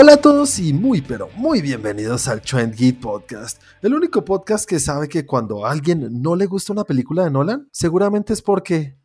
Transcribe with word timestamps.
Hola 0.00 0.12
a 0.12 0.16
todos 0.18 0.60
y 0.60 0.72
muy 0.72 1.00
pero 1.00 1.28
muy 1.34 1.60
bienvenidos 1.60 2.28
al 2.28 2.40
Trend 2.40 2.72
Geek 2.76 3.00
Podcast, 3.00 3.60
el 3.82 3.94
único 3.94 4.24
podcast 4.24 4.64
que 4.64 4.78
sabe 4.78 5.08
que 5.08 5.26
cuando 5.26 5.66
a 5.66 5.72
alguien 5.72 6.22
no 6.22 6.36
le 6.36 6.46
gusta 6.46 6.72
una 6.72 6.84
película 6.84 7.24
de 7.24 7.32
Nolan, 7.32 7.68
seguramente 7.72 8.32
es 8.32 8.40
porque 8.40 8.96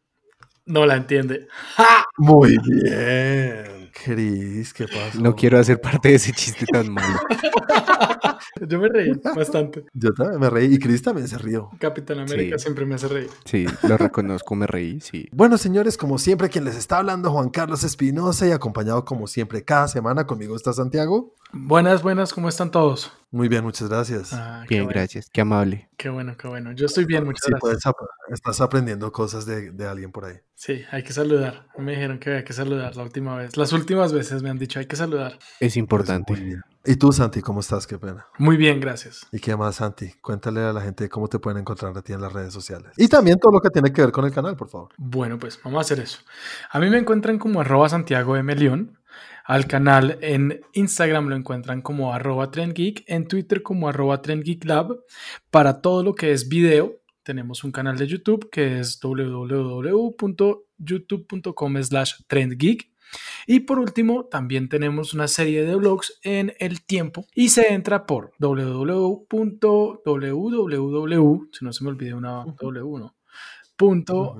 no 0.67 0.85
la 0.85 0.95
entiende. 0.97 1.47
Muy 2.17 2.59
bien. 2.59 3.72
Chris, 4.03 4.73
¿qué 4.73 4.85
pasa? 4.85 5.17
No 5.19 5.35
quiero 5.35 5.57
hacer 5.57 5.79
parte 5.79 6.09
de 6.09 6.15
ese 6.15 6.33
chiste 6.33 6.65
tan 6.65 6.91
malo. 6.91 7.19
Yo 8.67 8.79
me 8.79 8.89
reí 8.89 9.11
bastante. 9.35 9.85
Yo 9.93 10.13
también 10.13 10.39
me 10.39 10.49
reí 10.49 10.75
y 10.75 10.79
Chris 10.79 11.01
también 11.01 11.27
se 11.27 11.37
rió. 11.37 11.69
Capitán 11.79 12.19
América 12.19 12.57
siempre 12.57 12.85
me 12.85 12.95
hace 12.95 13.07
reír. 13.07 13.29
Sí, 13.45 13.65
lo 13.83 13.97
reconozco, 13.97 14.55
me 14.55 14.67
reí, 14.67 14.99
sí. 14.99 15.27
Bueno, 15.31 15.57
señores, 15.57 15.97
como 15.97 16.17
siempre, 16.17 16.49
quien 16.49 16.65
les 16.65 16.75
está 16.75 16.97
hablando, 16.97 17.31
Juan 17.31 17.49
Carlos 17.49 17.83
Espinosa, 17.83 18.47
y 18.47 18.51
acompañado 18.51 19.05
como 19.05 19.27
siempre 19.27 19.63
cada 19.63 19.87
semana 19.87 20.27
conmigo 20.27 20.55
está 20.55 20.73
Santiago. 20.73 21.33
Buenas, 21.55 22.01
buenas, 22.01 22.33
¿cómo 22.33 22.49
están 22.49 22.71
todos? 22.71 23.11
Muy 23.29 23.47
bien, 23.47 23.63
muchas 23.63 23.87
gracias. 23.87 24.33
Ah, 24.33 24.65
bien, 24.67 24.87
gracias, 24.87 25.29
qué 25.31 25.41
amable. 25.41 25.87
Qué 25.97 26.09
bueno, 26.09 26.35
qué 26.35 26.47
bueno. 26.47 26.71
Yo 26.71 26.87
estoy 26.87 27.05
bien, 27.05 27.25
muchas 27.25 27.47
gracias. 27.47 27.93
estás 28.31 28.59
aprendiendo 28.59 29.11
cosas 29.11 29.45
de, 29.45 29.69
de, 29.69 29.87
alguien 29.87 30.11
por 30.11 30.25
ahí. 30.25 30.37
Sí, 30.55 30.81
hay 30.89 31.03
que 31.03 31.13
saludar. 31.13 31.67
Me 31.77 31.91
dijeron 31.91 32.17
que 32.17 32.31
había 32.31 32.43
que 32.43 32.53
saludar 32.53 32.95
la 32.95 33.03
última 33.03 33.37
vez. 33.37 33.55
Las 33.55 33.71
últimas 33.71 34.11
veces 34.11 34.41
me 34.41 34.49
han 34.49 34.57
dicho 34.57 34.79
hay 34.79 34.87
que 34.87 34.95
saludar. 34.95 35.37
Es 35.59 35.77
importante. 35.77 36.59
¿Y 36.85 36.95
tú, 36.95 37.11
Santi, 37.11 37.41
cómo 37.41 37.59
estás? 37.59 37.85
Qué 37.85 37.99
pena. 37.99 38.25
Muy 38.39 38.57
bien, 38.57 38.79
gracias. 38.79 39.27
¿Y 39.31 39.39
qué 39.39 39.55
más, 39.55 39.75
Santi? 39.75 40.11
Cuéntale 40.21 40.61
a 40.61 40.73
la 40.73 40.81
gente 40.81 41.07
cómo 41.07 41.27
te 41.27 41.37
pueden 41.37 41.59
encontrar 41.59 41.95
a 41.95 42.01
ti 42.01 42.13
en 42.13 42.21
las 42.21 42.33
redes 42.33 42.51
sociales. 42.51 42.91
Y 42.97 43.07
también 43.07 43.37
todo 43.37 43.51
lo 43.51 43.61
que 43.61 43.69
tiene 43.69 43.93
que 43.93 44.01
ver 44.01 44.11
con 44.11 44.25
el 44.25 44.33
canal, 44.33 44.57
por 44.57 44.69
favor. 44.69 44.89
Bueno, 44.97 45.37
pues 45.37 45.59
vamos 45.63 45.77
a 45.77 45.81
hacer 45.81 45.99
eso. 45.99 46.19
A 46.71 46.79
mí 46.79 46.89
me 46.89 46.97
encuentran 46.97 47.37
como 47.37 47.61
arroba 47.61 47.87
Santiago 47.89 48.35
M. 48.35 48.55
León. 48.55 48.97
Al 49.45 49.67
canal 49.67 50.17
en 50.21 50.61
Instagram 50.73 51.27
lo 51.27 51.35
encuentran 51.35 51.81
como 51.81 52.13
arroba 52.13 52.49
trendgeek, 52.49 53.03
en 53.07 53.27
Twitter 53.27 53.61
como 53.61 53.89
arroba 53.89 54.21
trendgeeklab. 54.21 55.01
Para 55.49 55.81
todo 55.81 56.01
lo 56.01 56.15
que 56.15 56.31
es 56.31 56.47
video, 56.47 57.01
tenemos 57.23 57.63
un 57.63 57.71
canal 57.71 57.97
de 57.97 58.05
YouTube 58.07 58.49
que 58.49 58.79
es 58.79 58.99
www.youtube.com 59.01 61.83
slash 61.83 62.13
trendgeek. 62.27 62.91
Y 63.45 63.59
por 63.61 63.79
último, 63.79 64.25
también 64.25 64.69
tenemos 64.69 65.13
una 65.13 65.27
serie 65.27 65.65
de 65.65 65.75
blogs 65.75 66.19
en 66.23 66.53
el 66.59 66.83
tiempo 66.83 67.25
y 67.35 67.49
se 67.49 67.73
entra 67.73 68.05
por 68.05 68.31
www.www, 68.39 69.27
si 71.51 71.65
no 71.65 71.73
se 71.73 71.83
me 71.83 71.89
olvide 71.89 72.13
una 72.13 72.45
W, 72.45 72.99
¿no? 72.99 73.17
Punto 73.75 74.37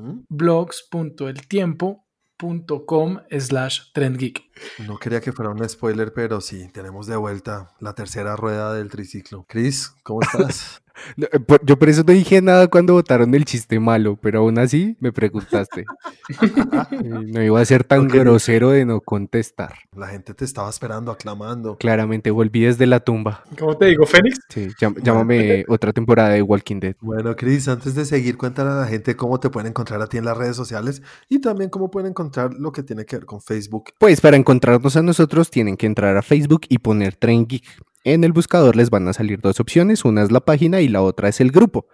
com 2.85 3.19
slash 3.29 3.91
trendgeek. 3.93 4.43
No 4.87 4.97
quería 4.97 5.21
que 5.21 5.31
fuera 5.31 5.51
un 5.51 5.67
spoiler, 5.67 6.13
pero 6.13 6.41
sí, 6.41 6.69
tenemos 6.73 7.07
de 7.07 7.15
vuelta 7.15 7.73
la 7.79 7.93
tercera 7.93 8.35
rueda 8.35 8.73
del 8.73 8.89
triciclo. 8.89 9.45
Chris, 9.47 9.93
¿cómo 10.03 10.21
estás? 10.21 10.81
Eh, 11.17 11.39
yo 11.63 11.77
por 11.77 11.89
eso 11.89 12.03
no 12.05 12.13
dije 12.13 12.41
nada 12.41 12.67
cuando 12.67 12.93
votaron 12.93 13.33
el 13.33 13.45
chiste 13.45 13.79
malo, 13.79 14.17
pero 14.21 14.39
aún 14.39 14.59
así 14.59 14.95
me 14.99 15.11
preguntaste. 15.11 15.85
no 17.27 17.41
iba 17.41 17.59
a 17.59 17.65
ser 17.65 17.83
tan 17.83 18.07
grosero 18.07 18.71
de 18.71 18.85
no 18.85 19.01
contestar. 19.01 19.73
La 19.95 20.07
gente 20.07 20.33
te 20.33 20.45
estaba 20.45 20.69
esperando, 20.69 21.11
aclamando. 21.11 21.77
Claramente 21.77 22.31
volví 22.31 22.61
desde 22.61 22.85
la 22.85 22.99
tumba. 22.99 23.43
¿Cómo 23.57 23.77
te 23.77 23.85
digo, 23.87 24.05
Fénix? 24.05 24.39
Sí, 24.49 24.69
llámame 25.01 25.65
otra 25.67 25.93
temporada 25.93 26.29
de 26.29 26.41
Walking 26.41 26.79
Dead. 26.79 26.95
Bueno, 27.01 27.35
Chris, 27.35 27.67
antes 27.67 27.95
de 27.95 28.05
seguir, 28.05 28.37
cuéntale 28.37 28.71
a 28.71 28.75
la 28.75 28.87
gente 28.87 29.15
cómo 29.15 29.39
te 29.39 29.49
pueden 29.49 29.69
encontrar 29.69 30.01
a 30.01 30.07
ti 30.07 30.17
en 30.17 30.25
las 30.25 30.37
redes 30.37 30.55
sociales 30.55 31.01
y 31.29 31.39
también 31.39 31.69
cómo 31.69 31.89
pueden 31.89 32.09
encontrar 32.11 32.53
lo 32.53 32.71
que 32.71 32.83
tiene 32.83 33.05
que 33.05 33.17
ver 33.17 33.25
con 33.25 33.41
Facebook. 33.41 33.91
Pues 33.99 34.21
para 34.21 34.37
encontrarnos 34.37 34.95
a 34.95 35.01
nosotros 35.01 35.49
tienen 35.49 35.77
que 35.77 35.85
entrar 35.85 36.15
a 36.17 36.21
Facebook 36.21 36.61
y 36.69 36.77
poner 36.79 37.15
Tren 37.15 37.47
Geek. 37.47 37.65
En 38.05 38.25
el 38.25 38.33
buscador 38.33 38.75
les 38.75 38.89
van 38.89 39.07
a 39.07 39.13
salir 39.13 39.39
dos 39.39 39.61
opciones, 39.61 40.03
una 40.03 40.23
es 40.23 40.31
la 40.31 40.41
página 40.41 40.81
y 40.81 40.89
la 40.89 41.01
otra 41.01 41.29
es 41.29 41.39
el 41.39 41.51
grupo. 41.51 41.87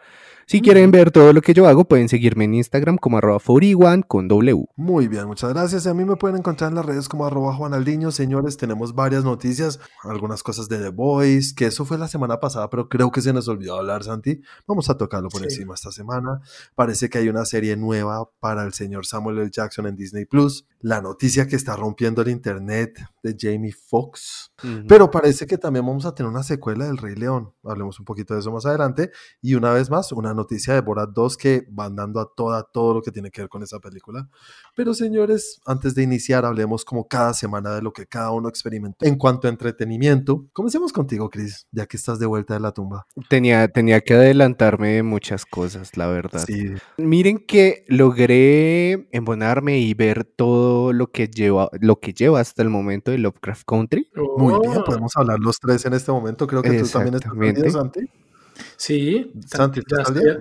Si 0.49 0.61
quieren 0.61 0.89
ver 0.89 1.11
todo 1.11 1.31
lo 1.31 1.41
que 1.41 1.53
yo 1.53 1.67
hago, 1.67 1.85
pueden 1.85 2.09
seguirme 2.09 2.45
en 2.45 2.55
Instagram 2.55 2.97
como 2.97 3.19
arroba 3.19 3.37
41 3.37 4.01
con 4.07 4.27
W. 4.27 4.65
Muy 4.77 5.07
bien, 5.07 5.27
muchas 5.27 5.53
gracias. 5.53 5.85
A 5.85 5.93
mí 5.93 6.03
me 6.05 6.15
pueden 6.15 6.37
encontrar 6.37 6.71
en 6.71 6.77
las 6.77 6.87
redes 6.87 7.07
como 7.07 7.27
arroba 7.27 7.53
Juanaldiño. 7.53 8.09
Señores, 8.09 8.57
tenemos 8.57 8.95
varias 8.95 9.23
noticias, 9.23 9.79
algunas 10.01 10.41
cosas 10.41 10.67
de 10.67 10.79
The 10.79 10.89
Voice, 10.89 11.53
que 11.55 11.67
eso 11.67 11.85
fue 11.85 11.99
la 11.99 12.07
semana 12.07 12.39
pasada, 12.39 12.67
pero 12.71 12.89
creo 12.89 13.11
que 13.11 13.21
se 13.21 13.31
nos 13.31 13.47
olvidó 13.47 13.77
hablar, 13.77 14.03
Santi. 14.03 14.41
Vamos 14.65 14.89
a 14.89 14.97
tocarlo 14.97 15.29
por 15.29 15.43
encima 15.43 15.75
esta 15.75 15.91
semana. 15.91 16.41
Parece 16.73 17.11
que 17.11 17.19
hay 17.19 17.29
una 17.29 17.45
serie 17.45 17.77
nueva 17.77 18.27
para 18.39 18.63
el 18.63 18.73
señor 18.73 19.05
Samuel 19.05 19.37
L. 19.37 19.51
Jackson 19.51 19.85
en 19.85 19.95
Disney 19.95 20.25
Plus. 20.25 20.65
La 20.81 21.01
noticia 21.01 21.47
que 21.47 21.55
está 21.55 21.75
rompiendo 21.75 22.21
el 22.21 22.29
internet 22.29 22.97
de 23.21 23.35
Jamie 23.37 23.73
Foxx. 23.73 24.51
Pero 24.87 25.11
parece 25.11 25.45
que 25.45 25.57
también 25.57 25.85
vamos 25.85 26.05
a 26.05 26.15
tener 26.15 26.29
una 26.29 26.43
secuela 26.43 26.85
del 26.85 26.97
Rey 26.97 27.15
León. 27.15 27.53
Hablemos 27.63 27.99
un 27.99 28.05
poquito 28.05 28.33
de 28.33 28.39
eso 28.39 28.51
más 28.51 28.65
adelante. 28.65 29.11
Y 29.41 29.55
una 29.55 29.73
vez 29.73 29.89
más, 29.89 30.11
una 30.11 30.33
noticia 30.33 30.73
de 30.73 30.81
Borat 30.81 31.09
2 31.11 31.37
que 31.37 31.65
van 31.69 31.95
dando 31.95 32.19
a 32.19 32.31
toda 32.33 32.63
todo 32.63 32.93
lo 32.93 33.01
que 33.01 33.11
tiene 33.11 33.29
que 33.31 33.41
ver 33.41 33.49
con 33.49 33.63
esa 33.63 33.79
película. 33.79 34.29
Pero 34.75 34.93
señores, 34.93 35.59
antes 35.65 35.95
de 35.95 36.03
iniciar, 36.03 36.45
hablemos 36.45 36.85
como 36.85 37.07
cada 37.07 37.33
semana 37.33 37.75
de 37.75 37.81
lo 37.81 37.91
que 37.91 38.05
cada 38.05 38.31
uno 38.31 38.47
experimentó 38.47 39.05
en 39.05 39.17
cuanto 39.17 39.47
a 39.47 39.51
entretenimiento. 39.51 40.47
Comencemos 40.53 40.93
contigo, 40.93 41.29
Chris, 41.29 41.67
ya 41.71 41.85
que 41.85 41.97
estás 41.97 42.19
de 42.19 42.25
vuelta 42.25 42.53
de 42.53 42.61
la 42.61 42.71
tumba. 42.71 43.05
Tenía, 43.29 43.67
tenía 43.67 44.01
que 44.01 44.13
adelantarme 44.13 44.93
de 44.93 45.03
muchas 45.03 45.45
cosas, 45.45 45.97
la 45.97 46.07
verdad. 46.07 46.43
Sí. 46.45 46.73
Miren 46.97 47.39
que 47.39 47.83
logré 47.87 49.09
embonarme 49.11 49.79
y 49.79 49.93
ver 49.93 50.23
todo 50.23 50.68
lo 50.93 51.11
que 51.11 51.27
lleva, 51.27 51.69
lo 51.79 51.99
que 51.99 52.13
lleva 52.13 52.39
hasta 52.39 52.61
el 52.61 52.69
momento 52.69 53.11
de 53.11 53.17
Lovecraft 53.17 53.63
Country. 53.65 54.09
Muy 54.37 54.59
bien, 54.59 54.77
oh. 54.77 54.83
podemos 54.83 55.11
hablar 55.15 55.39
los 55.39 55.59
tres 55.59 55.85
en 55.85 55.93
este 55.93 56.11
momento. 56.11 56.47
Creo 56.47 56.61
que 56.61 56.79
tú 56.79 56.87
también 56.87 57.15
estás 57.15 57.73
Santi. 57.73 58.09
Sí, 58.77 59.31
Santi, 59.47 59.81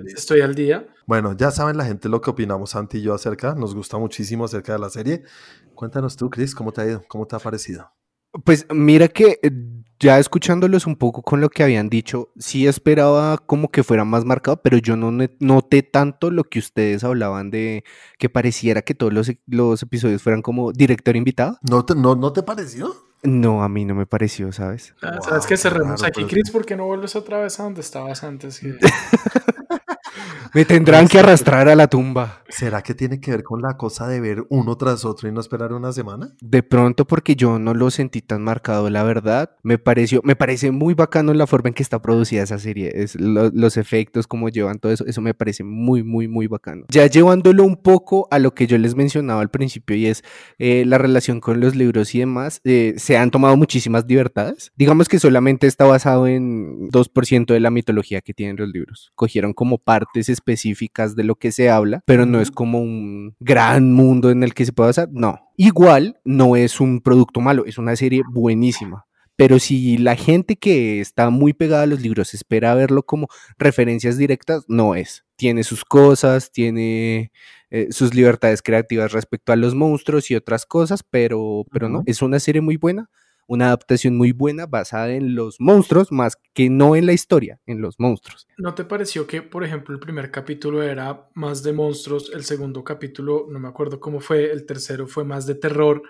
estoy, 0.07 0.41
al 0.41 0.55
día. 0.55 0.87
Bueno, 1.07 1.37
ya 1.37 1.51
saben 1.51 1.77
la 1.77 1.85
gente 1.85 2.09
lo 2.09 2.21
que 2.21 2.31
opinamos 2.31 2.71
Santi 2.71 2.99
y 2.99 3.03
yo 3.03 3.15
acerca. 3.15 3.55
Nos 3.55 3.75
gusta 3.75 3.99
muchísimo 3.99 4.45
acerca 4.45 4.73
de 4.73 4.79
la 4.79 4.91
serie. 4.91 5.23
Cuéntanos 5.75 6.17
tú, 6.17 6.29
Chris, 6.31 6.55
¿cómo 6.55 6.73
te 6.73 6.81
ha 6.81 6.87
ido? 6.87 7.03
¿Cómo 7.09 7.27
te 7.27 7.37
ha 7.37 7.39
parecido? 7.39 7.91
Pues 8.45 8.67
mira 8.71 9.09
que 9.09 9.39
ya 10.01 10.19
escuchándolos 10.19 10.87
un 10.87 10.97
poco 10.97 11.23
con 11.23 11.41
lo 11.41 11.49
que 11.49 11.63
habían 11.63 11.89
dicho, 11.89 12.31
sí 12.39 12.67
esperaba 12.67 13.39
como 13.39 13.71
que 13.71 13.83
fuera 13.83 14.05
más 14.05 14.25
marcado, 14.25 14.61
pero 14.63 14.79
yo 14.79 14.97
no 14.97 15.11
noté 15.41 15.83
tanto 15.83 16.31
lo 16.31 16.45
que 16.45 16.59
ustedes 16.59 17.05
hablaban 17.05 17.51
de 17.51 17.85
que 18.19 18.29
pareciera 18.29 18.83
que 18.83 18.95
todos 18.95 19.13
los, 19.13 19.33
los 19.47 19.83
episodios 19.83 20.23
fueran 20.23 20.43
como 20.43 20.73
director 20.73 21.17
invitado. 21.17 21.59
¿No 21.63 21.85
te, 21.85 21.95
no, 21.95 22.15
¿No 22.15 22.33
te 22.33 22.43
pareció? 22.43 22.95
No, 23.23 23.65
a 23.65 23.69
mí 23.69 23.85
no 23.85 23.95
me 23.95 24.07
pareció, 24.07 24.53
¿sabes? 24.53 24.95
Ah, 25.03 25.19
¿Sabes 25.21 25.47
qué? 25.47 25.57
Cerremos 25.57 26.05
aquí, 26.05 26.25
Chris, 26.25 26.51
porque 26.53 26.77
no 26.77 26.87
vuelves 26.87 27.17
otra 27.17 27.41
vez 27.41 27.59
a 27.59 27.65
donde 27.65 27.81
estabas 27.81 28.23
antes. 28.23 28.61
Me 30.55 30.65
tendrán 30.65 31.09
que 31.09 31.19
arrastrar 31.19 31.69
a 31.69 31.75
la 31.75 31.89
tumba. 31.89 32.43
¿Será 32.49 32.83
que 32.83 32.95
tiene 32.95 33.21
que 33.21 33.31
ver 33.31 33.43
con 33.43 33.61
la 33.61 33.77
cosa 33.77 34.09
de 34.09 34.21
ver 34.21 34.45
uno 34.49 34.77
tras 34.77 35.05
otro 35.05 35.29
y 35.29 35.33
no 35.33 35.41
esperar 35.41 35.73
una 35.73 35.93
semana? 35.93 36.35
De 36.41 36.63
pronto, 36.63 37.07
porque 37.07 37.37
yo 37.37 37.59
no 37.59 37.75
lo 37.75 37.91
sentí 37.91 38.23
tan 38.23 38.43
marcado, 38.43 38.89
la 38.89 39.03
verdad. 39.03 39.51
Me 39.63 39.79
pareció, 39.79 40.21
me 40.25 40.37
parece 40.37 40.71
muy 40.71 40.95
bacano 40.95 41.35
la 41.35 41.47
forma 41.47 41.69
en 41.69 41.75
que 41.75 41.83
está 41.83 42.01
producida 42.01 42.43
esa 42.43 42.59
serie. 42.59 42.91
Es 42.95 43.17
los 43.19 43.77
efectos, 43.77 44.27
cómo 44.27 44.49
llevan 44.49 44.79
todo 44.79 44.93
eso, 44.93 45.05
eso 45.07 45.21
me 45.21 45.35
parece 45.35 45.65
muy, 45.65 46.03
muy, 46.03 46.29
muy 46.29 46.47
bacano. 46.47 46.87
Ya 46.89 47.07
llevándolo 47.07 47.65
un 47.65 47.77
poco 47.77 48.29
a 48.31 48.39
lo 48.39 48.55
que 48.55 48.67
yo 48.67 48.79
les 48.79 48.95
mencionaba 48.95 49.43
al 49.43 49.51
principio 49.51 49.97
y 49.97 50.07
es 50.07 50.25
eh, 50.59 50.85
la 50.87 50.99
relación 50.99 51.41
con 51.41 51.61
los 51.61 51.77
libros 51.77 52.15
y 52.15 52.21
demás, 52.21 52.61
eh, 52.65 52.95
se 52.97 53.19
han 53.19 53.31
tomado 53.31 53.57
muchísimas 53.57 54.07
libertades. 54.07 54.73
Digamos 54.77 55.09
que 55.09 55.19
solamente 55.19 55.67
está 55.67 55.85
basado 55.85 56.27
en 56.27 56.89
2% 56.89 57.53
de 57.53 57.61
la 57.61 57.71
mitología 57.71 58.21
que 58.21 58.33
tienen 58.33 58.57
los 58.57 58.69
libros. 58.69 59.13
Cogieron 59.15 59.53
como 59.53 59.79
partes 59.79 60.29
específicas 60.39 61.15
de 61.15 61.25
lo 61.25 61.35
que 61.35 61.53
se 61.53 61.71
habla, 61.71 62.03
pero 62.07 62.27
no 62.27 62.41
es 62.41 62.51
como 62.51 62.81
un 62.81 63.35
gran 63.41 63.93
mundo 63.93 64.31
en 64.31 64.43
el 64.43 64.55
que 64.55 64.65
se 64.65 64.73
pueda 64.73 64.91
hacer, 64.91 65.09
no. 65.13 65.41
Igual 65.57 66.21
no 66.25 66.57
es 66.57 66.81
un 66.81 67.01
producto 67.01 67.41
malo, 67.41 67.65
es 67.67 67.79
una 67.79 67.97
serie 67.97 68.23
buenísima. 68.33 69.05
Pero 69.37 69.61
si 69.61 69.99
la 69.99 70.17
gente 70.17 70.57
que 70.57 71.01
está 71.01 71.31
muy 71.31 71.53
pegada 71.53 71.85
a 71.85 71.87
los 71.87 72.01
libros 72.01 72.35
espera 72.35 72.75
verlo 72.75 73.05
como 73.05 73.29
referencias 73.57 74.19
directas, 74.19 74.65
no 74.67 74.97
es. 74.97 75.25
Tiene 75.37 75.63
sus 75.63 75.85
cosas, 75.85 76.51
tiene 76.51 77.31
eh, 77.71 77.87
sus 77.91 78.15
libertades 78.15 78.63
creativas 78.63 79.13
respecto 79.13 79.53
a 79.53 79.57
los 79.57 79.77
monstruos 79.77 80.31
y 80.33 80.35
otras 80.35 80.67
cosas, 80.67 81.05
pero, 81.09 81.65
pero 81.71 81.89
no, 81.89 82.03
es 82.07 82.21
una 82.21 82.41
serie 82.41 82.63
muy 82.63 82.77
buena 82.77 83.11
una 83.49 83.67
adaptación 83.67 84.17
muy 84.17 84.33
buena 84.33 84.67
basada 84.67 85.11
en 85.11 85.35
los 85.35 85.59
monstruos 85.59 86.13
más 86.13 86.37
que 86.53 86.71
no 86.71 86.95
en 86.95 87.07
la 87.07 87.15
historia, 87.15 87.61
en 87.67 87.81
los 87.81 87.99
monstruos. 87.99 88.47
¿No 88.59 88.75
te 88.75 88.85
pareció 88.85 89.27
que, 89.27 89.43
por 89.43 89.65
ejemplo, 89.65 89.95
el 89.95 90.01
primer 90.01 90.31
capítulo 90.31 90.83
era 90.83 91.29
más 91.35 91.63
de 91.63 91.73
monstruos, 91.73 92.31
el 92.33 92.45
segundo 92.45 92.85
capítulo, 92.85 93.47
no 93.51 93.59
me 93.59 93.69
acuerdo 93.69 93.99
cómo 93.99 94.21
fue, 94.21 94.53
el 94.53 94.67
tercero 94.67 95.09
fue 95.09 95.25
más 95.25 95.47
de 95.47 95.55
terror, 95.55 96.03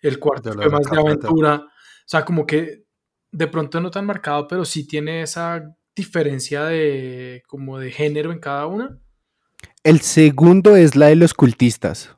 el 0.00 0.18
cuarto 0.18 0.52
fue 0.52 0.68
más 0.70 0.90
de 0.90 0.98
aventura? 0.98 1.56
O 1.56 1.70
sea, 2.06 2.24
como 2.24 2.46
que 2.46 2.84
de 3.30 3.46
pronto 3.46 3.80
no 3.80 3.90
tan 3.90 4.06
marcado, 4.06 4.48
pero 4.48 4.64
sí 4.64 4.86
tiene 4.86 5.22
esa 5.22 5.62
diferencia 5.94 6.64
de 6.64 7.42
como 7.46 7.78
de 7.78 7.90
género 7.90 8.32
en 8.32 8.38
cada 8.38 8.66
una. 8.66 8.98
El 9.84 10.00
segundo 10.00 10.74
es 10.76 10.96
la 10.96 11.08
de 11.08 11.16
los 11.16 11.34
cultistas. 11.34 12.14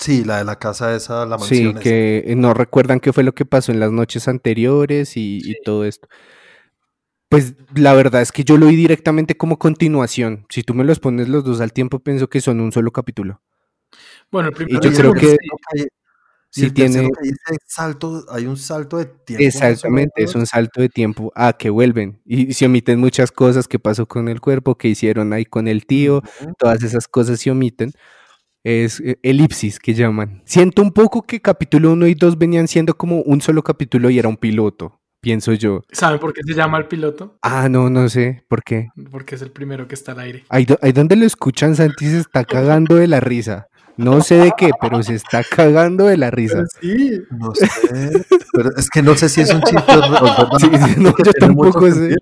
Sí, 0.00 0.24
la 0.24 0.38
de 0.38 0.44
la 0.44 0.58
casa 0.58 0.96
esa, 0.96 1.26
la 1.26 1.36
mansión. 1.36 1.74
Sí, 1.76 1.82
que 1.82 2.34
no 2.34 2.54
recuerdan 2.54 3.00
qué 3.00 3.12
fue 3.12 3.22
lo 3.22 3.34
que 3.34 3.44
pasó 3.44 3.70
en 3.70 3.80
las 3.80 3.92
noches 3.92 4.28
anteriores 4.28 5.12
y, 5.16 5.54
todo 5.62 5.84
esto. 5.84 6.08
Pues 7.28 7.54
la 7.74 7.92
verdad 7.92 8.22
es 8.22 8.32
que 8.32 8.42
yo 8.42 8.56
lo 8.56 8.66
vi 8.66 8.76
directamente 8.76 9.36
como 9.36 9.58
continuación. 9.58 10.46
Si 10.48 10.62
tú 10.62 10.72
me 10.74 10.84
los 10.84 10.98
pones 11.00 11.28
los 11.28 11.44
dos 11.44 11.60
al 11.60 11.74
tiempo, 11.74 12.00
pienso 12.00 12.28
que 12.28 12.40
son 12.40 12.60
un 12.60 12.72
solo 12.72 12.90
capítulo. 12.92 13.42
Bueno, 14.32 14.48
el 14.48 14.54
primero 14.54 14.80
y 14.82 14.90
yo 14.90 14.96
creo 14.96 15.12
que 15.12 15.36
sí 16.48 16.70
tiene 16.70 17.08
salto, 17.66 18.24
hay 18.30 18.46
un 18.46 18.56
salto 18.56 18.96
de 18.96 19.04
tiempo. 19.04 19.44
Exactamente, 19.44 20.24
es 20.24 20.34
un 20.34 20.46
salto 20.46 20.80
de 20.80 20.88
tiempo 20.88 21.30
a 21.36 21.52
que 21.52 21.68
vuelven 21.68 22.22
y 22.24 22.54
se 22.54 22.66
omiten 22.66 22.98
muchas 22.98 23.30
cosas 23.30 23.68
que 23.68 23.78
pasó 23.78 24.06
con 24.06 24.28
el 24.28 24.40
cuerpo, 24.40 24.78
que 24.78 24.88
hicieron 24.88 25.34
ahí 25.34 25.44
con 25.44 25.68
el 25.68 25.84
tío, 25.84 26.22
todas 26.58 26.82
esas 26.82 27.06
cosas 27.06 27.38
se 27.38 27.50
omiten 27.50 27.92
es 28.64 29.00
eh, 29.00 29.18
elipsis 29.22 29.78
que 29.78 29.94
llaman. 29.94 30.42
Siento 30.44 30.82
un 30.82 30.92
poco 30.92 31.22
que 31.22 31.40
capítulo 31.40 31.92
1 31.92 32.06
y 32.08 32.14
2 32.14 32.38
venían 32.38 32.68
siendo 32.68 32.94
como 32.94 33.22
un 33.22 33.40
solo 33.40 33.62
capítulo 33.62 34.10
y 34.10 34.18
era 34.18 34.28
un 34.28 34.36
piloto, 34.36 35.00
pienso 35.20 35.52
yo. 35.52 35.82
¿Saben 35.92 36.18
por 36.18 36.32
qué 36.32 36.42
se 36.46 36.54
llama 36.54 36.78
el 36.78 36.86
piloto? 36.86 37.38
Ah, 37.42 37.68
no, 37.68 37.90
no 37.90 38.08
sé, 38.08 38.44
¿por 38.48 38.62
qué? 38.62 38.88
Porque 39.10 39.34
es 39.34 39.42
el 39.42 39.50
primero 39.50 39.88
que 39.88 39.94
está 39.94 40.12
al 40.12 40.20
aire. 40.20 40.44
Ahí, 40.48 40.66
ahí 40.82 40.92
donde 40.92 41.16
lo 41.16 41.24
escuchan, 41.24 41.76
Santi 41.76 42.06
se 42.06 42.18
está 42.18 42.44
cagando 42.44 42.96
de 42.96 43.06
la 43.06 43.20
risa. 43.20 43.66
No 43.96 44.22
sé 44.22 44.36
de 44.36 44.52
qué, 44.56 44.70
pero 44.80 45.02
se 45.02 45.14
está 45.14 45.44
cagando 45.44 46.06
de 46.06 46.16
la 46.16 46.30
risa. 46.30 46.64
sí. 46.80 47.20
No 47.30 47.54
sé. 47.54 47.68
Pero 48.52 48.70
es 48.76 48.88
que 48.88 49.02
no 49.02 49.14
sé 49.14 49.28
si 49.28 49.42
es 49.42 49.52
un 49.52 49.60
chiste 49.60 49.92
o 49.94 50.58
sí, 50.58 50.70
no, 50.96 51.14
yo 51.22 51.32
tampoco 51.38 51.90
sé. 51.90 52.16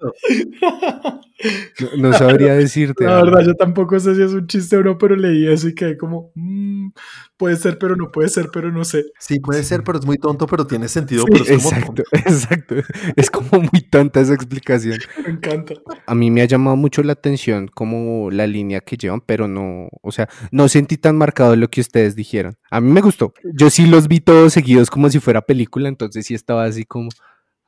No, 1.96 2.12
sabría 2.12 2.54
decirte. 2.54 3.04
La 3.04 3.22
verdad, 3.22 3.44
yo 3.46 3.54
tampoco 3.54 3.98
sé 4.00 4.14
si 4.14 4.22
es 4.22 4.32
un 4.32 4.46
chiste 4.46 4.76
o 4.76 4.82
no, 4.82 4.98
pero 4.98 5.14
leí 5.14 5.46
eso 5.46 5.68
y 5.68 5.74
quedé 5.74 5.96
como, 5.96 6.32
mm, 6.34 6.88
puede 7.36 7.56
ser, 7.56 7.78
pero 7.78 7.96
no 7.96 8.10
puede 8.10 8.28
ser, 8.28 8.48
pero 8.52 8.72
no 8.72 8.84
sé. 8.84 9.04
Sí, 9.18 9.38
puede 9.38 9.62
ser, 9.62 9.84
pero 9.84 9.98
es 9.98 10.04
muy 10.04 10.18
tonto, 10.18 10.46
pero 10.46 10.66
tiene 10.66 10.88
sentido. 10.88 11.24
exacto, 11.28 12.02
exacto. 12.12 12.74
Es 13.16 13.30
como 13.30 13.62
muy 13.62 13.80
tonta 13.88 14.20
esa 14.20 14.34
explicación. 14.34 14.98
Me 15.24 15.30
encanta. 15.30 15.74
A 16.06 16.14
mí 16.14 16.30
me 16.30 16.42
ha 16.42 16.46
llamado 16.46 16.76
mucho 16.76 17.02
la 17.02 17.12
atención 17.12 17.68
como 17.68 18.30
la 18.30 18.46
línea 18.46 18.80
que 18.80 18.96
llevan, 18.96 19.20
pero 19.20 19.46
no, 19.46 19.88
o 20.02 20.12
sea, 20.12 20.28
no 20.50 20.68
sentí 20.68 20.96
tan 20.96 21.16
marcado 21.16 21.54
lo 21.56 21.68
que 21.68 21.80
ustedes 21.80 22.16
dijeron. 22.16 22.56
A 22.70 22.80
mí 22.80 22.90
me 22.90 23.00
gustó. 23.00 23.32
Yo 23.54 23.70
sí 23.70 23.86
los 23.86 24.08
vi 24.08 24.20
todos 24.20 24.52
seguidos 24.52 24.90
como 24.90 25.08
si 25.10 25.20
fuera 25.20 25.42
película, 25.42 25.88
entonces 25.88 26.26
sí 26.26 26.34
estaba 26.34 26.64
así 26.64 26.84
como, 26.84 27.10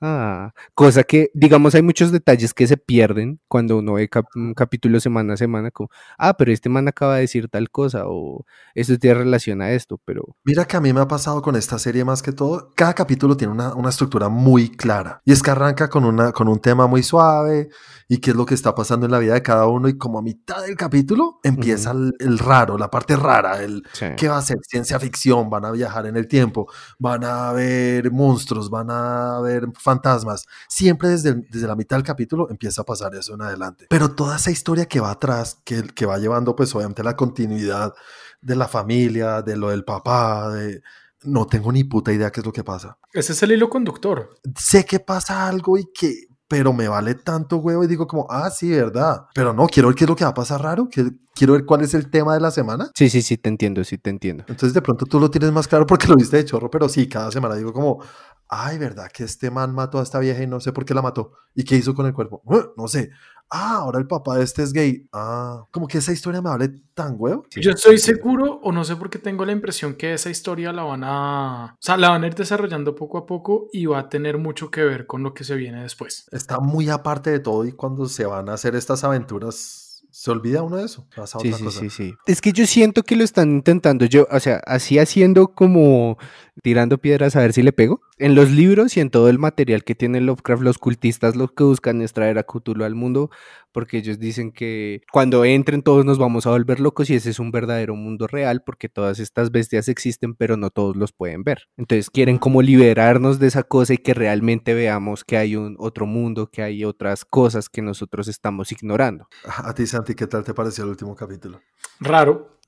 Ah, 0.03 0.55
cosa 0.75 1.03
que, 1.03 1.31
digamos, 1.35 1.75
hay 1.75 1.83
muchos 1.83 2.11
detalles 2.11 2.55
que 2.55 2.67
se 2.67 2.79
pierden 2.79 3.39
cuando 3.49 3.77
uno 3.79 3.95
ve 3.95 4.09
un 4.35 4.55
capítulo 4.55 4.99
semana 4.99 5.35
a 5.35 5.37
semana, 5.37 5.71
como, 5.71 5.91
ah, 6.17 6.35
pero 6.39 6.53
este 6.53 6.71
man 6.71 6.89
acaba 6.89 7.17
de 7.17 7.23
decir 7.23 7.49
tal 7.49 7.71
cosa, 7.71 8.05
o 8.07 8.47
esto 8.75 8.97
tiene 8.99 9.19
relación 9.19 9.61
a 9.61 9.73
esto, 9.73 10.01
pero... 10.07 10.37
Mira 10.43 10.65
que 10.65 10.79
a 10.79 10.81
mí 10.81 10.95
me 10.95 11.01
ha 11.01 11.09
pasado 11.09 11.43
con 11.43 11.55
esta 11.55 11.79
serie 11.79 12.05
más 12.07 12.23
que 12.23 12.33
todo, 12.33 12.73
cada 12.75 12.95
capítulo 12.95 13.37
tiene 13.37 13.53
una, 13.53 13.75
una 13.75 13.91
estructura 13.91 14.31
muy 14.31 14.71
clara, 14.71 15.21
y 15.27 15.33
es 15.33 15.43
que 15.43 15.51
arranca 15.51 15.91
con, 15.91 16.07
una, 16.07 16.33
con 16.33 16.49
un 16.49 16.61
tema 16.61 16.87
muy 16.87 17.03
suave, 17.03 17.69
y 18.09 18.19
qué 18.19 18.31
es 18.31 18.37
lo 18.37 18.47
que 18.47 18.55
está 18.55 18.75
pasando 18.75 19.05
en 19.05 19.13
la 19.13 19.19
vida 19.19 19.35
de 19.35 19.43
cada 19.43 19.67
uno, 19.67 19.87
y 19.89 19.99
como 19.99 20.19
a 20.19 20.23
mitad 20.23 20.63
del 20.63 20.77
capítulo 20.77 21.41
empieza 21.43 21.93
el, 21.93 22.39
raro, 22.39 22.79
la 22.79 22.91
parte 22.91 23.17
rara, 23.17 23.63
el 23.63 23.83
qué 24.17 24.29
va 24.29 24.39
a 24.39 24.43
ser 24.43 24.57
ciencia 24.63 24.99
ficción, 24.99 25.51
van 25.51 25.67
a 25.67 25.71
viajar 25.73 26.07
en 26.07 26.17
el 26.17 26.27
tiempo, 26.27 26.73
van 26.99 27.23
a 27.25 27.53
ver 27.53 28.11
monstruos, 28.11 28.71
van 28.71 28.91
a 28.91 29.41
ver 29.41 29.69
fantasmas. 29.91 30.47
Siempre 30.69 31.09
desde, 31.09 31.35
desde 31.35 31.67
la 31.67 31.77
mitad 31.77 31.97
del 31.97 32.05
capítulo 32.05 32.49
empieza 32.51 32.83
a 32.83 32.85
pasar 32.85 33.15
eso 33.15 33.35
en 33.35 33.43
adelante. 33.43 33.87
Pero 33.91 34.15
toda 34.15 34.37
esa 34.37 34.51
historia 34.51 34.87
que 34.87 35.01
va 35.01 35.11
atrás, 35.11 35.59
que, 35.65 35.83
que 35.83 36.07
va 36.07 36.19
llevando 36.19 36.55
pues 36.57 36.75
obviamente 36.75 37.03
la 37.03 37.17
continuidad 37.17 37.93
de 38.41 38.57
la 38.57 38.69
familia, 38.69 39.43
de 39.43 39.57
lo 39.57 39.71
del 39.71 39.85
papá, 39.85 40.51
de... 40.51 40.83
No 41.23 41.47
tengo 41.47 41.71
ni 41.71 41.85
puta 41.85 42.13
idea 42.13 42.31
qué 42.33 42.41
es 42.41 42.47
lo 42.47 42.53
que 42.53 42.65
pasa. 42.65 42.97
Ese 43.13 43.35
es 43.35 43.43
el 43.43 43.53
hilo 43.53 43.69
conductor. 43.69 44.31
Sé 44.57 44.87
que 44.87 45.01
pasa 45.01 45.49
algo 45.49 45.77
y 45.77 45.85
que 45.93 46.31
pero 46.51 46.73
me 46.73 46.89
vale 46.89 47.15
tanto 47.15 47.59
huevo 47.59 47.85
y 47.85 47.87
digo 47.87 48.09
como, 48.09 48.27
ah, 48.29 48.51
sí, 48.51 48.73
verdad. 48.73 49.27
Pero 49.37 49.53
no, 49.53 49.69
quiero 49.69 49.87
ver 49.87 49.95
qué 49.95 50.03
es 50.03 50.11
lo 50.11 50.17
que 50.17 50.25
va 50.25 50.31
a 50.31 50.35
pasar 50.35 50.61
raro, 50.61 50.89
quiero 51.33 51.53
ver 51.53 51.65
cuál 51.65 51.83
es 51.83 51.95
el 51.95 52.11
tema 52.11 52.35
de 52.35 52.41
la 52.41 52.51
semana. 52.51 52.91
Sí, 52.93 53.09
sí, 53.09 53.23
sí, 53.23 53.37
te 53.37 53.49
entiendo, 53.49 53.85
sí, 53.85 53.99
te 53.99 54.11
entiendo. 54.11 54.43
Entonces 54.49 54.75
de 54.75 54.83
pronto 54.83 55.07
tú 55.07 55.21
lo 55.21 55.31
tienes 55.31 55.53
más 55.53 55.69
claro 55.69 55.87
porque 55.87 56.09
lo 56.09 56.17
viste 56.17 56.39
de 56.39 56.45
chorro, 56.45 56.69
pero 56.69 56.89
sí, 56.89 57.09
cada 57.09 57.31
semana 57.31 57.55
digo 57.55 57.73
como, 57.73 58.03
ay, 58.51 58.79
¿verdad 58.79 59.09
que 59.13 59.23
este 59.23 59.51
man 59.51 59.73
mató 59.73 60.01
a 60.01 60.03
esta 60.03 60.19
vieja 60.19 60.43
y 60.43 60.47
no 60.47 60.61
sé 60.61 60.73
por 60.73 60.85
qué 60.85 60.93
la 60.93 61.03
mató? 61.03 61.33
¿Y 61.55 61.65
qué 61.65 61.77
hizo 61.77 61.95
con 61.95 62.07
el 62.07 62.13
cuerpo? 62.13 62.43
No 62.77 62.89
sé. 62.89 63.11
Ah, 63.53 63.79
ahora 63.79 63.99
el 63.99 64.07
papá 64.07 64.37
de 64.37 64.45
este 64.45 64.63
es 64.63 64.73
gay. 64.73 65.09
Ah, 65.13 65.65
como 65.73 65.89
que 65.89 65.99
esa 65.99 66.13
historia 66.13 66.41
me 66.41 66.51
vale 66.51 66.69
tan 66.95 67.15
huevo. 67.19 67.45
Yo 67.51 67.73
estoy 67.73 67.99
seguro, 67.99 68.61
o 68.63 68.71
no 68.71 68.85
sé 68.85 68.95
por 68.95 69.11
qué 69.11 69.19
tengo 69.19 69.45
la 69.45 69.53
impresión 69.53 69.95
que 69.95 70.15
esa 70.15 70.31
historia 70.31 70.73
la 70.73 70.83
van 70.83 71.03
a. 71.05 71.75
O 71.75 71.79
sea, 71.81 71.97
la 71.97 72.11
van 72.11 72.23
a 72.23 72.27
ir 72.29 72.35
desarrollando 72.35 72.95
poco 72.95 73.19
a 73.19 73.27
poco 73.27 73.69
y 73.73 73.87
va 73.87 74.01
a 74.01 74.09
tener 74.09 74.39
mucho 74.39 74.71
que 74.71 74.85
ver 74.85 75.07
con 75.07 75.23
lo 75.23 75.35
que 75.35 75.43
se 75.43 75.57
viene 75.57 75.83
después. 75.83 76.29
Está 76.31 76.61
muy 76.61 76.91
aparte 76.91 77.31
de 77.31 77.41
todo 77.41 77.65
y 77.65 77.73
cuando 77.73 78.07
se 78.07 78.25
van 78.25 78.49
a 78.49 78.55
hacer 78.55 78.77
estas 78.77 79.03
aventuras 79.03 79.91
se 80.11 80.31
olvida 80.31 80.63
uno 80.63 80.77
de 80.77 80.85
eso. 80.85 81.07
sí, 81.41 81.53
sí, 81.53 81.71
sí, 81.71 81.91
sí. 81.91 82.15
Es 82.27 82.41
que 82.41 82.53
yo 82.53 82.67
siento 82.67 83.03
que 83.03 83.17
lo 83.17 83.25
están 83.25 83.51
intentando. 83.51 84.05
Yo, 84.07 84.27
o 84.31 84.41
sea, 84.41 84.61
así 84.67 84.99
haciendo 84.99 85.55
como 85.55 86.19
tirando 86.63 86.99
piedras 86.99 87.37
a 87.37 87.41
ver 87.41 87.53
si 87.53 87.63
le 87.63 87.73
pego. 87.73 88.01
En 88.19 88.35
los 88.35 88.51
libros 88.51 88.97
y 88.97 89.01
en 89.01 89.11
todo 89.11 89.29
el 89.29 89.39
material 89.39 89.85
que 89.85 89.95
tiene 89.95 90.21
Lovecraft, 90.21 90.63
los 90.63 90.79
cultistas 90.79 91.37
lo 91.37 91.49
que 91.49 91.65
buscan 91.65 92.03
es 92.03 92.13
traer 92.13 92.39
a 92.39 92.45
Cthulhu 92.45 92.85
al 92.85 92.95
mundo 92.95 93.31
porque 93.73 93.99
ellos 93.99 94.19
dicen 94.19 94.53
que 94.53 95.03
cuando 95.13 95.45
entren 95.45 95.83
todos 95.83 96.05
nos 96.05 96.19
vamos 96.19 96.47
a 96.47 96.51
volver 96.51 96.81
locos 96.81 97.11
y 97.11 97.15
ese 97.15 97.31
es 97.31 97.39
un 97.39 97.51
verdadero 97.51 97.95
mundo 97.95 98.27
real 98.27 98.63
porque 98.65 98.89
todas 98.89 99.19
estas 99.21 99.51
bestias 99.51 99.89
existen 99.89 100.35
pero 100.35 100.57
no 100.57 100.71
todos 100.71 100.97
los 100.97 101.13
pueden 101.13 101.45
ver. 101.45 101.69
Entonces 101.77 102.11
quieren 102.11 102.39
como 102.39 102.63
liberarnos 102.63 103.39
de 103.39 103.47
esa 103.47 103.63
cosa 103.63 103.95
y 103.95 103.99
que 103.99 104.15
realmente 104.15 104.75
veamos 104.75 105.25
que 105.25 105.37
hay 105.37 105.57
un 105.57 105.77
otro 105.79 106.07
mundo, 106.07 106.49
que 106.51 106.63
hay 106.63 106.85
otras 106.85 107.25
cosas 107.25 107.69
que 107.69 107.83
nosotros 107.83 108.29
estamos 108.29 108.73
ignorando. 108.73 109.29
A 109.45 109.75
ti 109.75 109.87
Santi, 109.87 110.15
¿qué 110.15 110.27
tal 110.27 110.45
te 110.45 110.55
pareció 110.55 110.85
el 110.85 110.91
último 110.91 111.15
capítulo? 111.15 111.61
Raro. 112.01 112.60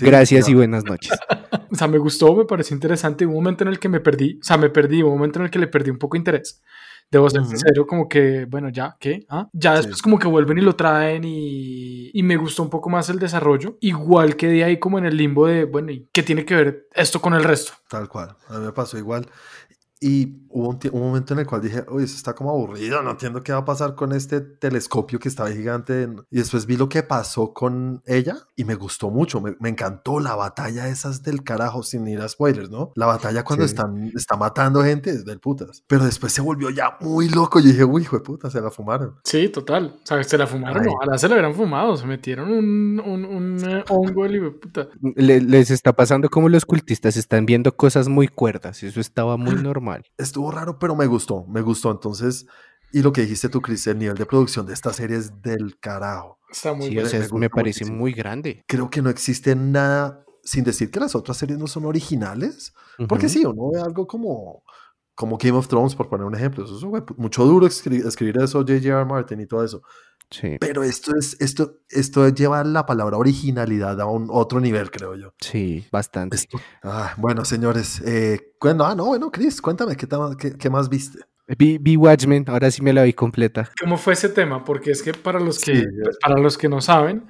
Gracias 0.00 0.48
y 0.48 0.54
buenas 0.54 0.84
noches. 0.84 1.12
o 1.70 1.74
sea, 1.74 1.88
me 1.88 1.98
gustó, 1.98 2.34
me 2.34 2.44
pareció 2.44 2.74
interesante. 2.74 3.26
Hubo 3.26 3.32
un 3.36 3.44
momento 3.44 3.64
en 3.64 3.68
el 3.68 3.78
que 3.78 3.88
me 3.88 4.00
perdí, 4.00 4.38
o 4.40 4.44
sea, 4.44 4.56
me 4.56 4.70
perdí, 4.70 5.02
un 5.02 5.12
momento 5.12 5.38
en 5.38 5.46
el 5.46 5.50
que 5.50 5.58
le 5.58 5.66
perdí 5.66 5.90
un 5.90 5.98
poco 5.98 6.14
de 6.14 6.18
interés. 6.18 6.62
Debo 7.10 7.30
ser 7.30 7.42
sincero, 7.46 7.86
como 7.86 8.06
que, 8.06 8.44
bueno, 8.44 8.68
ya, 8.68 8.94
¿qué? 9.00 9.24
¿Ah? 9.30 9.48
Ya 9.54 9.76
después 9.76 10.02
como 10.02 10.18
que 10.18 10.28
vuelven 10.28 10.58
y 10.58 10.60
lo 10.60 10.76
traen 10.76 11.24
y, 11.24 12.10
y, 12.12 12.22
me 12.22 12.36
gustó 12.36 12.62
un 12.62 12.68
poco 12.68 12.90
más 12.90 13.08
el 13.08 13.18
desarrollo. 13.18 13.78
Igual 13.80 14.36
quedé 14.36 14.62
ahí 14.62 14.78
como 14.78 14.98
en 14.98 15.06
el 15.06 15.16
limbo 15.16 15.46
de, 15.46 15.64
bueno, 15.64 15.90
¿y 15.90 16.06
qué 16.12 16.22
tiene 16.22 16.44
que 16.44 16.54
ver 16.54 16.88
esto 16.94 17.22
con 17.22 17.32
el 17.32 17.44
resto? 17.44 17.72
Tal 17.88 18.10
cual, 18.10 18.36
a 18.48 18.58
mí 18.58 18.66
me 18.66 18.72
pasó 18.72 18.98
igual. 18.98 19.26
Y 20.00 20.46
hubo 20.50 20.68
un, 20.68 21.00
momento 21.00 21.34
en 21.34 21.40
el 21.40 21.46
cual 21.46 21.60
dije, 21.60 21.84
oye, 21.88 22.04
eso 22.04 22.16
está 22.16 22.34
como 22.34 22.50
aburrido, 22.50 23.02
no 23.02 23.10
entiendo 23.10 23.42
qué 23.42 23.52
va 23.52 23.58
a 23.58 23.64
pasar 23.64 23.94
con 23.94 24.12
este 24.12 24.40
telescopio 24.40 25.18
que 25.18 25.28
estaba 25.28 25.50
gigante. 25.50 26.08
Y 26.30 26.38
después 26.38 26.66
vi 26.66 26.76
lo 26.76 26.88
que 26.88 27.02
pasó 27.02 27.52
con 27.52 28.02
ella 28.06 28.36
y 28.56 28.64
me 28.64 28.74
gustó 28.74 29.10
mucho, 29.10 29.40
me, 29.40 29.68
encantó 29.68 30.20
la 30.20 30.34
batalla 30.34 30.88
esas 30.88 31.22
del 31.22 31.42
carajo, 31.42 31.82
sin 31.82 32.06
ir 32.06 32.20
a 32.20 32.28
spoilers, 32.28 32.70
¿no? 32.70 32.92
La 32.94 33.06
batalla 33.06 33.44
cuando 33.44 33.64
están, 33.64 34.12
está 34.14 34.36
matando 34.36 34.82
gente 34.82 35.10
es 35.10 35.24
del 35.24 35.40
putas. 35.40 35.82
Pero 35.86 36.04
después 36.04 36.32
se 36.32 36.40
volvió 36.40 36.70
ya 36.70 36.96
muy 37.00 37.28
loco 37.28 37.60
y 37.60 37.64
dije, 37.64 37.84
uy, 37.84 38.02
hijo 38.02 38.16
de 38.16 38.22
puta, 38.22 38.50
se 38.50 38.60
la 38.60 38.70
fumaron. 38.70 39.16
Sí, 39.24 39.48
total. 39.48 39.96
O 40.02 40.06
sea, 40.06 40.22
se 40.22 40.38
la 40.38 40.46
fumaron, 40.46 40.86
ojalá 40.88 41.18
se 41.18 41.28
la 41.28 41.34
hubieran 41.34 41.54
fumado, 41.54 41.96
se 41.96 42.06
metieron 42.06 42.50
un, 42.50 43.00
un, 43.04 43.24
un 43.24 43.68
eh, 43.68 43.84
hongo 43.88 44.24
el 44.24 44.36
hijo 44.36 44.44
de 44.44 44.50
puta. 44.52 44.88
les 45.16 45.70
está 45.70 45.92
pasando 45.92 46.28
como 46.28 46.48
los 46.48 46.64
cultistas 46.64 47.16
están 47.16 47.46
viendo 47.46 47.74
cosas 47.74 48.08
muy 48.08 48.28
cuerdas, 48.28 48.82
eso 48.82 49.00
estaba 49.00 49.36
muy 49.36 49.54
normal. 49.62 49.87
Estuvo 50.16 50.50
raro, 50.50 50.78
pero 50.78 50.94
me 50.94 51.06
gustó, 51.06 51.44
me 51.46 51.60
gustó. 51.60 51.90
Entonces, 51.90 52.46
y 52.92 53.02
lo 53.02 53.12
que 53.12 53.22
dijiste 53.22 53.48
tú, 53.48 53.60
Chris, 53.60 53.86
el 53.86 53.98
nivel 53.98 54.16
de 54.16 54.26
producción 54.26 54.66
de 54.66 54.74
esta 54.74 54.92
serie 54.92 55.16
es 55.16 55.42
del 55.42 55.78
carajo. 55.78 56.38
Está 56.50 56.72
muy 56.72 56.88
sí, 56.88 57.18
me, 57.34 57.50
parece 57.50 57.84
muy 57.84 58.12
grande. 58.12 58.64
Creo 58.66 58.88
que 58.88 59.02
no 59.02 59.10
existe 59.10 59.54
nada, 59.54 60.24
sin 60.42 60.64
decir 60.64 60.90
que 60.90 61.00
las 61.00 61.14
otras 61.14 61.36
series 61.36 61.58
no 61.58 61.66
son 61.66 61.84
originales, 61.84 62.72
porque 63.08 63.28
sí, 63.28 63.44
uno 63.44 63.70
ve 63.72 63.80
algo 63.80 64.06
como, 64.06 64.62
como 65.14 65.36
Game 65.36 65.58
of 65.58 65.68
Thrones, 65.68 65.94
por 65.94 66.08
poner 66.08 66.26
un 66.26 66.34
ejemplo. 66.34 66.64
Eso 66.64 66.76
es 66.76 67.04
mucho 67.18 67.44
duro 67.44 67.66
escribir, 67.66 68.38
eso, 68.38 68.60
J.J.R. 68.60 69.04
Martin 69.04 69.40
y 69.40 69.46
todo 69.46 69.62
eso. 69.62 69.82
Sí. 70.30 70.56
Pero 70.60 70.82
esto 70.82 71.16
es, 71.16 71.36
esto, 71.40 71.80
esto 71.88 72.28
lleva 72.28 72.62
la 72.64 72.84
palabra 72.84 73.16
originalidad 73.16 74.00
a 74.00 74.06
un 74.06 74.28
otro 74.30 74.60
nivel, 74.60 74.90
creo 74.90 75.14
yo. 75.14 75.34
Sí, 75.40 75.86
bastante. 75.90 76.36
Ah, 76.82 77.14
bueno, 77.16 77.44
señores, 77.44 78.02
eh, 78.04 78.52
bueno, 78.60 78.84
ah, 78.84 78.94
no, 78.94 79.06
bueno, 79.06 79.30
Chris, 79.30 79.62
cuéntame, 79.62 79.96
¿qué, 79.96 80.06
qué, 80.58 80.70
más 80.70 80.88
viste? 80.88 81.20
Vi, 81.56 81.96
Watchmen, 81.96 82.44
ahora 82.48 82.70
sí 82.70 82.82
me 82.82 82.92
la 82.92 83.04
vi 83.04 83.14
completa. 83.14 83.70
¿Cómo 83.80 83.96
fue 83.96 84.12
ese 84.12 84.28
tema? 84.28 84.64
Porque 84.64 84.90
es 84.90 85.02
que 85.02 85.14
para 85.14 85.40
los 85.40 85.58
que, 85.60 85.82
pues, 86.02 86.18
para 86.20 86.38
los 86.38 86.58
que 86.58 86.68
no 86.68 86.82
saben, 86.82 87.26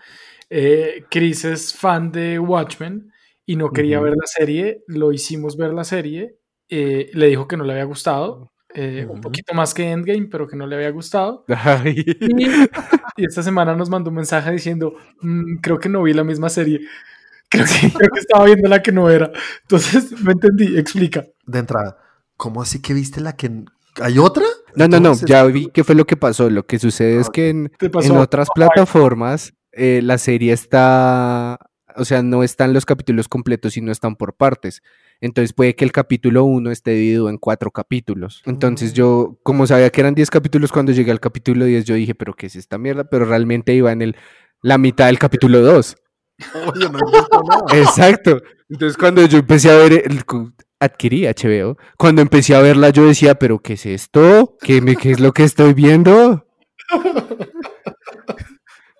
eh, 0.50 1.04
Chris 1.08 1.44
es 1.44 1.72
fan 1.72 2.10
de 2.10 2.40
Watchmen 2.40 3.12
y 3.46 3.54
no 3.54 3.70
quería 3.70 4.00
ver 4.00 4.14
la 4.16 4.26
serie, 4.26 4.82
lo 4.88 5.12
hicimos 5.12 5.56
ver 5.56 5.72
la 5.72 5.84
serie, 5.84 6.36
eh, 6.68 7.10
le 7.12 7.28
dijo 7.28 7.46
que 7.46 7.56
no 7.56 7.62
le 7.62 7.72
había 7.74 7.84
gustado 7.84 8.52
eh, 8.80 9.04
un 9.10 9.20
poquito 9.20 9.54
más 9.54 9.74
que 9.74 9.90
Endgame, 9.90 10.28
pero 10.30 10.46
que 10.46 10.54
no 10.54 10.64
le 10.64 10.76
había 10.76 10.90
gustado. 10.90 11.44
Y, 13.16 13.24
esta 13.24 13.42
semana 13.42 13.74
nos 13.74 13.90
mandó 13.90 14.10
un 14.10 14.16
mensaje 14.16 14.52
diciendo, 14.52 14.94
mm, 15.20 15.56
creo 15.56 15.80
que 15.80 15.88
no 15.88 16.04
vi 16.04 16.12
la 16.12 16.22
misma 16.22 16.48
serie. 16.48 16.82
Creo 17.50 17.64
que, 17.64 18.20
estaba 18.20 18.44
viendo 18.44 18.68
la 18.68 18.82
que 18.82 18.92
no 18.92 19.08
era. 19.10 19.32
Entonces, 19.62 20.12
me 20.22 20.32
entendí, 20.32 20.78
explica. 20.78 21.24
De 21.46 21.60
entrada, 21.60 21.96
¿cómo 22.36 22.60
así 22.60 22.82
que 22.82 22.92
viste 22.92 23.22
la 23.22 23.34
que... 23.36 23.64
¿Hay 24.02 24.18
otra? 24.18 24.44
No, 24.76 24.86
no, 24.86 25.00
no, 25.00 25.14
ya 25.14 25.44
vi 25.44 25.70
qué 25.72 25.82
fue 25.82 25.94
lo 25.94 26.04
que 26.04 26.16
pasó. 26.16 26.50
Lo 26.50 26.66
que 26.66 26.78
sucede 26.78 27.18
es 27.18 27.30
que 27.30 27.48
en, 27.48 27.72
otras 28.16 28.48
plataformas 28.54 29.54
eh, 29.72 30.00
la 30.04 30.18
serie 30.18 30.52
está, 30.52 31.58
o 31.96 32.04
sea, 32.04 32.22
no 32.22 32.44
están 32.44 32.74
los 32.74 32.84
capítulos 32.84 33.28
completos, 33.28 33.72
sino 33.72 33.90
están 33.90 34.14
por 34.14 34.34
partes. 34.34 34.82
Entonces 35.20 35.52
puede 35.52 35.74
que 35.74 35.84
el 35.84 35.92
capítulo 35.92 36.44
1 36.44 36.70
esté 36.70 36.92
dividido 36.92 37.28
en 37.28 37.38
cuatro 37.38 37.70
capítulos. 37.70 38.42
Entonces 38.46 38.92
yo, 38.92 39.38
como 39.42 39.66
sabía 39.66 39.90
que 39.90 40.00
eran 40.00 40.14
10 40.14 40.30
capítulos, 40.30 40.70
cuando 40.70 40.92
llegué 40.92 41.10
al 41.10 41.20
capítulo 41.20 41.64
10, 41.64 41.84
yo 41.84 41.94
dije, 41.94 42.14
pero 42.14 42.34
¿qué 42.34 42.46
es 42.46 42.56
esta 42.56 42.78
mierda? 42.78 43.04
Pero 43.04 43.24
realmente 43.24 43.74
iba 43.74 43.90
en 43.90 44.02
el, 44.02 44.16
la 44.62 44.78
mitad 44.78 45.06
del 45.06 45.18
capítulo 45.18 45.60
2. 45.60 45.96
Exacto. 47.74 48.40
Entonces 48.68 48.96
cuando 48.96 49.26
yo 49.26 49.38
empecé 49.38 49.70
a 49.70 49.76
ver, 49.76 50.04
adquirí 50.78 51.26
HBO, 51.26 51.76
cuando 51.96 52.22
empecé 52.22 52.54
a 52.54 52.60
verla 52.60 52.90
yo 52.90 53.06
decía, 53.06 53.34
pero 53.34 53.58
¿qué 53.58 53.72
es 53.72 53.86
esto? 53.86 54.56
¿Qué, 54.60 54.80
me, 54.80 54.94
qué 54.94 55.10
es 55.10 55.20
lo 55.20 55.32
que 55.32 55.42
estoy 55.44 55.74
viendo? 55.74 56.46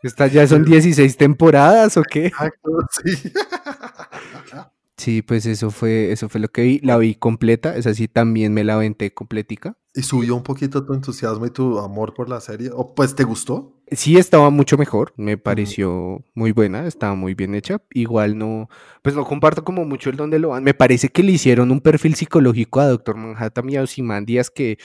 ¿Estas 0.03 0.33
ya 0.33 0.47
son 0.47 0.65
16 0.65 1.17
temporadas 1.17 1.97
o 1.97 2.03
qué? 2.03 2.27
Exacto, 2.27 2.71
sí. 3.05 3.33
Sí, 4.99 5.23
pues 5.23 5.47
eso 5.47 5.71
fue, 5.71 6.11
eso 6.11 6.29
fue 6.29 6.41
lo 6.41 6.49
que 6.49 6.63
vi. 6.63 6.81
La 6.81 6.99
vi 6.99 7.15
completa, 7.15 7.77
es 7.77 7.87
así, 7.87 8.09
también 8.09 8.53
me 8.53 8.65
la 8.65 8.75
aventé 8.75 9.15
completica. 9.15 9.79
¿Y 9.95 10.03
subió 10.03 10.35
un 10.35 10.43
poquito 10.43 10.85
tu 10.85 10.93
entusiasmo 10.93 11.47
y 11.47 11.51
tu 11.51 11.79
amor 11.79 12.15
por 12.15 12.29
la 12.29 12.41
serie? 12.41 12.71
¿O 12.75 12.95
pues 12.97 13.15
te 13.15 13.23
gustó? 13.23 13.81
Sí, 13.93 14.17
estaba 14.17 14.51
mucho 14.51 14.77
mejor, 14.77 15.15
me 15.17 15.39
pareció 15.39 16.25
muy 16.35 16.51
buena, 16.51 16.87
estaba 16.87 17.15
muy 17.15 17.35
bien 17.35 17.55
hecha. 17.55 17.81
Igual 17.93 18.37
no, 18.37 18.69
pues 19.03 19.15
no 19.15 19.25
comparto 19.25 19.65
como 19.65 19.85
mucho 19.85 20.11
el 20.11 20.17
donde 20.17 20.41
lo 20.41 20.49
van. 20.49 20.65
Me 20.65 20.75
parece 20.75 21.11
que 21.11 21.23
le 21.23 21.33
hicieron 21.33 21.71
un 21.71 21.81
perfil 21.81 22.17
psicológico 22.17 22.81
a 22.81 22.89
Doctor 22.89 23.17
Manhattan 23.17 23.71
y 23.71 23.77
a 23.77 23.83
Ozymandias 23.83 24.51
que, 24.51 24.79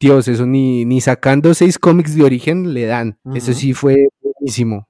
Dios, 0.00 0.26
eso 0.26 0.46
ni, 0.46 0.84
ni 0.84 1.00
sacando 1.00 1.54
seis 1.54 1.78
cómics 1.78 2.16
de 2.16 2.24
origen 2.24 2.74
le 2.74 2.86
dan. 2.86 3.18
Eso 3.34 3.52
sí 3.52 3.72
fue 3.72 4.08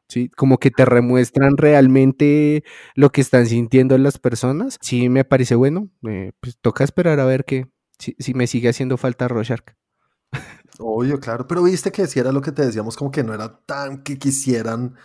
¿sí? 0.09 0.29
Como 0.37 0.59
que 0.59 0.71
te 0.71 0.85
remuestran 0.85 1.57
realmente 1.57 2.65
lo 2.95 3.11
que 3.11 3.21
están 3.21 3.47
sintiendo 3.47 3.97
las 3.99 4.19
personas. 4.19 4.79
Sí, 4.81 5.09
me 5.09 5.25
parece 5.25 5.55
bueno. 5.55 5.91
Eh, 6.09 6.33
pues 6.41 6.59
toca 6.61 6.85
esperar 6.85 7.21
a 7.21 7.25
ver 7.25 7.45
que 7.45 7.69
si, 7.99 8.35
me 8.35 8.47
sigue 8.47 8.69
haciendo 8.69 8.97
falta 8.97 9.29
Rorschach. 9.29 9.63
Obvio, 10.79 11.21
claro, 11.21 11.47
pero 11.47 11.63
viste 11.63 11.93
que 11.93 12.07
si 12.07 12.19
era 12.19 12.33
lo 12.33 12.41
que 12.41 12.51
te 12.51 12.67
decíamos, 12.67 12.97
como 12.97 13.11
que 13.11 13.23
no 13.23 13.33
era 13.33 13.61
tan 13.65 14.03
que 14.03 14.19
quisieran 14.19 14.97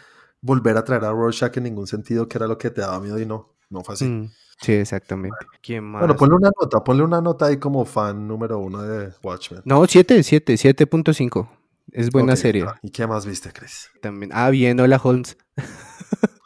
volver 0.41 0.77
a 0.77 0.83
traer 0.83 1.05
a 1.05 1.11
Rorschach 1.11 1.55
en 1.57 1.63
ningún 1.63 1.85
sentido, 1.85 2.27
que 2.27 2.37
era 2.37 2.47
lo 2.47 2.57
que 2.57 2.71
te 2.71 2.81
daba 2.81 2.99
miedo 2.99 3.19
y 3.19 3.25
no, 3.25 3.55
no 3.69 3.83
fue 3.83 3.93
así. 3.93 4.05
Mm, 4.05 4.31
sí, 4.59 4.73
exactamente. 4.73 5.37
Bueno, 5.67 6.15
ponle 6.15 6.35
una 6.35 6.49
nota, 6.59 6.83
ponle 6.83 7.03
una 7.03 7.21
nota 7.21 7.45
ahí 7.45 7.57
como 7.57 7.85
fan 7.85 8.27
número 8.27 8.57
uno 8.57 8.81
de 8.81 9.13
Watchmen. 9.21 9.61
No, 9.65 9.85
7, 9.85 10.23
7, 10.23 10.53
7.5. 10.53 11.58
Es 11.91 12.09
buena 12.11 12.35
serie. 12.35 12.65
¿Y 12.81 12.91
qué 12.91 13.07
más 13.07 13.25
viste, 13.25 13.51
Chris? 13.51 13.89
También. 14.01 14.31
Ah, 14.33 14.49
bien, 14.49 14.79
hola 14.79 14.99
Holmes. 15.01 15.37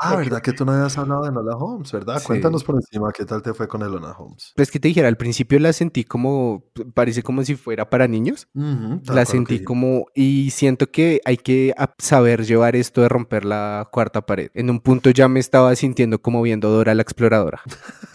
Ah, 0.00 0.16
¿verdad 0.16 0.40
que 0.40 0.52
tú 0.52 0.64
no 0.64 0.72
habías 0.72 0.96
hablado 0.96 1.22
de 1.22 1.30
Enola 1.30 1.56
Holmes, 1.56 1.90
verdad? 1.90 2.22
Cuéntanos 2.22 2.62
por 2.62 2.76
encima 2.76 3.10
qué 3.12 3.24
tal 3.24 3.42
te 3.42 3.52
fue 3.52 3.66
con 3.66 3.82
Enola 3.82 4.12
Holmes. 4.12 4.52
Pues 4.54 4.70
que 4.70 4.78
te 4.78 4.88
dijera, 4.88 5.08
al 5.08 5.16
principio 5.16 5.58
la 5.58 5.72
sentí 5.72 6.04
como, 6.04 6.64
parece 6.94 7.22
como 7.22 7.44
si 7.44 7.56
fuera 7.56 7.90
para 7.90 8.06
niños. 8.06 8.48
la 8.54 9.24
sentí 9.24 9.64
como, 9.64 10.06
y 10.14 10.50
siento 10.50 10.90
que 10.90 11.20
hay 11.24 11.36
que 11.36 11.74
saber 11.98 12.44
llevar 12.44 12.76
esto 12.76 13.00
de 13.02 13.08
romper 13.08 13.44
la 13.44 13.88
cuarta 13.90 14.24
pared. 14.24 14.50
En 14.54 14.70
un 14.70 14.80
punto 14.80 15.10
ya 15.10 15.28
me 15.28 15.40
estaba 15.40 15.74
sintiendo 15.74 16.20
como 16.20 16.42
viendo 16.42 16.70
Dora 16.70 16.94
la 16.94 17.02
exploradora. 17.02 17.60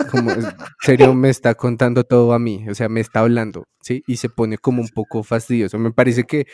Como, 0.09 0.31
en 0.31 0.45
serio, 0.81 1.13
me 1.13 1.29
está 1.29 1.55
contando 1.55 2.03
todo 2.03 2.33
a 2.33 2.39
mí, 2.39 2.65
o 2.69 2.75
sea, 2.75 2.87
me 2.87 3.01
está 3.01 3.21
hablando, 3.21 3.65
¿sí? 3.81 4.03
Y 4.07 4.17
se 4.17 4.29
pone 4.29 4.57
como 4.57 4.81
un 4.81 4.89
poco 4.89 5.23
fastidioso. 5.23 5.79
Me 5.79 5.91
parece 5.91 6.23
que 6.23 6.47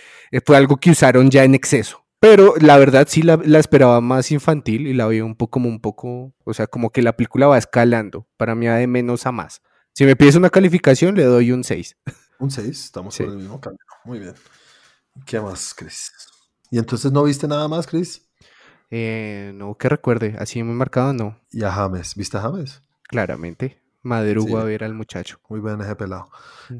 fue 0.45 0.57
algo 0.57 0.77
que 0.77 0.91
usaron 0.91 1.29
ya 1.29 1.43
en 1.43 1.55
exceso. 1.55 2.03
Pero 2.19 2.53
la 2.59 2.77
verdad 2.77 3.07
sí 3.09 3.21
la, 3.21 3.35
esperaba 3.59 4.01
más 4.01 4.31
infantil 4.31 4.87
y 4.87 4.93
la 4.93 5.07
vi 5.07 5.21
un 5.21 5.35
poco 5.35 5.51
como 5.51 5.69
un 5.69 5.79
poco, 5.79 6.33
o 6.43 6.53
sea, 6.53 6.67
como 6.67 6.91
que 6.91 7.01
la 7.01 7.15
película 7.15 7.47
va 7.47 7.57
escalando. 7.57 8.27
Para 8.35 8.55
mí 8.55 8.67
va 8.67 8.75
de 8.75 8.87
menos 8.87 9.25
a 9.25 9.31
más. 9.31 9.61
Si 9.93 10.05
me 10.05 10.15
pides 10.15 10.35
una 10.35 10.49
calificación, 10.49 11.15
le 11.15 11.23
doy 11.23 11.51
un 11.51 11.63
6. 11.63 11.97
Un 12.39 12.51
6, 12.51 12.67
estamos 12.67 13.17
por 13.17 13.27
el 13.27 13.37
mismo 13.37 13.59
camino. 13.59 13.83
Muy 14.03 14.19
bien. 14.19 14.33
¿Qué 15.25 15.39
más, 15.39 15.73
Chris? 15.73 16.11
¿Y 16.71 16.77
entonces 16.77 17.11
no 17.11 17.23
viste 17.23 17.47
nada 17.47 17.67
más, 17.67 17.87
Chris? 17.87 18.27
Eh, 18.91 19.51
no, 19.55 19.75
que 19.75 19.89
recuerde, 19.89 20.35
así 20.39 20.61
muy 20.63 20.75
marcado 20.75 21.13
no. 21.13 21.39
¿Y 21.51 21.63
a 21.63 21.71
James? 21.71 22.15
¿Viste 22.15 22.37
a 22.37 22.41
James? 22.41 22.81
Claramente. 23.03 23.81
Madrugo 24.01 24.57
a 24.57 24.63
ver 24.63 24.83
al 24.83 24.93
muchacho. 24.93 25.39
Muy 25.49 25.59
bien 25.59 25.81
ese 25.81 25.95
pelado. 25.95 26.29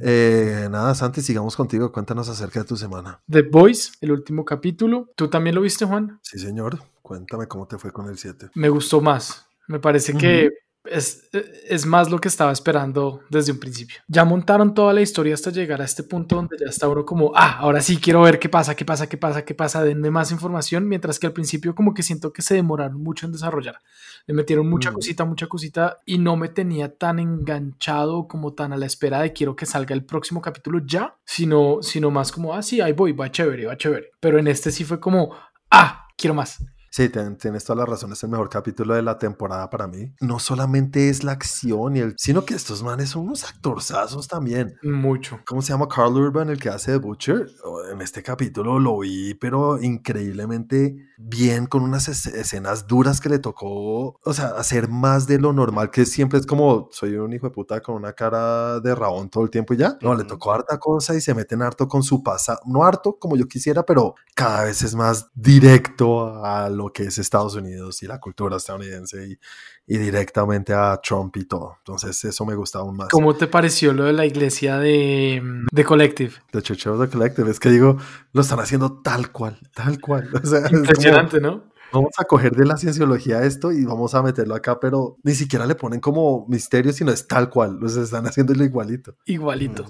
Eh, 0.01 0.67
nada, 0.69 0.95
Santi, 0.95 1.21
sigamos 1.21 1.55
contigo. 1.55 1.91
Cuéntanos 1.91 2.29
acerca 2.29 2.61
de 2.61 2.65
tu 2.65 2.77
semana. 2.77 3.21
The 3.29 3.41
Boys, 3.43 3.91
el 4.01 4.11
último 4.11 4.45
capítulo. 4.45 5.09
¿Tú 5.15 5.27
también 5.29 5.55
lo 5.55 5.61
viste, 5.61 5.85
Juan? 5.85 6.19
Sí, 6.21 6.39
señor. 6.39 6.79
Cuéntame 7.01 7.47
cómo 7.47 7.67
te 7.67 7.77
fue 7.77 7.91
con 7.91 8.07
el 8.07 8.17
7. 8.17 8.51
Me 8.55 8.69
gustó 8.69 9.01
más. 9.01 9.47
Me 9.67 9.79
parece 9.79 10.13
que 10.15 10.49
es, 10.85 11.29
es, 11.67 11.85
más 11.85 12.09
lo 12.09 12.19
que 12.19 12.27
estaba 12.27 12.51
esperando 12.51 13.21
desde 13.29 13.51
un 13.51 13.59
principio. 13.59 13.97
Ya 14.07 14.23
montaron 14.23 14.73
toda 14.73 14.93
la 14.93 15.01
historia 15.01 15.33
hasta 15.33 15.51
llegar 15.51 15.81
a 15.81 15.85
este 15.85 16.03
punto 16.03 16.35
donde 16.35 16.57
ya 16.57 16.67
está 16.67 16.87
uno 16.87 17.05
como, 17.05 17.31
ah, 17.35 17.57
ahora 17.59 17.81
sí 17.81 17.97
quiero 17.97 18.21
ver 18.21 18.39
qué 18.39 18.49
pasa, 18.49 18.75
qué 18.75 18.85
pasa, 18.85 19.07
qué 19.07 19.17
pasa, 19.17 19.43
qué 19.43 19.53
pasa, 19.53 19.83
denme 19.83 20.09
más 20.09 20.31
información, 20.31 20.87
mientras 20.87 21.19
que 21.19 21.27
al 21.27 21.33
principio 21.33 21.75
como 21.75 21.93
que 21.93 22.03
siento 22.03 22.31
que 22.31 22.41
se 22.41 22.55
demoraron 22.55 23.01
mucho 23.01 23.25
en 23.25 23.33
desarrollar. 23.33 23.79
Le 24.25 24.33
metieron 24.33 24.69
mucha 24.69 24.91
mm. 24.91 24.93
cosita, 24.93 25.25
mucha 25.25 25.47
cosita 25.47 25.97
y 26.05 26.17
no 26.17 26.35
me 26.37 26.49
tenía 26.49 26.95
tan 26.95 27.19
enganchado 27.19 28.27
como 28.27 28.53
tan 28.53 28.73
a 28.73 28.77
la 28.77 28.85
espera 28.85 29.21
de 29.21 29.33
quiero 29.33 29.55
que 29.55 29.65
salga 29.65 29.93
el 29.93 30.05
próximo 30.05 30.41
capítulo 30.41 30.79
ya, 30.85 31.15
sino, 31.25 31.79
sino 31.81 32.09
más 32.09 32.31
como, 32.31 32.53
ah, 32.53 32.63
sí, 32.63 32.79
ahí 32.81 32.93
voy, 32.93 33.11
va 33.11 33.31
chévere, 33.31 33.65
va 33.65 33.77
chévere. 33.77 34.11
Pero 34.19 34.39
en 34.39 34.47
este 34.47 34.71
sí 34.71 34.85
fue 34.85 34.99
como, 34.99 35.35
ah, 35.71 36.07
quiero 36.17 36.33
más. 36.33 36.59
Sí, 36.91 37.09
tienes 37.09 37.63
toda 37.63 37.77
la 37.77 37.85
razón, 37.85 38.11
es 38.11 38.23
el 38.23 38.29
mejor 38.29 38.49
capítulo 38.49 38.95
de 38.95 39.01
la 39.01 39.17
temporada 39.17 39.69
para 39.69 39.87
mí. 39.87 40.13
No 40.21 40.39
solamente 40.39 41.09
es 41.09 41.23
la 41.23 41.33
acción 41.33 41.95
y 41.95 41.99
el, 41.99 42.15
sino 42.17 42.45
que 42.45 42.55
estos 42.55 42.83
manes 42.83 43.09
son 43.09 43.23
unos 43.23 43.43
actorzazos 43.43 44.27
también. 44.27 44.75
Mucho. 44.83 45.39
¿Cómo 45.45 45.61
se 45.61 45.73
llama 45.73 45.87
Carl 45.87 46.15
Urban, 46.17 46.49
el 46.49 46.59
que 46.59 46.69
hace 46.69 46.91
de 46.91 46.97
Butcher? 46.97 47.47
Oh, 47.63 47.83
en 47.85 48.01
este 48.01 48.23
capítulo 48.23 48.79
lo 48.79 48.99
vi, 48.99 49.33
pero 49.35 49.81
increíblemente 49.81 51.09
bien, 51.17 51.65
con 51.65 51.83
unas 51.83 52.07
escenas 52.07 52.87
duras 52.87 53.19
que 53.19 53.29
le 53.29 53.39
tocó, 53.39 54.19
o 54.23 54.33
sea, 54.33 54.47
hacer 54.57 54.87
más 54.87 55.27
de 55.27 55.37
lo 55.37 55.51
normal, 55.51 55.91
que 55.91 56.05
siempre 56.05 56.39
es 56.39 56.45
como, 56.45 56.87
soy 56.91 57.15
un 57.15 57.33
hijo 57.33 57.47
de 57.47 57.53
puta 57.53 57.81
con 57.81 57.95
una 57.95 58.13
cara 58.13 58.79
de 58.79 58.95
rabón 58.95 59.29
todo 59.29 59.43
el 59.43 59.49
tiempo 59.49 59.73
y 59.73 59.77
ya. 59.77 59.97
No, 60.01 60.15
le 60.15 60.23
tocó 60.23 60.53
harta 60.53 60.79
cosa 60.79 61.15
y 61.15 61.21
se 61.21 61.33
meten 61.33 61.61
harto 61.61 61.87
con 61.87 62.03
su 62.03 62.23
pasado, 62.23 62.59
no 62.65 62.83
harto 62.85 63.17
como 63.19 63.35
yo 63.35 63.47
quisiera, 63.47 63.83
pero 63.83 64.15
cada 64.33 64.63
vez 64.63 64.81
es 64.81 64.95
más 64.95 65.29
directo 65.35 66.43
a 66.43 66.69
lo 66.79 66.91
que 66.91 67.03
es 67.03 67.17
Estados 67.17 67.55
Unidos 67.55 68.01
y 68.03 68.07
la 68.07 68.19
cultura 68.19 68.57
estadounidense 68.57 69.27
y, 69.27 69.39
y, 69.87 69.97
directamente 69.97 70.73
a 70.73 70.99
Trump 71.03 71.35
y 71.37 71.45
todo. 71.45 71.75
Entonces 71.79 72.23
eso 72.23 72.45
me 72.45 72.55
gusta 72.55 72.79
aún 72.79 72.97
más. 72.97 73.09
¿Cómo 73.09 73.35
te 73.35 73.47
pareció 73.47 73.93
lo 73.93 74.05
de 74.05 74.13
la 74.13 74.25
iglesia 74.25 74.77
de, 74.77 75.41
de 75.71 75.83
Collective? 75.83 76.33
De 76.51 76.61
Church 76.61 76.87
of 76.87 77.01
the 77.01 77.09
Collective. 77.09 77.49
Es 77.49 77.59
que 77.59 77.69
digo, 77.69 77.97
lo 78.33 78.41
están 78.41 78.59
haciendo 78.59 79.01
tal 79.01 79.31
cual, 79.31 79.59
tal 79.73 79.99
cual. 79.99 80.29
Impresionante, 80.71 81.39
¿no? 81.39 81.69
Vamos 81.91 82.11
a 82.19 82.25
coger 82.25 82.55
de 82.55 82.65
la 82.65 82.77
cienciología 82.77 83.43
esto 83.43 83.71
y 83.71 83.83
vamos 83.83 84.13
a 84.13 84.21
meterlo 84.21 84.53
acá, 84.53 84.79
pero 84.79 85.17
ni 85.23 85.33
siquiera 85.33 85.65
le 85.65 85.73
ponen 85.73 85.99
como 85.99 86.45
misterio, 86.47 86.93
sino 86.93 87.11
es 87.11 87.27
tal 87.27 87.49
cual. 87.49 87.79
Los 87.79 87.97
están 87.97 88.27
haciéndolo 88.27 88.63
igualito. 88.63 89.15
Igualito. 89.25 89.85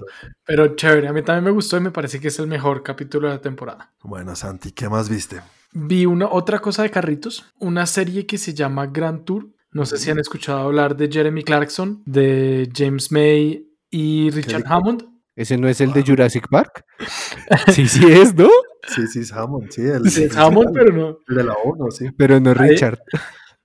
Pero 0.46 0.76
chévere, 0.76 1.10
a 1.10 1.14
mí 1.14 1.22
también 1.24 1.44
me 1.44 1.52
gustó 1.52 1.76
y 1.76 1.82
me 1.82 1.92
parece 1.92 2.22
que 2.22 2.30
es 2.30 2.40
el 2.40 2.48
mejor 2.48 2.84
capítulo 2.84 3.28
de 3.28 3.34
la 3.36 3.42
temporada. 3.42 3.92
Bueno, 4.02 4.34
Santi, 4.36 4.72
¿qué 4.72 4.88
más 4.88 5.10
viste? 5.10 5.42
Vi 5.74 6.06
una 6.06 6.28
otra 6.30 6.60
cosa 6.60 6.84
de 6.84 6.90
carritos, 6.90 7.46
una 7.60 7.86
serie 7.86 8.26
que 8.26 8.38
se 8.38 8.54
llama 8.54 8.88
Grand 8.88 9.24
Tour. 9.24 9.50
No 9.72 9.86
sé 9.86 9.98
si 9.98 10.10
han 10.10 10.20
escuchado 10.20 10.60
hablar 10.62 10.98
de 10.98 11.10
Jeremy 11.12 11.44
Clarkson, 11.44 12.02
de 12.06 12.70
James 12.76 13.12
May 13.12 13.68
y 13.92 14.32
Richard 14.32 14.64
Hammond. 14.66 15.06
¿Ese 15.36 15.58
no 15.58 15.70
es 15.70 15.80
el 15.80 15.94
de 15.94 16.04
Jurassic 16.04 16.50
Park? 16.50 16.84
sí, 17.72 17.88
sí 17.88 18.04
es, 18.06 18.36
¿no? 18.36 18.50
Sí, 18.88 19.08
sí, 19.08 19.20
es 19.20 19.32
Hammond, 19.32 19.72
sí. 19.72 19.82
El, 19.84 20.10
sí, 20.10 20.28
Hammond, 20.36 20.74
pero 20.74 20.92
no. 20.92 21.20
El 21.28 21.36
de 21.36 21.44
la 21.44 21.54
1, 21.64 21.92
sí. 21.92 22.10
Pero 22.18 22.40
no 22.40 22.54
Richard. 22.54 23.00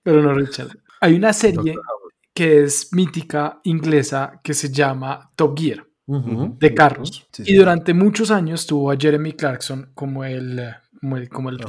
pero 0.03 0.23
no 0.23 0.35
Richard. 0.35 0.69
Hay 1.01 1.15
una 1.15 1.33
serie 1.33 1.75
que 2.35 2.65
es 2.65 2.93
mítica 2.93 3.61
inglesa 3.65 4.41
que 4.43 4.55
se 4.55 4.71
llama 4.71 5.31
Top 5.37 5.59
Gear, 5.59 5.87
de 6.07 6.75
carros. 6.75 7.27
y 7.39 7.55
durante 7.55 7.95
muchos 7.95 8.31
años 8.31 8.67
tuvo 8.67 8.91
a 8.91 8.97
Jeremy 8.97 9.33
Clarkson 9.33 9.91
como 9.95 10.25
el 10.25 10.61
como 11.31 11.49
el, 11.51 11.61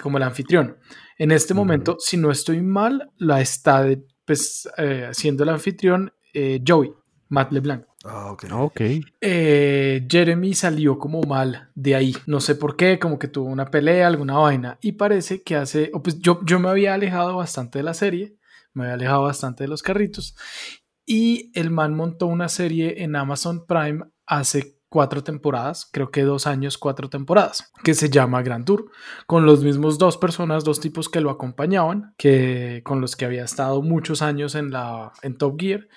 como 0.00 0.18
el, 0.18 0.22
anfitrión. 0.22 0.78
En 1.18 1.30
este 1.30 1.54
momento, 1.54 1.96
si 1.98 2.16
no 2.16 2.30
estoy 2.30 2.62
mal, 2.62 3.10
la 3.18 3.40
está 3.40 3.86
pues, 4.24 4.68
eh, 4.78 5.10
siendo 5.12 5.42
el 5.42 5.50
anfitrión 5.50 6.12
eh, 6.34 6.62
Joey, 6.66 6.92
Matt 7.28 7.52
LeBlanc. 7.52 7.84
Ah, 8.04 8.30
ok. 8.30 8.44
okay. 8.52 9.00
Eh, 9.20 10.06
Jeremy 10.08 10.54
salió 10.54 10.98
como 10.98 11.22
mal 11.22 11.70
de 11.74 11.94
ahí. 11.94 12.16
No 12.26 12.40
sé 12.40 12.54
por 12.54 12.76
qué, 12.76 12.98
como 12.98 13.18
que 13.18 13.28
tuvo 13.28 13.48
una 13.48 13.66
pelea, 13.66 14.06
alguna 14.06 14.38
vaina. 14.38 14.78
Y 14.80 14.92
parece 14.92 15.42
que 15.42 15.56
hace. 15.56 15.90
pues 16.02 16.18
yo, 16.20 16.40
yo 16.44 16.58
me 16.60 16.68
había 16.68 16.94
alejado 16.94 17.36
bastante 17.36 17.80
de 17.80 17.82
la 17.82 17.94
serie 17.94 18.36
me 18.76 18.84
había 18.84 18.94
alejado 18.94 19.22
bastante 19.22 19.64
de 19.64 19.68
los 19.68 19.82
carritos. 19.82 20.36
Y 21.06 21.50
el 21.58 21.70
man 21.70 21.94
montó 21.94 22.26
una 22.26 22.48
serie 22.48 23.02
en 23.02 23.16
Amazon 23.16 23.64
Prime 23.66 24.04
hace 24.26 24.75
cuatro 24.88 25.22
temporadas, 25.22 25.88
creo 25.92 26.10
que 26.10 26.22
dos 26.22 26.46
años, 26.46 26.78
cuatro 26.78 27.08
temporadas, 27.08 27.72
que 27.82 27.94
se 27.94 28.08
llama 28.08 28.42
Grand 28.42 28.64
Tour, 28.64 28.90
con 29.26 29.46
los 29.46 29.62
mismos 29.62 29.98
dos 29.98 30.16
personas, 30.16 30.64
dos 30.64 30.80
tipos 30.80 31.08
que 31.08 31.20
lo 31.20 31.30
acompañaban, 31.30 32.14
que 32.16 32.82
con 32.84 33.00
los 33.00 33.16
que 33.16 33.24
había 33.24 33.44
estado 33.44 33.82
muchos 33.82 34.22
años 34.22 34.54
en 34.54 34.70
la 34.70 35.12
en 35.22 35.36
Top 35.36 35.60
Gear 35.60 35.88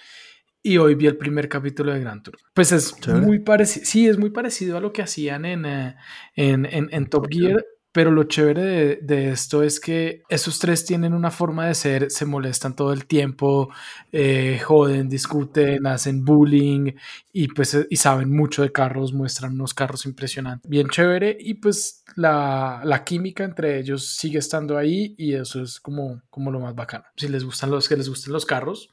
y 0.61 0.77
hoy 0.77 0.95
vi 0.95 1.07
el 1.07 1.17
primer 1.17 1.47
capítulo 1.47 1.93
de 1.93 2.01
Grand 2.01 2.21
Tour. 2.21 2.37
Pues 2.53 2.71
es 2.71 2.95
muy 3.07 3.39
parecido, 3.39 3.85
sí, 3.85 4.07
es 4.07 4.17
muy 4.17 4.29
parecido 4.29 4.77
a 4.77 4.81
lo 4.81 4.91
que 4.91 5.01
hacían 5.01 5.45
en, 5.45 5.65
eh, 5.65 5.95
en, 6.35 6.65
en, 6.65 7.09
Top 7.09 7.27
Gear, 7.29 7.63
pero 7.91 8.11
lo 8.11 8.25
chévere 8.25 8.97
de, 9.01 9.31
esto 9.31 9.63
es 9.63 9.79
que 9.79 10.21
esos 10.29 10.59
tres 10.59 10.85
tienen 10.85 11.13
una 11.13 11.31
forma 11.31 11.67
de 11.67 11.73
ser, 11.73 12.11
se 12.11 12.25
molestan 12.25 12.75
todo 12.75 12.93
el 12.93 13.05
tiempo, 13.05 13.69
eh, 14.11 14.59
joden, 14.63 15.09
discuten, 15.09 15.87
hacen 15.87 16.23
bullying 16.23 16.91
y 17.33 17.47
pues 17.47 17.87
y 17.89 17.95
saben 17.95 18.35
mucho 18.35 18.61
de 18.61 18.71
carros, 18.71 19.13
muestran 19.13 19.53
unos 19.53 19.73
carros 19.73 20.05
impresionantes, 20.05 20.69
bien 20.69 20.87
chévere 20.89 21.35
y 21.39 21.55
pues 21.55 22.03
la, 22.15 22.81
la, 22.83 23.03
química 23.03 23.43
entre 23.43 23.79
ellos 23.79 24.05
sigue 24.07 24.37
estando 24.37 24.77
ahí 24.77 25.15
y 25.17 25.33
eso 25.33 25.61
es 25.63 25.79
como, 25.79 26.21
como 26.29 26.51
lo 26.51 26.59
más 26.59 26.75
bacano. 26.75 27.05
Si 27.15 27.27
les 27.27 27.43
gustan 27.43 27.71
los 27.71 27.89
que 27.89 27.97
les 27.97 28.07
gusten 28.07 28.33
los 28.33 28.45
carros, 28.45 28.89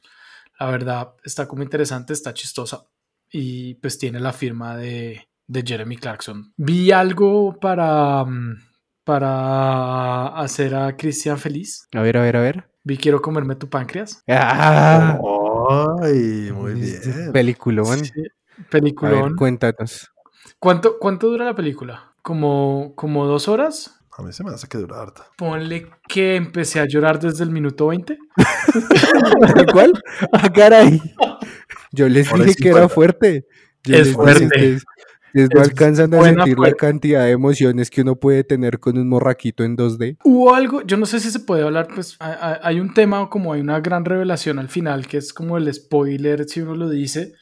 la 0.59 0.71
verdad 0.71 1.13
está 1.23 1.47
como 1.47 1.61
interesante, 1.61 2.13
está 2.13 2.33
chistosa 2.33 2.85
y 3.31 3.75
pues 3.75 3.97
tiene 3.99 4.19
la 4.19 4.33
firma 4.33 4.75
de, 4.75 5.27
de 5.47 5.63
Jeremy 5.65 5.97
Clarkson. 5.97 6.53
Vi 6.57 6.91
algo 6.91 7.59
para, 7.59 8.25
mm, 8.25 8.66
para 9.07 10.27
hacer 10.37 10.75
a 10.75 10.97
Cristian 10.97 11.37
feliz. 11.37 11.87
A 11.93 12.01
ver, 12.01 12.17
a 12.17 12.21
ver, 12.21 12.35
a 12.35 12.41
ver. 12.41 12.69
Vi 12.83 12.97
Quiero 12.97 13.21
comerme 13.21 13.55
tu 13.55 13.69
páncreas. 13.69 14.21
¡Ah! 14.27 15.17
¡Ay! 16.01 16.51
Muy 16.53 16.73
bien. 16.73 17.31
Peliculón. 17.31 18.03
Sí, 18.03 18.11
peliculón. 18.69 19.37
cuéntanos. 19.37 20.11
¿Cuánto, 20.59 20.99
¿Cuánto 20.99 21.29
dura 21.29 21.45
la 21.45 21.55
película? 21.55 22.15
¿Como, 22.21 22.95
como 22.95 23.25
dos 23.25 23.47
horas? 23.47 23.97
A 24.11 24.23
mí 24.23 24.33
se 24.33 24.43
me 24.43 24.51
hace 24.51 24.67
que 24.67 24.77
dura 24.77 25.01
harta. 25.01 25.23
Ponle 25.37 25.89
que 26.09 26.35
empecé 26.35 26.81
a 26.81 26.85
llorar 26.85 27.17
desde 27.17 27.45
el 27.45 27.49
minuto 27.49 27.87
20. 27.87 28.17
¿Cuál? 29.71 29.93
¡Ah, 30.33 30.51
caray! 30.51 31.01
Yo 31.93 32.09
les 32.09 32.29
dije 32.33 32.55
que 32.55 32.69
era 32.69 32.89
fuerte. 32.89 33.45
es 33.85 34.11
fuerte. 34.13 34.79
No 35.45 35.61
alcanzan 35.61 36.13
a 36.13 36.23
sentir 36.23 36.59
la 36.59 36.73
cantidad 36.73 37.23
de 37.23 37.31
emociones 37.31 37.89
que 37.89 38.01
uno 38.01 38.15
puede 38.15 38.43
tener 38.43 38.79
con 38.79 38.97
un 38.97 39.09
morraquito 39.09 39.63
en 39.63 39.77
2D. 39.77 40.17
Hubo 40.23 40.53
algo, 40.53 40.81
yo 40.81 40.97
no 40.97 41.05
sé 41.05 41.19
si 41.19 41.31
se 41.31 41.39
puede 41.39 41.63
hablar, 41.63 41.87
pues 41.93 42.17
hay 42.19 42.79
un 42.79 42.93
tema 42.93 43.29
como 43.29 43.53
hay 43.53 43.61
una 43.61 43.79
gran 43.79 44.05
revelación 44.05 44.59
al 44.59 44.69
final, 44.69 45.07
que 45.07 45.17
es 45.17 45.33
como 45.33 45.57
el 45.57 45.73
spoiler, 45.73 46.45
si 46.45 46.61
uno 46.61 46.75
lo 46.75 46.89
dice, 46.89 47.33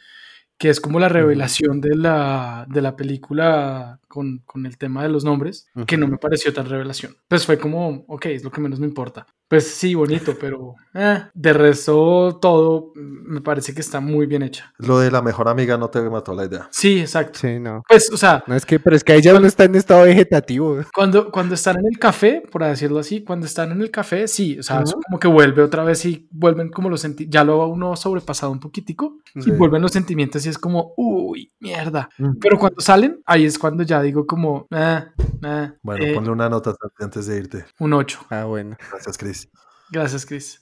que 0.57 0.69
es 0.69 0.79
como 0.79 0.99
la 0.99 1.09
revelación 1.09 1.81
de 1.81 1.95
la, 1.95 2.65
de 2.69 2.81
la 2.81 2.95
película 2.95 3.99
con, 4.15 4.39
con, 4.45 4.65
el 4.65 4.77
tema 4.77 5.03
de 5.03 5.09
los 5.09 5.25
nombres, 5.25 5.67
que 5.85 5.97
no 5.97 6.07
me 6.07 6.17
pareció 6.17 6.53
tan 6.53 6.69
revelación. 6.69 7.17
Pues 7.27 7.45
fue 7.45 7.59
como, 7.59 8.05
ok, 8.07 8.27
es 8.27 8.45
lo 8.45 8.49
que 8.49 8.61
menos 8.61 8.79
me 8.79 8.87
importa. 8.87 9.27
Pues 9.49 9.67
sí, 9.67 9.93
bonito, 9.93 10.35
pero 10.39 10.75
eh, 10.93 11.23
de 11.33 11.53
resto 11.53 12.39
todo 12.41 12.93
me 12.95 13.41
parece 13.41 13.73
que 13.73 13.81
está 13.81 13.99
muy 13.99 14.25
bien 14.25 14.41
hecha. 14.41 14.73
Lo 14.77 14.99
de 14.99 15.11
la 15.11 15.21
mejor 15.21 15.49
amiga 15.49 15.77
no 15.77 15.89
te 15.89 16.01
mató 16.09 16.33
la 16.33 16.45
idea. 16.45 16.69
Sí, 16.71 17.01
exacto. 17.01 17.39
Sí, 17.39 17.59
no. 17.59 17.83
Pues, 17.87 18.09
o 18.09 18.17
sea. 18.17 18.43
No 18.47 18.55
es 18.55 18.65
que, 18.65 18.79
pero 18.79 18.95
es 18.95 19.03
que 19.03 19.13
ella 19.15 19.37
no 19.37 19.45
está 19.45 19.65
en 19.65 19.75
estado 19.75 20.03
vegetativo. 20.05 20.79
Cuando, 20.93 21.29
cuando 21.29 21.55
están 21.55 21.77
en 21.77 21.85
el 21.91 21.99
café, 21.99 22.41
por 22.49 22.63
decirlo 22.63 22.99
así, 22.99 23.23
cuando 23.23 23.45
están 23.45 23.73
en 23.73 23.81
el 23.81 23.91
café, 23.91 24.29
sí, 24.29 24.57
o 24.57 24.63
sea, 24.63 24.81
como 24.83 25.19
que 25.19 25.27
vuelve 25.27 25.61
otra 25.61 25.83
vez 25.83 26.05
y 26.05 26.27
vuelven 26.31 26.69
como 26.69 26.89
los 26.89 27.01
sentimientos, 27.01 27.33
ya 27.33 27.43
lo 27.43 27.67
uno 27.67 27.95
sobrepasado 27.95 28.51
un 28.51 28.59
poquitico 28.59 29.17
y 29.35 29.51
vuelven 29.51 29.81
los 29.81 29.91
sentimientos 29.91 30.45
y 30.45 30.49
es 30.49 30.57
como, 30.57 30.93
uy, 30.97 31.51
mierda. 31.59 32.09
Pero 32.39 32.57
cuando 32.57 32.79
salen, 32.81 33.21
ahí 33.25 33.45
es 33.45 33.59
cuando 33.59 33.83
ya 33.83 34.01
digo 34.05 34.25
como, 34.25 34.67
ah, 34.71 35.07
ah, 35.43 35.73
Bueno, 35.83 36.05
eh, 36.05 36.13
ponle 36.13 36.31
una 36.31 36.49
nota 36.49 36.73
antes 36.99 37.27
de 37.27 37.37
irte. 37.37 37.65
Un 37.79 37.93
8. 37.93 38.27
Ah, 38.29 38.45
bueno. 38.45 38.77
Gracias, 38.91 39.17
Chris. 39.17 39.49
Gracias, 39.91 40.25
Chris. 40.25 40.59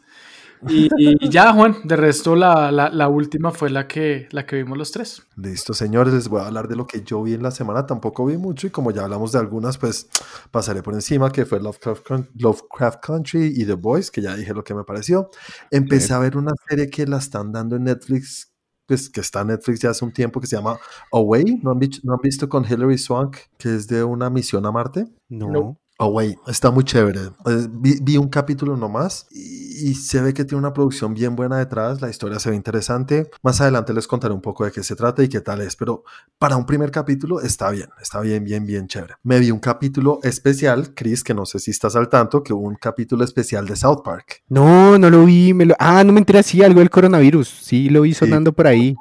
Y, 0.70 1.30
ya, 1.30 1.52
Juan, 1.54 1.76
de 1.84 1.96
resto 1.96 2.36
la, 2.36 2.72
la, 2.72 3.08
última 3.08 3.52
fue 3.52 3.70
la 3.70 3.88
que, 3.88 4.28
la 4.32 4.46
que 4.46 4.58
vimos 4.58 4.78
los 4.78 4.92
tres. 4.92 5.24
Listo, 5.36 5.74
señores, 5.74 6.14
les 6.14 6.30
voy 6.30 6.42
a 6.42 6.48
hablar 6.48 6.68
de 6.68 6.76
lo 6.76 6.88
que 6.88 7.02
yo 7.02 7.22
vi 7.22 7.34
en 7.34 7.44
la 7.44 7.52
semana, 7.52 7.86
tampoco 7.86 8.26
vi 8.26 8.38
mucho 8.38 8.68
y 8.68 8.70
como 8.70 8.92
ya 8.92 9.04
hablamos 9.04 9.34
de 9.34 9.40
algunas, 9.40 9.78
pues 9.78 10.08
pasaré 10.52 10.82
por 10.82 10.94
encima, 10.94 11.32
que 11.32 11.46
fue 11.46 11.60
Lovecraft, 11.60 12.10
Lovecraft 12.36 13.06
Country 13.06 13.54
y 13.56 13.66
The 13.66 13.74
Boys, 13.74 14.10
que 14.10 14.22
ya 14.22 14.36
dije 14.36 14.54
lo 14.54 14.64
que 14.64 14.74
me 14.74 14.84
pareció. 14.84 15.30
Empecé 15.70 16.14
a 16.14 16.20
ver 16.20 16.38
una 16.38 16.54
serie 16.68 16.90
que 16.90 17.06
la 17.06 17.18
están 17.18 17.52
dando 17.52 17.76
en 17.76 17.84
Netflix, 17.84 18.53
pues 18.86 19.10
que 19.10 19.22
está 19.22 19.42
en 19.42 19.48
Netflix 19.48 19.80
ya 19.80 19.92
hace 19.92 20.04
un 20.06 20.12
tiempo, 20.12 20.40
que 20.40 20.48
se 20.48 20.56
llama 20.56 20.78
Away, 21.12 21.60
¿no 21.62 21.72
han, 21.72 21.80
visto, 21.80 22.00
¿no 22.04 22.14
han 22.14 22.20
visto 22.22 22.50
con 22.50 22.66
Hilary 22.66 22.98
Swank, 22.98 23.38
que 23.58 23.76
es 23.76 23.88
de 23.88 24.04
una 24.04 24.30
misión 24.30 24.66
a 24.66 24.72
Marte? 24.72 25.08
no. 25.48 25.78
Oh, 26.00 26.08
güey, 26.08 26.36
está 26.48 26.72
muy 26.72 26.84
chévere. 26.84 27.20
Eh, 27.46 27.68
vi, 27.70 28.18
un 28.18 28.28
capítulo 28.28 28.76
nomás 28.76 29.28
y, 29.30 29.90
y, 29.90 29.94
se 29.94 30.22
ve 30.22 30.34
que 30.34 30.44
tiene 30.44 30.60
una 30.60 30.74
producción 30.74 31.14
bien 31.14 31.36
buena 31.36 31.60
detrás. 31.60 32.02
La 32.02 32.10
historia 32.10 32.40
se 32.40 32.50
ve 32.50 32.56
interesante. 32.56 33.30
Más 33.44 33.62
adelante 33.62 33.94
les 33.94 34.08
contaré 34.08 34.34
un 34.34 34.42
poco 34.42 34.66
de 34.66 34.72
qué 34.72 34.82
se 34.82 34.96
trata 34.96 35.24
y 35.24 35.30
qué 35.30 35.40
tal 35.40 35.62
es. 35.62 35.76
Pero 35.76 36.04
para 36.40 36.58
un 36.58 36.66
primer 36.66 36.90
capítulo 36.90 37.42
está 37.42 37.70
bien, 37.70 37.90
está 38.02 38.22
bien, 38.22 38.44
bien, 38.44 38.66
bien 38.66 38.88
chévere. 38.88 39.16
Me 39.22 39.40
vi 39.40 39.52
un 39.52 39.60
capítulo 39.60 40.20
especial, 40.24 40.96
Chris, 40.96 41.24
que 41.24 41.36
no 41.36 41.46
sé 41.46 41.60
si 41.60 41.70
estás 41.70 41.96
al 41.96 42.10
tanto, 42.10 42.42
que 42.42 42.54
hubo 42.54 42.68
un 42.68 42.76
capítulo 42.76 43.24
especial 43.24 43.68
de 43.68 43.76
South 43.76 44.02
Park. 44.04 44.42
No, 44.50 44.98
no 44.98 45.10
lo 45.12 45.26
vi. 45.26 45.54
Me 45.54 45.66
lo... 45.66 45.76
Ah, 45.78 46.04
no 46.04 46.12
me 46.12 46.20
enteré 46.20 46.40
así, 46.40 46.64
algo 46.64 46.80
del 46.80 46.90
coronavirus. 46.90 47.48
Sí, 47.48 47.90
lo 47.90 48.02
vi 48.02 48.16
sonando 48.16 48.52
por 48.52 48.66
ahí. 48.66 48.96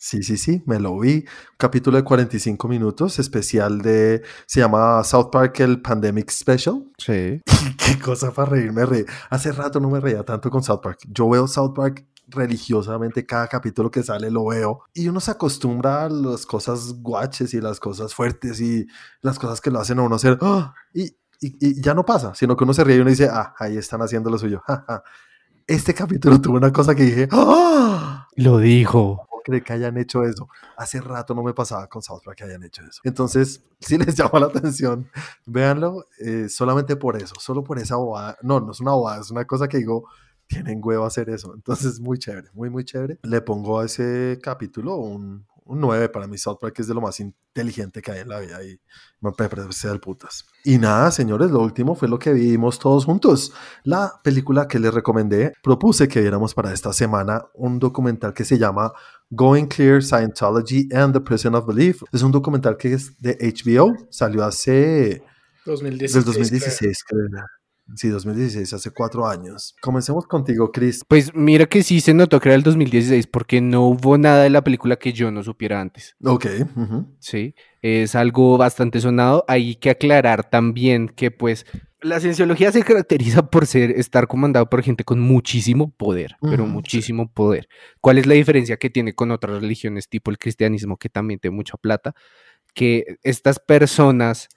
Sí, 0.00 0.22
sí, 0.22 0.36
sí, 0.36 0.62
me 0.64 0.78
lo 0.78 0.96
vi. 0.96 1.24
Capítulo 1.56 1.96
de 1.96 2.04
45 2.04 2.68
minutos, 2.68 3.18
especial 3.18 3.82
de. 3.82 4.22
Se 4.46 4.60
llama 4.60 5.02
South 5.02 5.28
Park 5.32 5.58
el 5.58 5.82
Pandemic 5.82 6.30
Special. 6.30 6.84
Sí. 6.98 7.40
Qué 7.76 7.98
cosa 8.02 8.32
para 8.32 8.50
reírme. 8.50 8.86
Re... 8.86 9.06
Hace 9.30 9.50
rato 9.50 9.80
no 9.80 9.90
me 9.90 9.98
reía 9.98 10.22
tanto 10.22 10.50
con 10.50 10.62
South 10.62 10.80
Park. 10.80 11.00
Yo 11.08 11.28
veo 11.28 11.48
South 11.48 11.72
Park 11.74 12.06
religiosamente, 12.28 13.26
cada 13.26 13.48
capítulo 13.48 13.90
que 13.90 14.04
sale 14.04 14.30
lo 14.30 14.46
veo. 14.46 14.82
Y 14.94 15.08
uno 15.08 15.18
se 15.18 15.32
acostumbra 15.32 16.04
a 16.04 16.08
las 16.08 16.46
cosas 16.46 16.94
guaches 17.00 17.54
y 17.54 17.60
las 17.60 17.80
cosas 17.80 18.14
fuertes 18.14 18.60
y 18.60 18.86
las 19.20 19.38
cosas 19.38 19.60
que 19.60 19.70
lo 19.70 19.80
hacen 19.80 19.98
a 19.98 20.02
uno 20.02 20.18
ser. 20.18 20.38
¡ah! 20.42 20.74
Y, 20.94 21.16
y, 21.40 21.82
ya 21.82 21.94
no 21.94 22.04
pasa, 22.04 22.34
sino 22.36 22.56
que 22.56 22.62
uno 22.62 22.74
se 22.74 22.84
ríe 22.84 22.98
y 22.98 23.00
uno 23.00 23.10
dice, 23.10 23.28
ah, 23.32 23.54
ahí 23.58 23.76
están 23.76 24.02
haciendo 24.02 24.30
lo 24.30 24.38
suyo. 24.38 24.62
este 25.66 25.92
capítulo 25.92 26.40
tuvo 26.40 26.56
una 26.56 26.72
cosa 26.72 26.94
que 26.94 27.02
dije, 27.02 27.28
¡ah! 27.32 28.28
Lo 28.36 28.58
dijo 28.58 29.27
que 29.64 29.72
hayan 29.72 29.96
hecho 29.96 30.24
eso. 30.24 30.48
Hace 30.76 31.00
rato 31.00 31.34
no 31.34 31.42
me 31.42 31.54
pasaba 31.54 31.86
con 31.88 32.02
South 32.02 32.20
Park 32.24 32.38
que 32.38 32.44
hayan 32.44 32.62
hecho 32.62 32.82
eso. 32.82 33.00
Entonces, 33.04 33.64
si 33.80 33.98
les 33.98 34.14
llama 34.14 34.40
la 34.40 34.46
atención, 34.46 35.10
véanlo 35.46 36.04
eh, 36.18 36.48
solamente 36.48 36.96
por 36.96 37.16
eso, 37.16 37.34
solo 37.38 37.64
por 37.64 37.78
esa 37.78 37.96
bobada. 37.96 38.36
No, 38.42 38.60
no 38.60 38.72
es 38.72 38.80
una 38.80 38.92
bobada, 38.92 39.20
es 39.20 39.30
una 39.30 39.44
cosa 39.44 39.68
que 39.68 39.78
digo, 39.78 40.08
tienen 40.46 40.80
huevo 40.82 41.04
hacer 41.04 41.28
eso. 41.30 41.54
Entonces, 41.54 42.00
muy 42.00 42.18
chévere, 42.18 42.48
muy, 42.52 42.70
muy 42.70 42.84
chévere. 42.84 43.18
Le 43.22 43.40
pongo 43.40 43.80
a 43.80 43.84
ese 43.84 44.38
capítulo 44.42 44.96
un, 44.96 45.46
un 45.68 45.80
9 45.80 46.08
para 46.08 46.26
mí. 46.26 46.36
South 46.36 46.58
Park 46.60 46.80
es 46.80 46.88
de 46.88 46.94
lo 46.94 47.00
más 47.00 47.20
inteligente 47.20 48.02
que 48.02 48.10
hay 48.10 48.20
en 48.20 48.28
la 48.28 48.40
vida 48.40 48.62
y 48.64 48.80
me 49.20 49.32
parece 49.32 49.88
del 49.88 50.00
putas. 50.00 50.46
Y 50.64 50.78
nada, 50.78 51.10
señores, 51.10 51.50
lo 51.50 51.60
último 51.60 51.94
fue 51.94 52.08
lo 52.08 52.18
que 52.18 52.32
vimos 52.32 52.78
todos 52.78 53.04
juntos. 53.04 53.52
La 53.84 54.20
película 54.24 54.66
que 54.66 54.78
les 54.78 54.92
recomendé, 54.92 55.52
propuse 55.62 56.08
que 56.08 56.20
viéramos 56.20 56.54
para 56.54 56.72
esta 56.72 56.92
semana 56.92 57.44
un 57.54 57.78
documental 57.78 58.32
que 58.32 58.44
se 58.44 58.58
llama 58.58 58.92
Going 59.30 59.66
Clear 59.66 60.02
Scientology 60.02 60.92
and 60.94 61.12
the 61.12 61.20
Prison 61.20 61.54
of 61.54 61.66
Belief. 61.66 62.02
Es 62.12 62.22
un 62.22 62.32
documental 62.32 62.76
que 62.76 62.94
es 62.94 63.20
de 63.20 63.36
HBO, 63.36 63.94
salió 64.10 64.44
hace... 64.44 65.22
2016. 65.66 66.12
Del 66.14 66.24
2016, 66.24 67.04
creo. 67.04 67.44
Sí, 67.94 68.08
2016, 68.08 68.72
hace 68.74 68.90
cuatro 68.90 69.26
años. 69.26 69.74
Comencemos 69.80 70.26
contigo, 70.26 70.70
Chris. 70.72 71.02
Pues 71.08 71.34
mira 71.34 71.64
que 71.66 71.82
sí 71.82 72.00
se 72.00 72.12
notó 72.12 72.38
que 72.38 72.50
era 72.50 72.56
el 72.56 72.62
2016 72.62 73.26
porque 73.28 73.60
no 73.62 73.86
hubo 73.86 74.18
nada 74.18 74.42
de 74.42 74.50
la 74.50 74.62
película 74.62 74.96
que 74.96 75.12
yo 75.12 75.30
no 75.30 75.42
supiera 75.42 75.80
antes. 75.80 76.14
Ok. 76.22 76.46
Sí, 77.18 77.54
es 77.80 78.14
algo 78.14 78.58
bastante 78.58 79.00
sonado. 79.00 79.44
Hay 79.48 79.76
que 79.76 79.90
aclarar 79.90 80.48
también 80.50 81.08
que 81.08 81.30
pues 81.30 81.64
la 82.00 82.20
cienciología 82.20 82.70
se 82.72 82.82
caracteriza 82.82 83.46
por 83.50 83.66
ser, 83.66 83.90
estar 83.92 84.28
comandado 84.28 84.68
por 84.68 84.82
gente 84.82 85.04
con 85.04 85.20
muchísimo 85.20 85.90
poder, 85.90 86.36
pero 86.40 86.66
muchísimo 86.66 87.32
poder. 87.32 87.68
¿Cuál 88.00 88.18
es 88.18 88.26
la 88.26 88.34
diferencia 88.34 88.76
que 88.76 88.90
tiene 88.90 89.14
con 89.14 89.30
otras 89.30 89.60
religiones 89.60 90.08
tipo 90.08 90.30
el 90.30 90.38
cristianismo 90.38 90.96
que 90.96 91.08
también 91.08 91.40
tiene 91.40 91.56
mucha 91.56 91.76
plata? 91.76 92.14
Que 92.74 93.18
estas 93.22 93.58
personas 93.58 94.48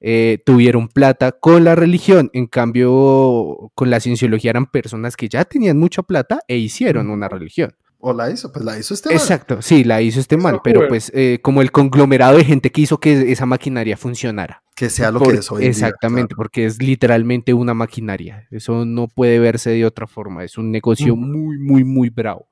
eh, 0.00 0.38
tuvieron 0.44 0.88
plata 0.88 1.32
con 1.32 1.64
la 1.64 1.74
religión. 1.74 2.30
En 2.32 2.46
cambio, 2.46 3.72
con 3.74 3.90
la 3.90 4.00
cienciología 4.00 4.50
eran 4.50 4.66
personas 4.66 5.16
que 5.16 5.28
ya 5.28 5.44
tenían 5.44 5.78
mucha 5.78 6.02
plata 6.02 6.40
e 6.46 6.56
hicieron 6.56 7.10
una 7.10 7.28
religión. 7.28 7.74
O 7.98 8.12
la 8.12 8.30
hizo, 8.30 8.52
pues 8.52 8.64
la 8.64 8.78
hizo 8.78 8.92
este 8.92 9.08
mal. 9.08 9.16
Exacto, 9.16 9.62
sí, 9.62 9.82
la 9.82 10.02
hizo 10.02 10.20
este 10.20 10.36
mal, 10.36 10.60
pero 10.62 10.88
pues 10.88 11.10
eh, 11.14 11.38
como 11.42 11.62
el 11.62 11.72
conglomerado 11.72 12.36
de 12.36 12.44
gente 12.44 12.70
que 12.70 12.82
hizo 12.82 13.00
que 13.00 13.32
esa 13.32 13.46
maquinaria 13.46 13.96
funcionara. 13.96 14.63
Que 14.74 14.90
sea 14.90 15.10
lo 15.10 15.20
que 15.20 15.34
es 15.34 15.50
hoy. 15.50 15.64
Exactamente, 15.64 16.34
porque 16.34 16.66
es 16.66 16.82
literalmente 16.82 17.54
una 17.54 17.74
maquinaria. 17.74 18.46
Eso 18.50 18.84
no 18.84 19.08
puede 19.08 19.38
verse 19.38 19.70
de 19.70 19.86
otra 19.86 20.06
forma. 20.06 20.44
Es 20.44 20.58
un 20.58 20.70
negocio 20.70 21.16
muy, 21.16 21.58
muy, 21.58 21.84
muy 21.84 22.10
bravo 22.10 22.48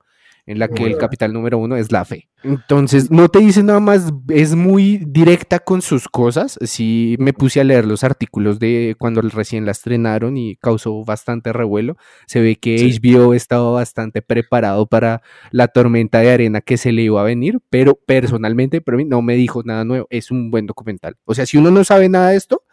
en 0.46 0.58
la 0.58 0.68
que 0.68 0.84
el 0.84 0.98
capital 0.98 1.32
número 1.32 1.58
uno 1.58 1.76
es 1.76 1.92
la 1.92 2.04
fe. 2.04 2.28
Entonces, 2.42 3.10
no 3.10 3.28
te 3.28 3.38
dice 3.38 3.62
nada 3.62 3.78
más, 3.78 4.12
es 4.28 4.56
muy 4.56 5.02
directa 5.06 5.60
con 5.60 5.80
sus 5.80 6.08
cosas. 6.08 6.58
Sí, 6.62 7.14
me 7.20 7.32
puse 7.32 7.60
a 7.60 7.64
leer 7.64 7.86
los 7.86 8.02
artículos 8.02 8.58
de 8.58 8.96
cuando 8.98 9.20
recién 9.22 9.64
la 9.64 9.70
estrenaron 9.70 10.36
y 10.36 10.56
causó 10.56 11.04
bastante 11.04 11.52
revuelo. 11.52 11.96
Se 12.26 12.40
ve 12.40 12.56
que 12.56 12.76
HBO 12.76 13.34
estaba 13.34 13.70
bastante 13.70 14.22
preparado 14.22 14.86
para 14.86 15.22
la 15.52 15.68
tormenta 15.68 16.18
de 16.18 16.32
arena 16.32 16.60
que 16.60 16.76
se 16.76 16.90
le 16.90 17.02
iba 17.02 17.20
a 17.20 17.24
venir, 17.24 17.60
pero 17.70 17.94
personalmente, 17.94 18.80
pero 18.80 18.98
mí 18.98 19.04
no 19.04 19.22
me 19.22 19.36
dijo 19.36 19.62
nada 19.64 19.84
nuevo. 19.84 20.06
Es 20.10 20.32
un 20.32 20.50
buen 20.50 20.66
documental. 20.66 21.16
O 21.24 21.34
sea, 21.34 21.46
si 21.46 21.58
uno 21.58 21.70
no 21.70 21.84
sabe 21.84 22.08
nada 22.08 22.30
de 22.30 22.36
esto, 22.36 22.64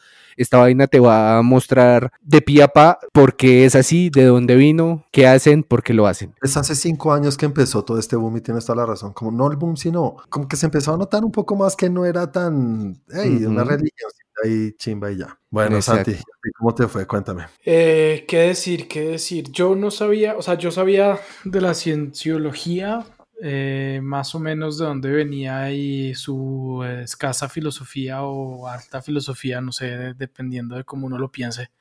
esta 0.42 0.58
vaina 0.58 0.88
te 0.88 1.00
va 1.00 1.38
a 1.38 1.42
mostrar 1.42 2.12
de 2.22 2.42
pie 2.42 2.64
a 2.64 2.68
pa 2.68 3.00
por 3.12 3.36
qué 3.36 3.66
es 3.66 3.76
así, 3.76 4.10
de 4.10 4.26
dónde 4.26 4.56
vino, 4.56 5.06
qué 5.12 5.28
hacen, 5.28 5.64
por 5.64 5.84
qué 5.84 5.94
lo 5.94 6.08
hacen. 6.08 6.34
Es 6.42 6.58
hace 6.58 6.76
cinco 6.76 7.14
años 7.14 7.38
que 7.38 7.46
empezó 7.46 7.84
todo 7.84 8.00
este 8.00 8.16
boom 8.16 8.38
y 8.38 8.42
tienes 8.42 8.66
toda 8.66 8.78
la 8.78 8.86
razón. 8.86 9.14
Como 9.14 9.32
no 9.32 9.52
el 9.52 9.58
boom, 9.58 9.78
sino 9.78 10.18
como 10.30 10.48
que 10.48 10.56
se 10.56 10.66
empezó 10.66 10.94
a 10.94 10.98
notar 10.98 11.24
un 11.24 11.32
poco 11.32 11.56
más 11.56 11.76
que 11.76 11.90
no 11.90 12.06
era 12.06 12.32
tan, 12.32 13.02
hey, 13.10 13.44
una 13.46 13.64
religión 13.64 14.10
ahí 14.44 14.74
chimba 14.78 15.12
y 15.12 15.18
ya. 15.18 15.38
Bueno, 15.50 15.82
Santi, 15.82 16.16
¿cómo 16.58 16.74
te 16.74 16.88
fue? 16.88 17.06
Cuéntame. 17.06 17.48
Eh, 17.66 18.26
¿Qué 18.28 18.40
decir? 18.40 18.88
¿Qué 18.88 19.02
decir? 19.12 19.52
Yo 19.52 19.76
no 19.76 19.92
sabía, 19.92 20.38
o 20.38 20.42
sea, 20.42 20.56
yo 20.56 20.72
sabía 20.72 21.20
de 21.44 21.62
la 21.62 21.74
cienciología, 21.74 23.06
eh, 23.42 24.00
más 24.04 24.36
o 24.36 24.40
menos 24.40 24.78
de 24.78 24.86
dónde 24.86 25.10
venía 25.10 25.72
y 25.72 26.14
su 26.16 26.84
escasa 26.84 27.48
filosofía 27.48 28.24
o 28.24 28.68
alta 28.68 29.02
filosofía, 29.02 29.62
no 29.62 29.72
sé, 29.72 30.14
dependiendo 30.16 30.76
de 30.76 30.84
cómo 30.84 31.08
uno 31.08 31.18
lo 31.18 31.32
piense. 31.32 31.72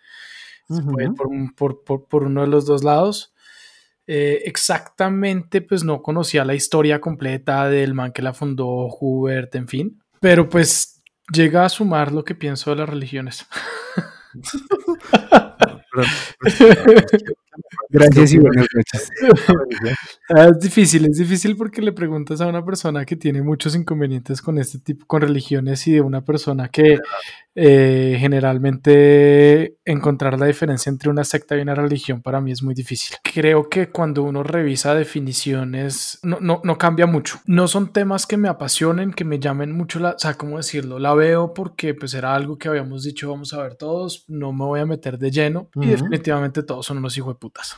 por, 1.56 2.06
por, 2.06 2.24
uno 2.24 2.42
de 2.42 2.46
los 2.46 2.66
dos 2.66 2.84
lados. 2.84 3.34
Eh, 4.06 4.42
exactamente, 4.44 5.60
pues 5.60 5.84
no 5.84 6.00
conocía 6.02 6.44
la 6.44 6.54
historia 6.54 7.00
completa 7.00 7.68
del 7.68 7.92
man 7.92 8.12
que 8.12 8.22
la 8.22 8.32
fundó, 8.34 8.88
Hubert, 9.00 9.54
en 9.54 9.68
fin. 9.68 10.02
Pero 10.20 10.48
pues 10.48 11.02
llega 11.32 11.64
a 11.64 11.68
sumar 11.68 12.12
lo 12.12 12.24
que 12.24 12.34
pienso 12.34 12.70
de 12.70 12.76
las 12.76 12.88
religiones. 12.88 13.46
Gracias 17.88 18.32
y 18.32 18.38
buenas 18.38 18.66
noches. 18.74 19.10
Ah, 20.30 20.48
es 20.50 20.58
difícil, 20.60 21.06
es 21.06 21.16
difícil 21.16 21.56
porque 21.56 21.80
le 21.80 21.92
preguntas 21.92 22.42
a 22.42 22.46
una 22.48 22.62
persona 22.62 23.06
que 23.06 23.16
tiene 23.16 23.40
muchos 23.40 23.74
inconvenientes 23.74 24.42
con 24.42 24.58
este 24.58 24.78
tipo, 24.78 25.06
con 25.06 25.22
religiones 25.22 25.86
y 25.86 25.92
de 25.92 26.02
una 26.02 26.22
persona 26.22 26.68
que 26.68 26.98
eh, 27.54 28.16
generalmente 28.20 29.78
encontrar 29.84 30.38
la 30.38 30.46
diferencia 30.46 30.90
entre 30.90 31.08
una 31.08 31.24
secta 31.24 31.56
y 31.56 31.60
una 31.60 31.74
religión 31.74 32.20
para 32.20 32.40
mí 32.40 32.52
es 32.52 32.62
muy 32.62 32.74
difícil. 32.74 33.16
Creo 33.22 33.68
que 33.68 33.90
cuando 33.90 34.22
uno 34.22 34.42
revisa 34.42 34.94
definiciones 34.94 36.20
no, 36.22 36.38
no, 36.40 36.60
no 36.62 36.76
cambia 36.76 37.06
mucho. 37.06 37.40
No 37.46 37.66
son 37.66 37.92
temas 37.92 38.26
que 38.26 38.36
me 38.36 38.48
apasionen, 38.48 39.12
que 39.12 39.24
me 39.24 39.38
llamen 39.38 39.72
mucho 39.72 39.98
la, 39.98 40.10
o 40.10 40.18
sea, 40.18 40.34
¿cómo 40.34 40.58
decirlo? 40.58 40.98
La 40.98 41.14
veo 41.14 41.54
porque 41.54 41.94
pues 41.94 42.12
era 42.14 42.34
algo 42.34 42.58
que 42.58 42.68
habíamos 42.68 43.02
dicho 43.02 43.30
vamos 43.30 43.52
a 43.54 43.62
ver 43.62 43.74
todos, 43.76 44.24
no 44.28 44.52
me 44.52 44.64
voy 44.64 44.80
a 44.80 44.86
meter 44.86 45.18
de 45.18 45.30
lleno 45.30 45.70
y 45.74 45.86
definitivamente 45.86 46.62
todos 46.62 46.86
son 46.86 46.98
unos 46.98 47.16
hijos 47.16 47.34
de 47.34 47.38
putas. 47.48 47.76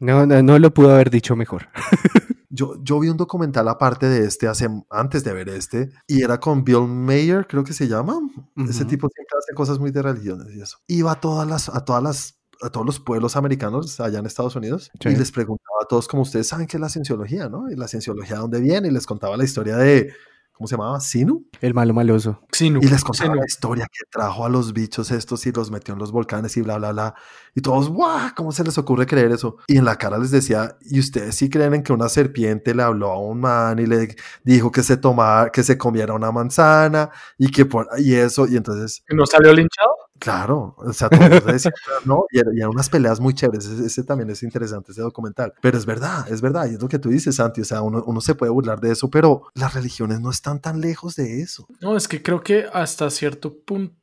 No, 0.00 0.26
no, 0.26 0.42
no 0.42 0.58
lo 0.58 0.72
pudo 0.72 0.92
haber 0.92 1.10
dicho 1.10 1.36
mejor. 1.36 1.68
Yo, 2.50 2.82
yo 2.82 2.98
vi 2.98 3.08
un 3.08 3.16
documental 3.18 3.68
aparte 3.68 4.06
de 4.06 4.26
este 4.26 4.48
hace, 4.48 4.68
antes 4.90 5.22
de 5.22 5.34
ver 5.34 5.50
este 5.50 5.90
y 6.06 6.22
era 6.22 6.40
con 6.40 6.64
Bill 6.64 6.88
Mayer, 6.88 7.46
creo 7.46 7.62
que 7.62 7.74
se 7.74 7.86
llama. 7.86 8.18
Ese 8.56 8.86
tipo 8.86 9.06
siempre 9.14 9.38
hace 9.38 9.54
cosas 9.54 9.78
muy 9.78 9.90
de 9.90 10.00
religiones 10.00 10.48
y 10.56 10.60
eso. 10.60 10.78
Iba 10.86 11.12
a 11.12 11.20
todas 11.20 11.46
las, 11.46 11.68
a 11.68 11.84
todas 11.84 12.02
las 12.02 12.38
a 12.62 12.70
todos 12.70 12.86
los 12.86 12.98
pueblos 12.98 13.36
americanos 13.36 14.00
allá 14.00 14.18
en 14.18 14.26
Estados 14.26 14.56
Unidos 14.56 14.90
y 15.04 15.10
les 15.10 15.30
preguntaba 15.30 15.78
a 15.82 15.86
todos 15.86 16.08
como 16.08 16.22
ustedes 16.22 16.48
saben 16.48 16.66
qué 16.66 16.78
es 16.78 16.80
la 16.80 16.88
cienciología, 16.88 17.48
¿no? 17.48 17.70
Y 17.70 17.76
la 17.76 17.86
cienciología 17.86 18.36
de 18.36 18.40
dónde 18.40 18.60
viene 18.60 18.88
y 18.88 18.90
les 18.90 19.06
contaba 19.06 19.36
la 19.36 19.44
historia 19.44 19.76
de 19.76 20.12
¿cómo 20.58 20.66
se 20.66 20.74
llamaba? 20.74 21.00
Sinu. 21.00 21.46
El 21.60 21.72
malo 21.72 21.94
maloso. 21.94 22.42
Sinu. 22.50 22.80
Y 22.82 22.88
les 22.88 23.04
contaba 23.04 23.36
la 23.36 23.44
historia 23.46 23.86
que 23.86 24.00
trajo 24.10 24.44
a 24.44 24.48
los 24.48 24.72
bichos 24.72 25.12
estos 25.12 25.46
y 25.46 25.52
los 25.52 25.70
metió 25.70 25.94
en 25.94 26.00
los 26.00 26.10
volcanes 26.10 26.56
y 26.56 26.62
bla, 26.62 26.78
bla, 26.78 26.90
bla. 26.90 27.14
Y 27.54 27.60
todos, 27.60 27.88
¡guau! 27.88 28.30
¿Cómo 28.36 28.50
se 28.50 28.64
les 28.64 28.76
ocurre 28.76 29.06
creer 29.06 29.30
eso? 29.30 29.56
Y 29.68 29.78
en 29.78 29.84
la 29.84 29.96
cara 29.96 30.18
les 30.18 30.32
decía, 30.32 30.76
¿y 30.82 30.98
ustedes 30.98 31.36
sí 31.36 31.48
creen 31.48 31.74
en 31.74 31.82
que 31.84 31.92
una 31.92 32.08
serpiente 32.08 32.74
le 32.74 32.82
habló 32.82 33.12
a 33.12 33.20
un 33.20 33.40
man 33.40 33.78
y 33.78 33.86
le 33.86 34.16
dijo 34.42 34.72
que 34.72 34.82
se 34.82 34.96
tomara, 34.96 35.50
que 35.50 35.62
se 35.62 35.78
comiera 35.78 36.12
una 36.12 36.32
manzana 36.32 37.10
y 37.38 37.50
que 37.50 37.64
por, 37.64 37.88
y 37.98 38.14
eso, 38.14 38.48
y 38.48 38.56
entonces. 38.56 39.04
¿No 39.08 39.26
salió 39.26 39.52
linchado? 39.52 39.90
Claro, 40.18 40.74
o 40.78 40.92
sea, 40.92 41.08
todos 41.08 41.44
decían, 41.46 41.74
¿no? 42.04 42.24
Y, 42.30 42.38
eran 42.38 42.70
unas 42.70 42.88
peleas 42.88 43.20
muy 43.20 43.34
chéveres, 43.34 43.66
ese, 43.66 44.02
también 44.02 44.30
es 44.30 44.42
interesante, 44.42 44.92
ese 44.92 45.02
documental. 45.02 45.52
Pero 45.60 45.78
es 45.78 45.86
verdad, 45.86 46.30
es 46.30 46.40
verdad, 46.40 46.66
y 46.70 46.74
es 46.74 46.82
lo 46.82 46.88
que 46.88 46.98
tú 46.98 47.08
dices, 47.08 47.36
Santi, 47.36 47.60
o 47.60 47.64
sea, 47.64 47.82
uno, 47.82 48.20
se 48.20 48.34
puede 48.34 48.50
burlar 48.50 48.80
de 48.80 48.92
eso, 48.92 49.10
pero 49.10 49.42
las 49.54 49.74
religiones 49.74 50.20
no 50.20 50.30
están 50.30 50.60
tan 50.60 50.80
lejos 50.80 51.16
de 51.16 51.40
eso. 51.40 51.66
No, 51.80 51.96
es 51.96 52.08
que 52.08 52.22
creo 52.22 52.42
que 52.42 52.66
hasta 52.72 53.10
cierto 53.10 53.56
punto, 53.64 53.96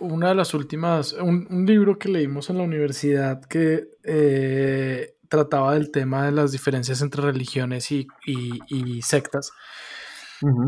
una 0.00 0.28
de 0.28 0.34
las 0.34 0.54
últimas, 0.54 1.12
un, 1.12 1.66
libro 1.66 1.98
que 1.98 2.08
leímos 2.08 2.48
en 2.50 2.58
la 2.58 2.64
universidad 2.64 3.44
que 3.44 3.88
eh, 4.02 5.16
trataba 5.28 5.74
del 5.74 5.90
tema 5.90 6.24
de 6.24 6.32
las 6.32 6.52
diferencias 6.52 7.02
entre 7.02 7.22
religiones 7.22 7.90
y 7.90 8.06
sectas, 9.02 9.52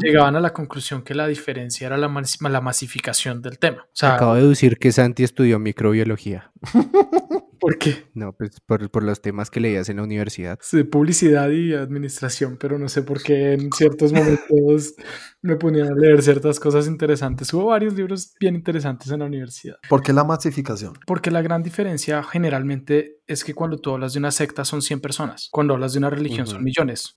llegaban 0.02 0.36
a 0.36 0.40
la 0.40 0.52
conclusión 0.52 1.02
que 1.02 1.14
la 1.14 1.26
diferencia 1.26 1.86
era 1.86 1.96
la, 1.96 2.10
la 2.40 2.60
masificación 2.60 3.42
del 3.42 3.58
tema. 3.58 3.86
Acabo 4.00 4.34
de 4.34 4.48
decir 4.48 4.78
que 4.78 4.92
Santi 4.92 5.24
estudió 5.24 5.58
microbiología. 5.58 6.50
¿Por 7.60 7.78
qué? 7.78 8.06
No, 8.14 8.32
pues 8.32 8.60
por, 8.60 8.90
por, 8.90 9.02
los 9.02 9.20
temas 9.20 9.50
que 9.50 9.60
leías 9.60 9.88
en 9.88 9.96
la 9.96 10.02
universidad. 10.02 10.58
Sí, 10.62 10.84
publicidad 10.84 11.50
y 11.50 11.74
administración, 11.74 12.56
pero 12.58 12.78
no 12.78 12.88
sé 12.88 13.02
por 13.02 13.22
qué 13.22 13.54
en 13.54 13.70
ciertos 13.72 14.12
momentos 14.12 14.94
me 15.42 15.56
ponían 15.56 15.88
a 15.88 15.94
leer 15.94 16.22
ciertas 16.22 16.58
cosas 16.58 16.86
interesantes. 16.86 17.52
Hubo 17.54 17.66
varios 17.66 17.94
libros 17.94 18.34
bien 18.38 18.56
interesantes 18.56 19.10
en 19.10 19.20
la 19.20 19.26
universidad. 19.26 19.76
¿Por 19.88 20.02
qué 20.02 20.12
la 20.12 20.24
masificación? 20.24 20.94
Porque 21.06 21.30
la 21.30 21.42
gran 21.42 21.62
diferencia 21.62 22.22
generalmente 22.22 23.20
es 23.26 23.44
que 23.44 23.54
cuando 23.54 23.78
tú 23.78 23.92
hablas 23.92 24.12
de 24.12 24.18
una 24.18 24.30
secta 24.30 24.64
son 24.64 24.82
100 24.82 25.00
personas, 25.00 25.48
cuando 25.50 25.74
hablas 25.74 25.92
de 25.92 25.98
una 25.98 26.10
religión 26.10 26.46
son 26.46 26.62
millones. 26.62 27.14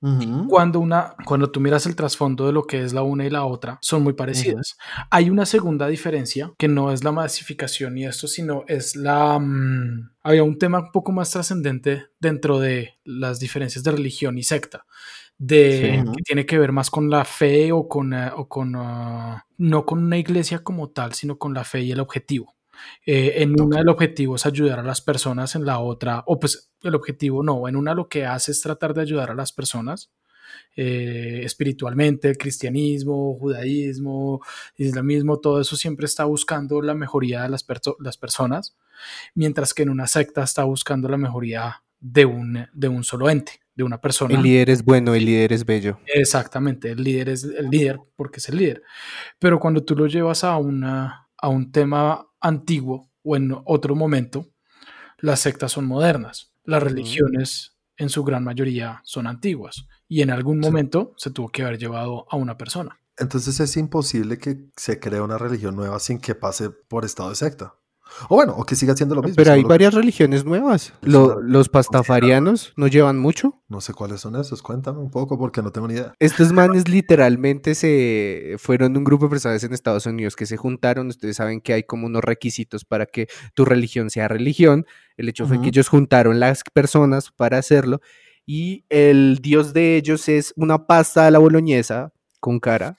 cuando, 0.47 0.79
una, 0.79 1.15
cuando 1.25 1.51
tú 1.51 1.59
miras 1.59 1.85
el 1.85 1.95
trasfondo 1.95 2.47
de 2.47 2.53
lo 2.53 2.63
que 2.63 2.83
es 2.83 2.93
la 2.93 3.03
una 3.03 3.25
y 3.25 3.29
la 3.29 3.45
otra, 3.45 3.77
son 3.81 4.03
muy 4.03 4.13
parecidas. 4.13 4.77
Hay 5.09 5.29
una 5.29 5.45
segunda 5.45 5.87
diferencia 5.87 6.51
que 6.57 6.67
no 6.67 6.91
es 6.91 7.03
la 7.03 7.11
masificación 7.11 7.97
y 7.97 8.05
esto, 8.05 8.27
sino 8.27 8.63
es 8.67 8.95
la... 8.95 9.39
Mm, 9.39 10.11
había 10.29 10.43
un 10.43 10.59
tema 10.59 10.79
un 10.79 10.91
poco 10.91 11.11
más 11.11 11.31
trascendente 11.31 12.05
dentro 12.19 12.59
de 12.59 12.99
las 13.03 13.39
diferencias 13.39 13.83
de 13.83 13.91
religión 13.91 14.37
y 14.37 14.43
secta, 14.43 14.85
de 15.39 16.03
que 16.15 16.23
tiene 16.23 16.45
que 16.45 16.59
ver 16.59 16.71
más 16.71 16.91
con 16.91 17.09
la 17.09 17.25
fe 17.25 17.71
o 17.71 17.87
con, 17.87 18.13
eh, 18.13 18.29
o 18.35 18.47
con 18.47 18.75
ah, 18.75 19.47
no 19.57 19.85
con 19.87 20.03
una 20.03 20.19
iglesia 20.19 20.59
como 20.59 20.91
tal, 20.91 21.13
sino 21.13 21.39
con 21.39 21.55
la 21.55 21.63
fe 21.63 21.81
y 21.81 21.91
el 21.91 21.99
objetivo. 21.99 22.55
Eh, 23.05 23.41
en 23.41 23.59
una 23.59 23.79
el 23.79 23.89
objetivo 23.89 24.35
es 24.35 24.45
ayudar 24.45 24.79
a 24.79 24.83
las 24.83 25.01
personas, 25.01 25.55
en 25.55 25.65
la 25.65 25.79
otra, 25.79 26.23
o 26.27 26.39
pues 26.39 26.71
el 26.83 26.93
objetivo 26.93 27.41
no, 27.41 27.67
en 27.67 27.75
una 27.75 27.95
lo 27.95 28.07
que 28.07 28.25
hace 28.25 28.51
es 28.51 28.61
tratar 28.61 28.93
de 28.93 29.01
ayudar 29.01 29.31
a 29.31 29.35
las 29.35 29.51
personas 29.51 30.11
eh, 30.75 31.41
espiritualmente, 31.43 32.29
el 32.29 32.37
cristianismo, 32.37 33.35
judaísmo, 33.37 34.41
islamismo, 34.77 35.39
todo 35.39 35.59
eso 35.59 35.75
siempre 35.75 36.05
está 36.05 36.25
buscando 36.25 36.81
la 36.81 36.93
mejoría 36.93 37.43
de 37.43 37.49
las, 37.49 37.65
las 37.99 38.17
personas, 38.17 38.75
mientras 39.35 39.73
que 39.73 39.83
en 39.83 39.89
una 39.89 40.07
secta 40.07 40.43
está 40.43 40.63
buscando 40.63 41.07
la 41.09 41.17
mejoría 41.17 41.83
de 41.99 42.25
un, 42.25 42.67
de 42.73 42.87
un 42.87 43.03
solo 43.03 43.29
ente, 43.29 43.59
de 43.75 43.83
una 43.83 43.99
persona. 43.99 44.35
El 44.35 44.43
líder 44.43 44.69
es 44.69 44.83
bueno, 44.83 45.13
el 45.13 45.25
líder 45.25 45.53
es 45.53 45.65
bello. 45.65 45.99
Exactamente, 46.05 46.91
el 46.91 47.03
líder 47.03 47.29
es 47.29 47.43
el 47.43 47.69
líder 47.69 47.99
porque 48.15 48.39
es 48.39 48.49
el 48.49 48.57
líder. 48.57 48.83
Pero 49.39 49.59
cuando 49.59 49.83
tú 49.83 49.95
lo 49.95 50.07
llevas 50.07 50.43
a, 50.43 50.57
una, 50.57 51.29
a 51.37 51.49
un 51.49 51.71
tema 51.71 52.27
antiguo 52.41 53.09
o 53.23 53.35
en 53.35 53.55
otro 53.65 53.95
momento, 53.95 54.47
las 55.17 55.41
sectas 55.41 55.71
son 55.71 55.85
modernas. 55.85 56.53
Las 56.63 56.83
religiones 56.83 57.77
en 57.97 58.09
su 58.09 58.23
gran 58.23 58.43
mayoría 58.43 59.01
son 59.03 59.27
antiguas 59.27 59.85
y 60.07 60.21
en 60.21 60.31
algún 60.31 60.59
momento 60.59 61.13
se 61.17 61.31
tuvo 61.31 61.49
que 61.49 61.63
haber 61.63 61.77
llevado 61.77 62.25
a 62.29 62.37
una 62.37 62.57
persona. 62.57 62.99
Entonces 63.17 63.59
es 63.59 63.75
imposible 63.75 64.37
que 64.37 64.69
se 64.77 64.99
cree 64.99 65.19
una 65.19 65.37
religión 65.37 65.75
nueva 65.75 65.99
sin 65.99 66.19
que 66.19 66.35
pase 66.35 66.69
por 66.69 67.03
estado 67.03 67.29
de 67.29 67.35
secta. 67.35 67.75
O 68.27 68.35
bueno, 68.35 68.53
o 68.57 68.65
que 68.65 68.75
siga 68.75 68.95
siendo 68.95 69.15
lo 69.15 69.21
mismo. 69.21 69.35
Pero 69.35 69.53
hay 69.53 69.63
varias 69.63 69.93
religiones 69.93 70.45
nuevas. 70.45 70.93
los 71.01 71.69
pastafarianos 71.69 72.73
no 72.75 72.87
llevan 72.87 73.19
mucho. 73.19 73.61
No 73.67 73.81
sé 73.81 73.93
cuáles 73.93 74.21
son 74.21 74.35
esos. 74.35 74.61
Cuéntame 74.61 74.99
un 74.99 75.11
poco 75.11 75.37
porque 75.37 75.61
no 75.61 75.71
tengo 75.71 75.87
ni 75.87 75.95
idea. 75.95 76.13
Estos 76.19 76.51
manes 76.51 76.87
literalmente 76.89 77.75
se 77.75 78.55
fueron 78.57 78.97
un 78.97 79.03
grupo 79.03 79.25
de 79.25 79.31
personas 79.31 79.63
en 79.63 79.73
Estados 79.73 80.05
Unidos 80.05 80.35
que 80.35 80.45
se 80.45 80.57
juntaron. 80.57 81.07
Ustedes 81.07 81.37
saben 81.37 81.61
que 81.61 81.73
hay 81.73 81.83
como 81.83 82.07
unos 82.07 82.23
requisitos 82.23 82.85
para 82.85 83.05
que 83.05 83.27
tu 83.53 83.65
religión 83.65 84.09
sea 84.09 84.27
religión. 84.27 84.85
El 85.17 85.29
hecho 85.29 85.47
fue 85.47 85.61
que 85.61 85.69
ellos 85.69 85.87
juntaron 85.87 86.39
las 86.39 86.63
personas 86.73 87.31
para 87.31 87.57
hacerlo. 87.57 88.01
Y 88.45 88.85
el 88.89 89.39
dios 89.41 89.73
de 89.73 89.95
ellos 89.95 90.27
es 90.27 90.53
una 90.55 90.87
pasta 90.87 91.27
a 91.27 91.31
la 91.31 91.39
boloñesa 91.39 92.11
con 92.39 92.59
cara 92.59 92.95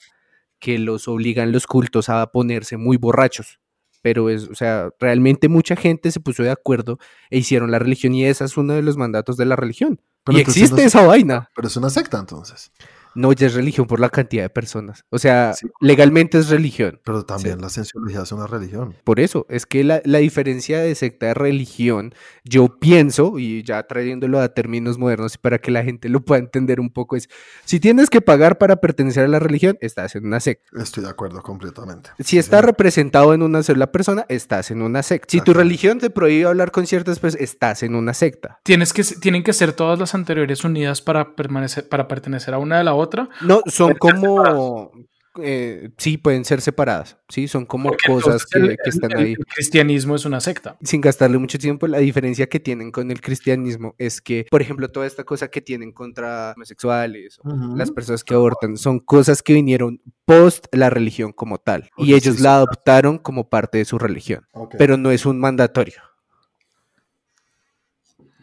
que 0.61 0.77
los 0.77 1.07
obligan 1.07 1.51
los 1.51 1.67
cultos 1.67 2.07
a 2.07 2.25
ponerse 2.27 2.77
muy 2.77 2.95
borrachos. 2.95 3.60
Pero 4.01 4.29
es, 4.29 4.49
o 4.49 4.55
sea, 4.55 4.89
realmente 4.99 5.49
mucha 5.49 5.75
gente 5.75 6.11
se 6.11 6.19
puso 6.19 6.43
de 6.43 6.49
acuerdo 6.49 6.97
e 7.29 7.37
hicieron 7.37 7.71
la 7.71 7.79
religión 7.79 8.13
y 8.13 8.25
ese 8.25 8.45
es 8.45 8.57
uno 8.57 8.73
de 8.73 8.81
los 8.81 8.97
mandatos 8.97 9.37
de 9.37 9.45
la 9.45 9.55
religión. 9.55 10.01
y 10.29 10.39
existe 10.39 10.83
esa 10.83 11.05
vaina. 11.05 11.49
Pero 11.55 11.67
es 11.67 11.77
una 11.77 11.89
secta 11.89 12.19
entonces. 12.19 12.71
No, 13.15 13.33
ya 13.33 13.47
es 13.47 13.53
religión 13.53 13.87
por 13.87 13.99
la 13.99 14.09
cantidad 14.09 14.43
de 14.43 14.49
personas. 14.49 15.05
O 15.09 15.19
sea, 15.19 15.53
legalmente 15.79 16.37
es 16.37 16.49
religión. 16.49 16.99
Pero 17.03 17.25
también 17.25 17.59
la 17.61 17.69
cienciología 17.69 18.21
es 18.21 18.31
una 18.31 18.47
religión. 18.47 18.95
Por 19.03 19.19
eso, 19.19 19.45
es 19.49 19.65
que 19.65 19.83
la, 19.83 19.99
diferencia 20.01 20.79
de 20.79 20.93
secta 20.95 21.27
de 21.27 21.33
religión, 21.33 22.13
yo 22.43 22.79
pienso, 22.79 23.39
y 23.39 23.63
ya 23.63 23.83
trayéndolo 23.83 24.39
a 24.39 24.49
términos 24.49 24.97
modernos 24.97 25.37
para 25.37 25.57
que 25.57 25.71
la 25.71 25.83
gente 25.83 26.09
lo 26.09 26.21
pueda 26.21 26.39
entender 26.39 26.79
un 26.79 26.89
poco, 26.89 27.15
es, 27.15 27.27
si 27.65 27.79
tienes 27.79 28.09
que 28.09 28.21
pagar 28.21 28.57
para 28.57 28.77
pertenecer 28.77 29.25
a 29.25 29.27
la 29.27 29.39
religión, 29.39 29.77
estás 29.81 30.15
en 30.15 30.25
una 30.25 30.39
secta. 30.39 30.69
Estoy 30.79 31.03
de 31.03 31.09
acuerdo 31.09 31.41
completamente. 31.41 32.11
Si 32.19 32.37
estás 32.37 32.63
representado 32.63 33.33
en 33.33 33.41
una 33.41 33.63
sola 33.63 33.91
persona, 33.91 34.25
estás 34.29 34.71
en 34.71 34.81
una 34.81 35.03
secta. 35.03 35.27
Si 35.29 35.41
tu 35.41 35.53
religión 35.53 35.99
te 35.99 36.09
prohíbe 36.09 36.45
hablar 36.45 36.71
con 36.71 36.87
ciertas 36.87 37.19
personas, 37.19 37.43
estás 37.43 37.83
en 37.83 37.95
una 37.95 38.13
secta. 38.13 38.59
Tienes 38.63 38.93
que, 38.93 39.03
tienen 39.03 39.43
que 39.43 39.53
ser 39.53 39.73
todas 39.73 39.99
las 39.99 40.15
anteriores 40.15 40.63
unidas 40.63 41.01
para, 41.01 41.35
permanecer, 41.35 41.87
para 41.89 42.07
pertenecer 42.07 42.53
a 42.53 42.57
una 42.57 42.77
de 42.77 42.83
la 42.83 42.93
otra. 42.93 43.00
No, 43.41 43.61
son 43.67 43.95
como... 43.95 44.91
Eh, 45.39 45.91
sí, 45.97 46.17
pueden 46.17 46.43
ser 46.43 46.59
separadas, 46.59 47.17
sí, 47.29 47.47
son 47.47 47.65
como 47.65 47.91
cosas 48.05 48.45
que, 48.45 48.75
están 48.83 49.15
ahí. 49.15 49.31
El 49.31 49.45
cristianismo 49.45 50.15
es 50.15 50.25
una 50.25 50.41
secta. 50.41 50.77
Sin 50.81 50.99
gastarle 50.99 51.37
mucho 51.37 51.57
tiempo, 51.57 51.87
la 51.87 51.99
diferencia 51.99 52.49
que 52.49 52.59
tienen 52.59 52.91
con 52.91 53.11
el 53.11 53.21
cristianismo 53.21 53.95
es 53.97 54.19
que, 54.19 54.45
por 54.51 54.61
ejemplo, 54.61 54.89
toda 54.89 55.07
esta 55.07 55.23
cosa 55.23 55.47
que 55.47 55.61
tienen 55.61 55.93
contra 55.93 56.51
homosexuales, 56.57 57.39
las 57.75 57.91
personas 57.91 58.25
que 58.25 58.33
abortan, 58.33 58.75
son 58.75 58.99
cosas 58.99 59.41
que 59.41 59.53
vinieron 59.53 60.01
post 60.25 60.65
la 60.73 60.89
religión 60.89 61.31
como 61.31 61.59
tal, 61.59 61.89
y 61.95 62.13
ellos 62.13 62.41
la 62.41 62.55
adoptaron 62.55 63.17
como 63.17 63.49
parte 63.49 63.77
de 63.77 63.85
su 63.85 63.97
religión, 63.97 64.45
pero 64.77 64.97
no 64.97 65.11
es 65.11 65.25
un 65.25 65.39
mandatorio. 65.39 66.01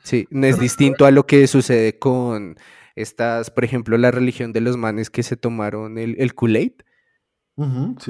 Sí, 0.04 0.26
no 0.30 0.46
es 0.46 0.58
distinto 0.58 1.04
a 1.04 1.10
lo 1.10 1.26
que 1.26 1.46
sucede 1.46 1.98
con 1.98 2.56
estas, 3.00 3.50
por 3.50 3.64
ejemplo, 3.64 3.96
la 3.98 4.10
religión 4.10 4.52
de 4.52 4.60
los 4.60 4.76
manes 4.76 5.10
que 5.10 5.22
se 5.22 5.36
tomaron 5.36 5.98
el, 5.98 6.16
el 6.18 6.34
Kool-Aid, 6.34 6.72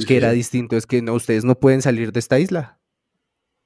que 0.07 0.16
era 0.16 0.33
distinto, 0.33 0.77
es 0.77 0.87
que 0.87 1.01
no, 1.03 1.14
ustedes 1.14 1.44
no 1.44 1.59
pueden 1.59 1.83
salir 1.83 2.12
de 2.12 2.20
esta 2.20 2.38
isla. 2.38 2.81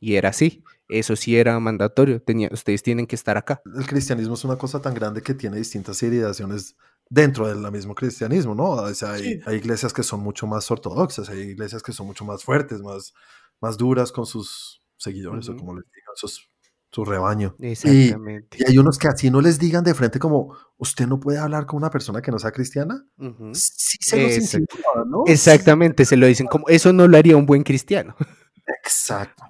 Y 0.01 0.17
era 0.17 0.31
así, 0.31 0.65
eso 0.89 1.15
sí 1.17 1.37
era 1.37 1.59
mandatorio, 1.61 2.21
tenía, 2.21 2.49
ustedes 2.53 2.83
tienen 2.83 3.07
que 3.07 3.15
estar 3.15 3.37
acá. 3.37 3.63
El 3.77 3.87
cristianismo 3.87 4.35
es 4.35 4.45
una 4.45 4.57
cosa 4.57 4.81
tan 4.81 4.95
grande 4.95 5.23
que 5.23 5.35
tiene 5.35 5.57
distintas 5.57 6.03
ideaciones 6.03 6.77
dentro 7.09 7.47
del 7.47 7.71
mismo 7.71 7.95
cristianismo, 7.95 8.55
¿no? 8.55 8.71
O 8.71 8.95
sea, 8.95 9.13
hay, 9.13 9.41
iglesias 9.53 9.93
que 9.93 10.03
son 10.03 10.21
mucho 10.21 10.47
más 10.47 10.71
ortodoxas, 10.71 11.29
hay 11.29 11.41
iglesias 11.41 11.83
que 11.83 11.93
son 11.93 12.07
mucho 12.07 12.25
más 12.25 12.43
fuertes, 12.43 12.81
más, 12.81 13.13
más 13.61 13.77
duras 13.77 14.11
con 14.11 14.27
sus 14.27 14.83
seguidores, 14.97 15.49
o 15.49 15.57
como 15.57 15.75
les 15.75 15.85
digan, 15.85 16.15
sus 16.17 16.51
su 16.93 17.05
rebaño. 17.05 17.57
Exactamente. 17.59 18.59
Y, 18.61 18.71
hay 18.71 18.79
unos 18.79 18.99
que 18.99 19.09
así 19.09 19.31
no 19.31 19.41
les 19.41 19.59
digan 19.59 19.83
de 19.83 19.95
frente 19.95 20.19
como, 20.19 20.55
usted 20.77 21.07
no 21.07 21.19
puede 21.19 21.39
hablar 21.39 21.65
con 21.65 21.79
una 21.79 21.91
persona 21.91 22.21
que 22.21 22.31
no 22.31 22.39
sea 22.39 22.53
cristiana. 22.53 23.05
Sí 23.55 23.97
se 24.01 24.61
¿no? 25.07 25.25
Exactamente, 25.27 26.05
se 26.05 26.17
lo 26.17 26.27
dicen 26.27 26.47
como, 26.47 26.69
eso 26.69 26.93
no 26.93 27.09
lo 27.09 27.17
haría 27.17 27.37
un 27.37 27.47
buen 27.47 27.63
cristiano. 27.63 28.15
Exacto. 28.85 29.43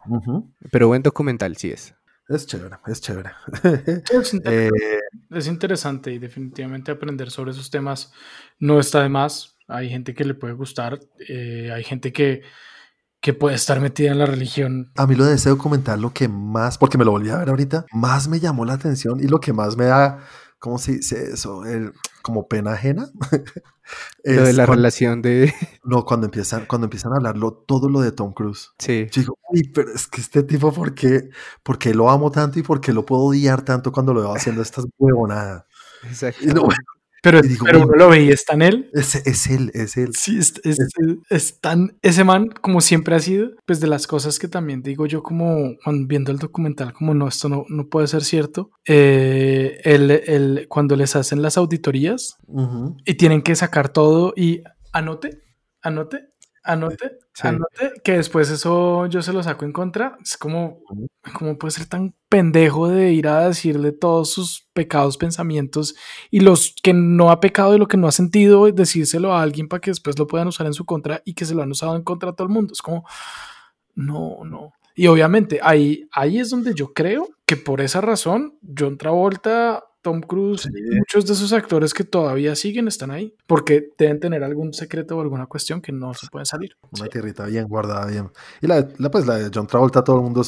Pero 0.71 0.89
buen 0.89 1.03
documental 1.03 1.57
sí 1.57 1.71
es. 1.71 1.95
Es 2.29 2.47
chévere, 2.47 2.77
es 2.87 3.01
chévere. 3.01 3.31
Eh, 4.45 4.71
es, 5.31 5.47
interesante 5.49 6.13
y 6.13 6.19
definitivamente 6.19 6.93
aprender 6.93 7.31
sobre 7.31 7.51
esos 7.51 7.71
temas 7.71 8.13
no 8.61 8.79
está 8.79 9.03
de 9.03 9.09
más. 9.09 9.57
Hay 9.67 9.89
gente 9.91 10.15
que 10.15 10.25
le 10.25 10.35
puede 10.35 10.55
gustar, 10.55 11.01
eh, 11.29 11.71
hay 11.73 11.83
gente 11.83 12.13
que 12.13 12.43
que 13.23 13.33
puede 13.33 13.55
estar 13.55 13.81
metida 13.81 14.11
en 14.11 14.19
la 14.19 14.27
religión. 14.27 14.91
A 14.97 15.07
mí 15.07 15.15
lo 15.15 15.25
de 15.25 15.37
ese 15.37 15.49
documental, 15.49 16.03
lo 16.03 16.13
que 16.13 16.29
más, 16.29 16.77
porque 16.77 16.99
me 16.99 17.05
lo 17.05 17.13
volví 17.13 17.31
a 17.31 17.39
ver 17.39 17.51
ahorita, 17.51 17.87
más 17.93 18.27
me 18.29 18.41
llamó 18.41 18.65
la 18.65 18.75
atención 18.75 19.21
y 19.21 19.29
lo 19.29 19.39
que 19.39 19.53
más 19.53 19.77
me 19.77 19.85
da, 19.85 20.19
¿cómo 20.59 20.77
se 20.77 20.97
dice 20.97 21.31
eso? 21.33 21.65
El, 21.65 21.93
como 22.21 22.49
pena 22.49 22.73
ajena. 22.73 23.11
lo 24.25 24.43
de 24.43 24.53
la 24.53 24.67
relación 24.67 25.23
de... 25.23 25.55
No, 25.85 26.05
cuando 26.05 26.27
empiezan, 26.27 26.67
cuando 26.67 26.87
empiezan 26.87 27.13
a 27.13 27.17
hablarlo, 27.17 27.53
todo 27.53 27.89
lo 27.89 28.01
de 28.01 28.11
Tom 28.11 28.33
Cruise. 28.33 28.73
Sí. 28.79 29.07
Yo 29.13 29.23
digo, 29.23 29.39
uy, 29.51 29.71
pero 29.73 29.95
es 29.95 30.09
que 30.09 30.21
este 30.21 30.43
tipo, 30.43 30.73
¿por 30.73 30.93
qué, 30.93 31.31
¿por 31.63 31.79
qué 31.79 31.95
lo 31.95 32.11
amo 32.11 32.33
tanto 32.33 32.59
y 32.59 32.65
por 32.65 32.81
qué 32.81 32.93
lo 32.93 33.07
puedo 33.07 33.23
odiar 33.23 33.63
tanto 33.63 33.93
cuando 33.93 34.13
lo 34.13 34.23
veo 34.23 34.35
haciendo 34.35 34.63
estas 34.63 34.85
huevonadas? 34.99 35.65
Exacto. 36.09 36.69
Pero, 37.23 37.41
pero 37.65 37.85
uno 37.85 37.95
lo 37.95 38.09
ve 38.09 38.25
y 38.25 38.31
está 38.31 38.55
en 38.55 38.63
él. 38.63 38.91
Es, 38.93 39.15
es 39.15 39.47
él, 39.47 39.71
es 39.75 39.97
él. 39.97 40.13
Sí, 40.15 40.39
es, 40.39 40.55
es, 41.31 41.61
tan. 41.61 41.97
Ese 42.03 42.25
man, 42.25 42.49
como 42.49 42.81
siempre 42.81 43.15
ha 43.15 43.21
sido, 43.21 43.51
pues 43.65 43.79
de 43.79 43.87
las 43.87 44.09
cosas 44.09 44.41
que 44.41 44.49
también 44.49 44.83
digo 44.83 45.07
yo, 45.07 45.23
como 45.23 45.77
cuando, 45.85 46.09
viendo 46.09 46.33
el 46.33 46.39
documental, 46.39 46.93
como 46.93 47.15
no, 47.15 47.29
esto 47.29 47.49
no, 47.49 47.65
no 47.69 47.89
puede 47.89 48.09
ser 48.09 48.25
cierto. 48.25 48.71
Eh, 48.89 49.81
el, 49.85 50.67
cuando 50.69 50.97
les 50.97 51.15
hacen 51.15 51.43
las 51.43 51.57
auditorías 51.57 52.39
y 53.05 53.15
tienen 53.15 53.43
que 53.43 53.55
sacar 53.55 53.91
todo 53.91 54.35
y 54.37 54.65
anote, 54.93 55.43
anote, 55.81 56.32
Anote, 56.65 57.19
anote 57.41 57.93
que 58.05 58.13
después 58.13 58.49
eso 58.49 59.07
yo 59.07 59.21
se 59.21 59.33
lo 59.33 59.43
saco 59.43 59.65
en 59.65 59.73
contra. 59.73 60.17
Es 60.23 60.37
como, 60.37 60.79
¿cómo 61.37 61.59
puede 61.59 61.73
ser 61.73 61.87
tan 61.87 62.15
pendejo 62.29 62.89
de 62.89 63.13
ir 63.13 63.27
a 63.27 63.49
decirle 63.49 63.91
todos 63.91 64.31
sus 64.31 64.69
pecados, 64.73 65.17
pensamientos 65.17 65.97
y 66.31 66.41
los 66.41 66.75
que 66.83 66.93
no 66.93 67.31
ha 67.31 67.41
pecado 67.41 67.75
y 67.75 67.79
lo 67.79 67.89
que 67.89 67.97
no 67.97 68.07
ha 68.07 68.13
sentido, 68.13 68.71
decírselo 68.71 69.35
a 69.35 69.43
alguien 69.43 69.69
para 69.69 69.81
que 69.81 69.91
después 69.91 70.19
lo 70.19 70.27
puedan 70.29 70.49
usar 70.49 70.67
en 70.67 70.75
su 70.75 70.85
contra 70.85 71.21
y 71.25 71.35
que 71.35 71.45
se 71.45 71.55
lo 71.55 71.63
han 71.63 71.71
usado 71.73 71.97
en 71.97 72.03
contra 72.03 72.31
a 72.31 72.35
todo 72.35 72.47
el 72.47 72.55
mundo? 72.55 72.73
Es 72.73 72.83
como, 72.83 73.05
no, 73.95 74.45
no. 74.45 74.73
Y 74.95 75.07
obviamente 75.09 75.59
ahí, 75.63 76.09
ahí 76.13 76.39
es 76.39 76.51
donde 76.51 76.75
yo 76.75 76.93
creo 76.93 77.29
que 77.47 77.57
por 77.57 77.81
esa 77.81 78.01
razón 78.01 78.59
John 78.79 78.99
Travolta 78.99 79.83
Tom 80.03 80.21
Cruise, 80.21 80.67
y 80.67 80.97
muchos 80.97 81.27
de 81.27 81.33
esos 81.33 81.53
actores 81.53 81.95
que 81.95 82.05
todavía 82.05 82.55
siguen 82.57 82.89
están 82.89 83.11
ahí, 83.11 83.35
porque 83.47 83.91
deben 83.97 84.21
tener 84.21 84.43
algún 84.43 84.75
secreto 84.75 85.17
o 85.17 85.21
alguna 85.21 85.47
cuestión 85.47 85.81
que 85.81 85.93
no 85.93 86.13
se 86.13 86.27
puede 86.27 86.45
salir. 86.45 86.77
Una 86.91 87.07
tierrita 87.07 87.47
bien 87.47 87.69
guardada, 87.69 88.07
bien. 88.07 88.31
Y 88.61 88.67
la, 88.67 88.89
pues, 89.11 89.27
la 89.27 89.37
de 89.37 89.51
John 89.55 89.67
Travolta, 89.67 90.03
todo 90.03 90.17
el 90.17 90.23
mundo 90.23 90.43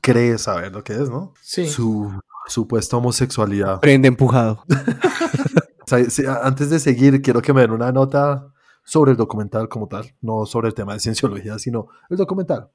cree 0.00 0.36
saber 0.38 0.72
lo 0.72 0.82
que 0.82 0.94
es, 0.94 1.08
¿no? 1.08 1.34
Sí. 1.40 1.66
Su 1.66 2.12
supuesta 2.48 2.96
homosexualidad. 2.96 3.80
Prende 3.80 4.08
empujado. 4.08 4.64
antes 6.42 6.70
de 6.70 6.78
seguir, 6.80 7.22
quiero 7.22 7.40
que 7.40 7.52
me 7.52 7.60
den 7.60 7.70
una 7.70 7.92
nota 7.92 8.52
sobre 8.84 9.12
el 9.12 9.16
documental 9.16 9.68
como 9.68 9.88
tal, 9.88 10.14
no 10.20 10.46
sobre 10.46 10.68
el 10.68 10.74
tema 10.74 10.94
de 10.94 11.00
cienciología, 11.00 11.58
sino 11.58 11.88
el 12.10 12.16
documental. 12.16 12.70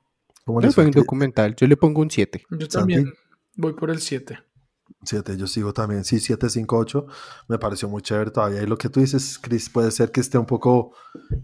¿Cómo 0.46 0.60
les 0.60 0.76
documental, 0.76 1.56
yo 1.56 1.68
le 1.68 1.78
pongo 1.78 2.02
un 2.02 2.10
7. 2.10 2.44
Yo 2.50 2.68
también 2.68 3.14
voy 3.56 3.74
por 3.74 3.92
el 3.92 4.00
7. 4.00 4.40
7, 5.04 5.38
yo 5.38 5.48
sigo 5.48 5.74
también, 5.74 6.04
sí, 6.04 6.20
7, 6.20 6.50
5, 6.50 6.78
8, 6.78 7.06
me 7.48 7.58
pareció 7.58 7.90
muy 7.90 8.02
chévere 8.02 8.32
todavía. 8.32 8.62
Y 8.62 8.68
lo 8.68 8.78
que 8.78 8.90
tú 8.90 9.00
dices, 9.00 9.40
Chris, 9.40 9.70
puede 9.70 9.92
ser 9.92 10.12
que 10.12 10.22
esté 10.22 10.38
un 10.38 10.46
poco 10.46 10.94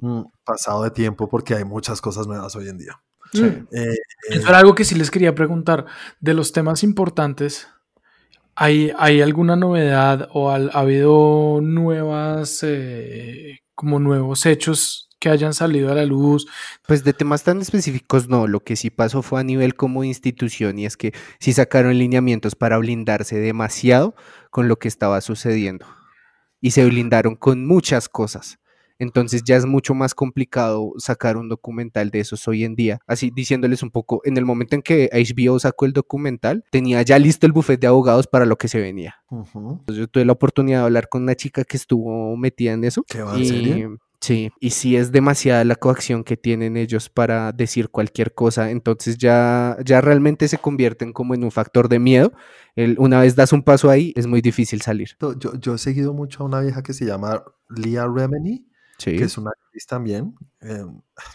mm, 0.02 0.22
pasado 0.44 0.84
de 0.84 0.92
tiempo 0.92 1.28
porque 1.30 1.56
hay 1.56 1.64
muchas 1.64 2.02
cosas 2.02 2.28
nuevas 2.28 2.56
hoy 2.56 2.70
en 2.70 2.78
día. 2.78 3.02
Sí. 3.34 3.44
Eh, 3.72 3.98
Eso 4.30 4.48
era 4.48 4.60
algo 4.60 4.76
que 4.76 4.86
sí 4.86 4.96
les 4.96 5.12
quería 5.12 5.36
preguntar. 5.36 5.86
De 6.20 6.34
los 6.34 6.52
temas 6.52 6.84
importantes, 6.84 7.68
¿hay, 8.56 8.92
hay 8.98 9.22
alguna 9.22 9.56
novedad 9.56 10.30
o 10.34 10.52
ha 10.52 10.56
habido 10.56 11.60
nuevas, 11.62 12.60
eh, 12.64 13.60
como 13.76 14.00
nuevos 14.00 14.46
hechos 14.46 15.07
que 15.20 15.30
hayan 15.30 15.54
salido 15.54 15.92
a 15.92 15.96
la 15.96 16.06
luz. 16.06 16.48
Pues 16.88 17.04
de 17.04 17.14
temas 17.14 17.44
tan 17.44 17.62
específicos 17.62 18.28
no, 18.28 18.48
lo 18.48 18.60
que 18.62 18.76
sí 18.76 18.90
pasó 18.90 19.22
fue 19.22 19.40
a 19.40 19.44
nivel 19.44 19.76
como 19.76 20.04
institución 20.04 20.80
y 20.80 20.86
es 20.86 20.98
que 20.98 21.14
sí 21.40 21.54
sacaron 21.54 21.98
lineamientos 21.98 22.56
para 22.56 22.78
blindarse 22.78 23.38
demasiado 23.38 24.16
con 24.50 24.68
lo 24.68 24.78
que 24.78 24.88
estaba 24.88 25.22
sucediendo 25.22 25.86
y 26.62 26.72
se 26.72 26.86
blindaron 26.86 27.36
con 27.36 27.66
muchas 27.66 28.10
cosas. 28.10 28.60
Entonces 29.00 29.44
ya 29.44 29.56
es 29.58 29.66
mucho 29.66 29.94
más 29.94 30.16
complicado 30.16 30.94
sacar 30.98 31.38
un 31.38 31.50
documental 31.50 32.10
de 32.10 32.20
esos 32.20 32.48
hoy 32.48 32.64
en 32.64 32.76
día. 32.76 33.00
Así 33.06 33.32
diciéndoles 33.34 33.84
un 33.84 33.92
poco, 33.92 34.22
en 34.24 34.38
el 34.38 34.46
momento 34.46 34.76
en 34.76 34.82
que 34.82 35.10
HBO 35.14 35.60
sacó 35.60 35.86
el 35.86 35.94
documental, 35.94 36.64
tenía 36.72 37.02
ya 37.04 37.20
listo 37.20 37.46
el 37.46 37.52
buffet 37.52 37.80
de 37.80 37.88
abogados 37.88 38.26
para 38.26 38.46
lo 38.46 38.58
que 38.58 38.68
se 38.68 38.80
venía. 38.80 39.16
yo 39.88 40.08
tuve 40.08 40.26
la 40.26 40.34
oportunidad 40.34 40.80
de 40.80 40.86
hablar 40.86 41.10
con 41.10 41.24
una 41.24 41.36
chica 41.36 41.64
que 41.64 41.78
estuvo 41.78 42.36
metida 42.38 42.74
en 42.74 42.84
eso. 42.84 43.04
¿Qué 43.08 43.22
va, 43.22 43.38
y, 43.38 43.86
Sí, 44.20 44.52
y 44.60 44.72
si 44.72 44.96
es 44.96 45.12
demasiada 45.12 45.64
la 45.64 45.76
coacción 45.76 46.24
que 46.24 46.38
tienen 46.38 46.76
ellos 46.76 47.10
para 47.10 47.52
decir 47.52 47.90
cualquier 47.90 48.34
cosa, 48.34 48.72
entonces 48.72 49.18
ya, 49.18 49.78
ya 49.86 50.02
realmente 50.02 50.48
se 50.48 50.58
convierten 50.58 51.14
como 51.14 51.36
en 51.36 51.44
un 51.44 51.52
factor 51.52 51.88
de 51.88 52.00
miedo. 52.00 52.34
El, 52.76 52.96
una 53.00 53.22
vez 53.22 53.36
das 53.36 53.54
un 53.54 53.62
paso 53.62 53.90
ahí, 53.90 54.14
es 54.16 54.26
muy 54.26 54.42
difícil 54.42 54.82
salir. 54.82 55.10
Yo, 55.40 55.54
yo 55.60 55.76
he 55.76 55.78
seguido 55.78 56.14
mucho 56.14 56.44
a 56.44 56.46
una 56.48 56.62
vieja 56.62 56.82
que 56.82 56.94
se 56.94 57.06
llama 57.06 57.44
Leah 57.70 58.08
Remini, 58.08 58.68
que 58.98 59.24
es 59.24 59.38
una 59.38 59.52
actriz 59.78 59.86
también. 59.86 60.36
eh, 60.62 60.86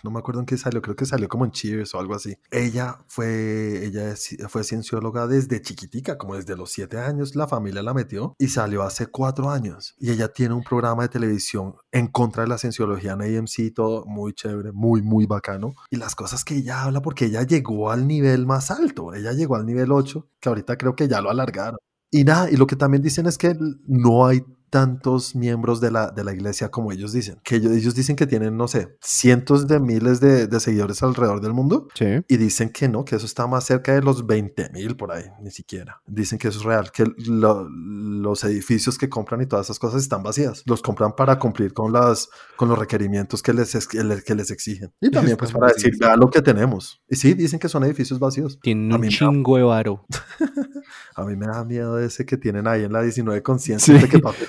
no 0.03 0.11
me 0.11 0.19
acuerdo 0.19 0.41
en 0.41 0.47
qué 0.47 0.57
salió, 0.57 0.83
creo 0.83 0.97
que 0.97 1.07
salió 1.07 1.29
como 1.29 1.45
en 1.45 1.53
Cheers 1.53 1.95
o 1.95 2.01
algo 2.01 2.15
así. 2.15 2.37
Ella 2.51 2.99
fue, 3.09 3.85
ella 3.87 4.15
fue 4.49 4.65
ciencióloga 4.65 5.27
desde 5.27 5.63
chiquitica, 5.63 6.19
como 6.19 6.37
desde 6.37 6.57
los 6.57 6.71
siete 6.71 6.99
años, 6.99 7.37
la 7.37 7.47
familia 7.47 7.83
la 7.83 7.95
metió 7.95 8.35
y 8.39 8.49
salió 8.49 8.83
hace 8.83 9.07
cuatro 9.07 9.51
años. 9.51 9.95
Y 9.99 10.11
ella 10.11 10.29
tiene 10.29 10.55
un 10.55 10.63
programa 10.63 11.05
de 11.05 11.09
televisión 11.09 11.75
en 11.93 12.09
contra 12.09 12.43
de 12.43 12.49
la 12.49 12.59
cienciología 12.59 13.13
en 13.13 13.23
AMC, 13.23 13.75
todo 13.75 14.05
muy 14.07 14.33
chévere, 14.33 14.73
muy, 14.73 15.03
muy 15.03 15.27
bacano. 15.27 15.75
Y 15.91 15.97
las 15.97 16.15
cosas 16.15 16.45
que 16.45 16.57
ella 16.57 16.83
habla, 16.83 17.01
porque 17.01 17.27
ella 17.27 17.43
llegó 17.43 17.91
al 17.91 18.07
nivel 18.07 18.47
más 18.47 18.71
alto, 18.71 19.15
ella 19.15 19.33
llegó 19.33 19.57
al 19.57 19.67
nivel 19.67 19.93
8, 19.93 20.29
que 20.41 20.49
ahorita 20.49 20.77
creo 20.77 20.97
que 20.97 21.09
ya 21.09 21.21
lo 21.21 21.31
alargaron. 21.31 21.79
Y 22.11 22.25
nada, 22.25 22.51
y 22.51 22.57
lo 22.57 22.67
que 22.67 22.77
también 22.77 23.03
dicen 23.03 23.27
es 23.27 23.39
que 23.39 23.57
no 23.87 24.27
hay 24.27 24.45
tantos 24.73 25.37
miembros 25.37 25.83
de 25.83 25.91
la, 25.91 26.11
de 26.11 26.25
la 26.25 26.33
iglesia 26.33 26.71
como 26.71 26.93
ellos 26.93 27.13
dicen. 27.13 27.39
Que 27.45 27.57
ellos, 27.57 27.73
ellos 27.73 27.95
dicen 27.95 28.17
que 28.17 28.27
tienen, 28.27 28.57
no 28.57 28.69
sé, 28.69 28.97
cientos 29.03 29.69
de 29.69 29.79
miles 29.79 30.19
de, 30.19 30.47
de 30.47 30.61
seguidores 30.61 31.03
alrededor 31.03 31.43
del 31.43 31.53
mundo. 31.53 31.89
Sí. 31.95 32.07
Y 32.27 32.39
dicen 32.39 32.71
que 32.71 32.89
no, 32.89 33.05
que 33.05 33.17
eso 33.17 33.27
está 33.27 33.47
más 33.47 33.65
cerca 33.65 33.93
de 33.93 34.01
los 34.01 34.27
20 34.27 34.71
mil 34.71 34.97
por 34.97 35.13
ahí, 35.13 35.25
ni 35.43 35.51
siquiera. 35.51 36.01
Dicen 36.07 36.39
que 36.39 36.49
eso 36.49 36.59
es 36.61 36.65
real, 36.65 36.91
que 36.91 37.05
lo- 37.27 37.69
los 37.69 38.45
edificios 38.45 38.97
que 38.97 39.11
compran 39.11 39.43
y 39.43 39.47
todas 39.47 39.67
esas 39.67 39.79
cosas 39.79 40.01
están 40.01 40.23
vacías. 40.23 40.63
Los 40.65 40.81
compran 40.81 41.13
para 41.15 41.39
cumplir 41.39 41.75
con, 41.75 41.93
las, 41.93 42.31
con 42.57 42.71
los 42.71 42.79
requerimientos 42.79 43.43
que 43.43 43.53
les, 43.53 43.87
que 43.87 44.35
les, 44.35 44.51
exigen. 44.51 44.91
Y 45.03 45.11
también 45.11 45.37
pues 45.37 45.53
para 45.53 45.67
decir, 45.71 45.93
vea 46.01 46.17
lo 46.17 46.31
que 46.31 46.41
tenemos. 46.41 47.03
Y 47.11 47.17
sí, 47.17 47.35
dicen 47.35 47.59
que 47.61 47.69
son 47.69 47.85
edificios 47.85 48.19
vacíos. 48.19 48.59
Tienen 48.63 48.91
un 48.91 49.07
chingo 49.09 49.59
de 49.59 49.65
varo. 49.65 50.07
A 51.15 51.25
mí 51.27 51.37
me 51.37 51.47
da 51.47 51.63
miedo 51.65 51.99
ese 51.99 52.25
que 52.25 52.39
tienen 52.39 52.67
ahí 52.67 52.85
en 52.85 52.93
la 52.93 53.03
19 53.03 53.43
conciencia 53.43 53.83
Sí. 53.83 54.01
de 54.01 54.09
que 54.09 54.19
papi 54.19 54.45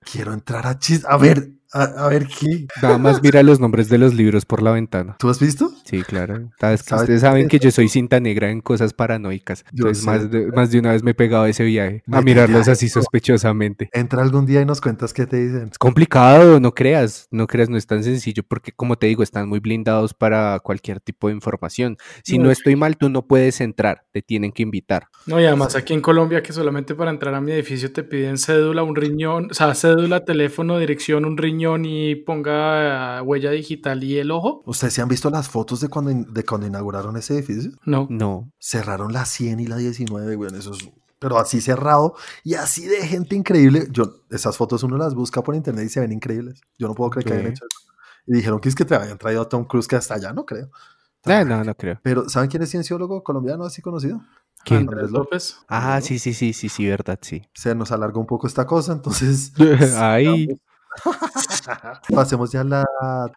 quiero 0.00 0.32
entrar 0.32 0.66
a 0.66 0.78
chis. 0.78 1.04
A 1.04 1.16
ver, 1.16 1.50
a, 1.72 1.82
a 1.82 2.08
ver 2.08 2.26
qué. 2.26 2.66
Nada 2.82 2.98
más 2.98 3.22
mira 3.22 3.42
los 3.42 3.60
nombres 3.60 3.88
de 3.88 3.98
los 3.98 4.14
libros 4.14 4.44
por 4.44 4.62
la 4.62 4.72
ventana. 4.72 5.16
¿Tú 5.18 5.28
has 5.28 5.38
visto? 5.38 5.70
Sí, 5.88 6.02
claro. 6.02 6.50
Sabes 6.60 6.82
que 6.82 6.88
¿Sabes 6.90 7.02
ustedes 7.04 7.20
saben 7.22 7.48
que 7.48 7.58
yo 7.58 7.70
soy 7.70 7.88
cinta 7.88 8.20
negra 8.20 8.50
en 8.50 8.60
cosas 8.60 8.92
paranoicas. 8.92 9.64
Yo 9.72 9.86
Entonces, 9.86 10.04
más 10.04 10.30
de, 10.30 10.46
más 10.48 10.70
de 10.70 10.80
una 10.80 10.92
vez 10.92 11.02
me 11.02 11.12
he 11.12 11.14
pegado 11.14 11.44
a 11.44 11.48
ese 11.48 11.64
viaje 11.64 12.02
a 12.12 12.20
mirarlos 12.20 12.68
así 12.68 12.86
eso. 12.86 13.00
sospechosamente. 13.00 13.88
Entra 13.94 14.20
algún 14.22 14.44
día 14.44 14.60
y 14.60 14.66
nos 14.66 14.82
cuentas 14.82 15.14
qué 15.14 15.24
te 15.26 15.38
dicen. 15.38 15.68
Es 15.72 15.78
complicado, 15.78 16.60
no 16.60 16.72
creas, 16.72 17.26
no 17.30 17.46
creas, 17.46 17.70
no 17.70 17.78
es 17.78 17.86
tan 17.86 18.04
sencillo 18.04 18.42
porque 18.46 18.70
como 18.70 18.96
te 18.96 19.06
digo, 19.06 19.22
están 19.22 19.48
muy 19.48 19.60
blindados 19.60 20.12
para 20.12 20.60
cualquier 20.60 21.00
tipo 21.00 21.28
de 21.28 21.34
información. 21.34 21.96
Si 22.22 22.36
No, 22.36 22.44
no 22.44 22.50
es 22.50 22.58
estoy 22.58 22.76
mal, 22.76 22.98
tú 22.98 23.08
no 23.08 23.26
puedes 23.26 23.62
entrar, 23.62 24.04
te 24.12 24.20
tienen 24.20 24.52
que 24.52 24.62
invitar. 24.64 25.06
No, 25.24 25.40
y 25.40 25.46
además 25.46 25.74
aquí 25.74 25.94
en 25.94 26.02
Colombia 26.02 26.42
que 26.42 26.52
solamente 26.52 26.94
para 26.94 27.10
entrar 27.10 27.34
a 27.34 27.40
mi 27.40 27.52
edificio 27.52 27.90
te 27.92 28.02
piden 28.02 28.36
cédula, 28.36 28.82
un 28.82 28.94
riñón, 28.94 29.48
o 29.50 29.54
sea, 29.54 29.74
cédula, 29.74 30.26
teléfono, 30.26 30.78
dirección, 30.78 31.24
un 31.24 31.38
riñón 31.38 31.86
y 31.86 32.14
ponga 32.14 33.22
huella 33.22 33.52
digital 33.52 34.04
y 34.04 34.18
el 34.18 34.30
ojo. 34.30 34.62
¿Ustedes 34.66 34.92
se 34.92 35.00
han 35.00 35.08
visto 35.08 35.30
las 35.30 35.48
fotos 35.48 35.77
de 35.80 35.88
cuando, 35.88 36.10
in- 36.10 36.32
de 36.32 36.44
cuando 36.44 36.66
inauguraron 36.66 37.16
ese 37.16 37.34
edificio? 37.34 37.72
No. 37.84 38.06
No, 38.10 38.50
Cerraron 38.58 39.12
la 39.12 39.24
100 39.24 39.60
y 39.60 39.66
la 39.66 39.76
19, 39.76 40.34
güey. 40.36 40.54
Eso 40.54 40.72
es... 40.72 40.88
Pero 41.20 41.38
así 41.38 41.60
cerrado 41.60 42.14
y 42.44 42.54
así 42.54 42.86
de 42.86 43.04
gente 43.06 43.34
increíble. 43.34 43.88
Yo, 43.90 44.22
esas 44.30 44.56
fotos 44.56 44.84
uno 44.84 44.96
las 44.96 45.14
busca 45.16 45.42
por 45.42 45.54
internet 45.56 45.86
y 45.86 45.88
se 45.88 45.98
ven 46.00 46.12
increíbles. 46.12 46.60
Yo 46.78 46.86
no 46.86 46.94
puedo 46.94 47.10
creer 47.10 47.24
que 47.26 47.32
hayan 47.32 47.46
hecho 47.46 47.64
eso. 47.68 47.92
Y 48.26 48.34
dijeron 48.34 48.60
que 48.60 48.68
es 48.68 48.74
que 48.76 48.84
te 48.84 48.94
habían 48.94 49.18
traído 49.18 49.42
a 49.42 49.48
Tom 49.48 49.64
Cruise 49.64 49.88
que 49.88 49.96
hasta 49.96 50.14
allá, 50.14 50.32
no 50.32 50.46
creo. 50.46 50.70
Ah, 51.24 51.42
no, 51.44 51.64
no 51.64 51.74
creo. 51.74 51.98
Pero, 52.04 52.28
¿saben 52.28 52.48
quién 52.48 52.62
es 52.62 52.70
cienciólogo 52.70 53.24
colombiano 53.24 53.64
así 53.64 53.82
conocido? 53.82 54.20
¿Quién? 54.64 54.80
Andrés 54.88 55.10
López. 55.10 55.56
Ah, 55.68 56.00
sí, 56.00 56.20
sí, 56.20 56.32
sí, 56.34 56.52
sí, 56.52 56.68
sí, 56.68 56.86
verdad, 56.86 57.18
sí. 57.22 57.42
Se 57.52 57.74
nos 57.74 57.90
alargó 57.90 58.20
un 58.20 58.26
poco 58.26 58.46
esta 58.46 58.64
cosa, 58.66 58.92
entonces 58.92 59.52
Ay, 59.96 60.48
pasemos 62.14 62.50
ya 62.52 62.60
a 62.62 62.64
la, 62.64 62.84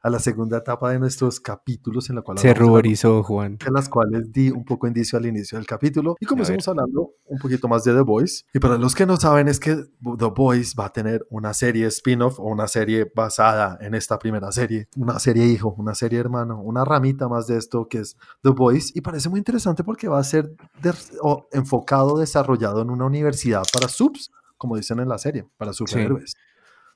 a 0.02 0.10
la 0.10 0.20
segunda 0.20 0.58
etapa 0.58 0.92
de 0.92 1.00
nuestros 1.00 1.40
capítulos 1.40 2.10
en 2.10 2.16
la 2.18 2.22
cual 2.22 2.38
se 2.38 2.54
ruborizó, 2.54 3.24
Juan. 3.24 3.58
en 3.66 3.74
las 3.74 3.90
cuales 3.90 4.32
di 4.32 4.50
un 4.50 4.66
poco 4.66 4.88
indicio 4.88 5.18
al 5.18 5.26
inicio 5.26 5.58
del 5.58 5.68
capítulo 5.68 6.16
y 6.20 6.26
comencemos 6.26 6.68
hablando 6.68 7.12
un 7.26 7.40
poquito 7.40 7.68
más 7.68 7.84
de 7.84 7.94
The 7.94 8.02
Boys. 8.02 8.46
Y 8.54 8.60
para 8.60 8.78
los 8.78 8.96
que 8.96 9.06
no 9.06 9.18
saben 9.18 9.48
es 9.48 9.60
que 9.60 9.76
The 9.76 10.26
Boys 10.36 10.76
va 10.80 10.86
a 10.86 10.94
tener 10.94 11.26
una 11.30 11.54
serie 11.54 11.86
spin-off 11.88 12.40
o 12.40 12.44
una 12.44 12.68
serie 12.68 13.12
basada 13.16 13.78
en 13.82 13.94
esta 13.96 14.18
primera 14.20 14.52
serie, 14.52 14.88
una 14.96 15.20
serie 15.20 15.46
hijo, 15.46 15.74
una 15.78 15.96
serie 15.96 16.20
hermano, 16.20 16.62
una 16.62 16.84
ramita 16.86 17.28
más 17.28 17.48
de 17.48 17.58
esto 17.58 17.88
que 17.88 18.00
es 18.00 18.18
The 18.44 18.50
Boys 18.50 18.96
y 18.96 19.02
parece 19.02 19.30
muy 19.30 19.40
interesante 19.40 19.84
porque 19.84 20.08
va 20.08 20.20
a 20.20 20.24
ser 20.24 20.56
de- 20.82 20.94
o 21.22 21.48
enfocado, 21.52 22.18
desarrollado 22.18 22.82
en 22.82 22.90
una 22.90 23.06
universidad 23.06 23.64
para 23.74 23.88
subs, 23.88 24.32
como 24.58 24.76
dicen 24.76 25.00
en 25.00 25.10
la 25.10 25.18
serie, 25.18 25.46
para 25.58 25.74
superhéroes. 25.74 26.36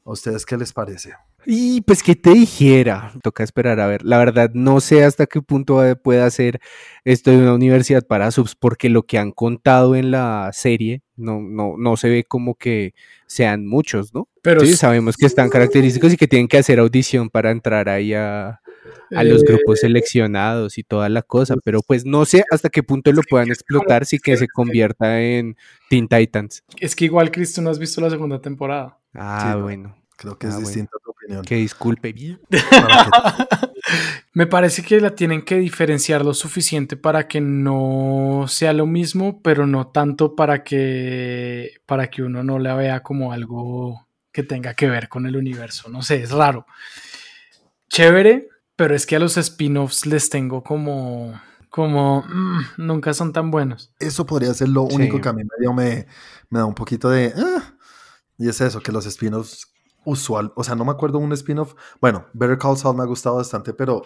¿A 0.05 0.11
ustedes 0.11 0.45
qué 0.45 0.55
les 0.55 0.71
parece? 0.71 1.13
Y 1.47 1.81
pues 1.81 2.03
que 2.03 2.15
te 2.15 2.29
dijera, 2.29 3.11
toca 3.23 3.43
esperar 3.43 3.79
a 3.79 3.87
ver. 3.87 4.03
La 4.03 4.19
verdad, 4.19 4.51
no 4.53 4.79
sé 4.79 5.03
hasta 5.03 5.25
qué 5.25 5.41
punto 5.41 5.81
pueda 6.03 6.29
ser 6.29 6.59
esto 7.03 7.31
de 7.31 7.37
una 7.37 7.55
universidad 7.55 8.05
para 8.05 8.29
subs, 8.29 8.55
porque 8.55 8.89
lo 8.89 9.03
que 9.03 9.17
han 9.17 9.31
contado 9.31 9.95
en 9.95 10.11
la 10.11 10.51
serie 10.53 11.01
no, 11.15 11.41
no, 11.41 11.75
no 11.77 11.97
se 11.97 12.09
ve 12.09 12.23
como 12.23 12.53
que 12.53 12.93
sean 13.25 13.65
muchos, 13.65 14.13
¿no? 14.13 14.27
Pero 14.43 14.61
sí, 14.61 14.75
sabemos 14.75 15.17
que 15.17 15.25
están 15.25 15.49
característicos 15.49 16.13
y 16.13 16.17
que 16.17 16.27
tienen 16.27 16.47
que 16.47 16.59
hacer 16.59 16.77
audición 16.77 17.31
para 17.31 17.49
entrar 17.49 17.89
ahí 17.89 18.13
a, 18.13 18.61
a 19.11 19.23
los 19.23 19.41
eh, 19.41 19.45
grupos 19.47 19.79
seleccionados 19.79 20.77
y 20.77 20.83
toda 20.83 21.09
la 21.09 21.23
cosa, 21.23 21.55
pero 21.63 21.81
pues 21.81 22.05
no 22.05 22.25
sé 22.25 22.43
hasta 22.51 22.69
qué 22.69 22.83
punto 22.83 23.11
lo 23.11 23.21
puedan 23.27 23.49
explotar 23.49 24.05
si 24.05 24.19
que 24.19 24.37
se 24.37 24.47
convierta 24.47 25.21
en 25.21 25.57
Teen 25.89 26.07
Titans. 26.07 26.63
Es 26.79 26.95
que 26.95 27.05
igual, 27.05 27.31
Cristo, 27.31 27.61
no 27.61 27.71
has 27.71 27.79
visto 27.79 28.01
la 28.01 28.09
segunda 28.09 28.39
temporada. 28.39 28.99
Ah, 29.15 29.53
no. 29.55 29.63
bueno, 29.63 29.95
Creo 30.17 30.37
que 30.37 30.47
Ah, 30.47 30.49
es 30.51 30.55
bueno. 30.55 30.67
distinta 30.67 30.97
tu 31.03 31.11
opinión. 31.11 31.43
que 31.43 31.55
disculpe. 31.55 32.13
bien. 32.13 32.39
Me 34.33 34.47
parece 34.47 34.81
que 34.83 34.99
la 35.01 35.15
tienen 35.15 35.43
que 35.43 35.57
diferenciar 35.57 36.23
lo 36.25 36.33
suficiente 36.33 36.95
para 36.97 37.27
que 37.27 37.41
no 37.41 38.45
sea 38.47 38.73
lo 38.73 38.85
mismo, 38.85 39.41
pero 39.41 39.67
no 39.67 39.87
tanto 39.87 40.35
para 40.35 40.63
que, 40.63 41.71
para 41.85 42.09
que 42.09 42.23
uno 42.23 42.43
no 42.43 42.59
la 42.59 42.75
vea 42.75 43.03
como 43.03 43.31
algo 43.33 44.07
que 44.31 44.43
tenga 44.43 44.73
que 44.73 44.89
ver 44.89 45.07
con 45.09 45.25
el 45.25 45.35
universo. 45.37 45.89
No 45.89 46.01
sé, 46.01 46.23
es 46.23 46.31
raro. 46.31 46.65
Chévere, 47.89 48.49
pero 48.75 48.95
es 48.95 49.05
que 49.05 49.15
a 49.15 49.19
los 49.19 49.37
spin-offs 49.37 50.05
les 50.05 50.29
tengo 50.29 50.63
como, 50.63 51.39
como, 51.69 52.23
mm, 52.27 52.61
nunca 52.77 53.13
son 53.13 53.31
tan 53.31 53.51
buenos. 53.51 53.93
eso 53.99 54.25
podría 54.25 54.53
ser 54.53 54.69
lo 54.69 54.83
único 54.83 55.17
Sí. 55.17 55.21
que 55.21 55.29
a 55.29 55.33
mí 55.33 55.43
medio 55.57 55.73
me, 55.73 56.07
me 56.49 56.59
da 56.59 56.65
un 56.65 56.75
poquito 56.75 57.09
de... 57.09 57.33
"Ah". 57.37 57.74
Y 58.37 58.49
es 58.49 58.59
eso, 58.61 58.81
que 58.81 58.91
los 58.91 59.05
spin-offs 59.05 59.71
usual, 60.05 60.53
o 60.55 60.63
sea, 60.63 60.75
no 60.75 60.85
me 60.85 60.91
acuerdo 60.91 61.17
un 61.17 61.31
spin-off, 61.33 61.73
bueno, 61.99 62.25
Better 62.33 62.57
Call 62.57 62.77
Saul 62.77 62.95
me 62.97 63.03
ha 63.03 63.07
gustado 63.07 63.37
bastante, 63.37 63.73
pero 63.73 64.03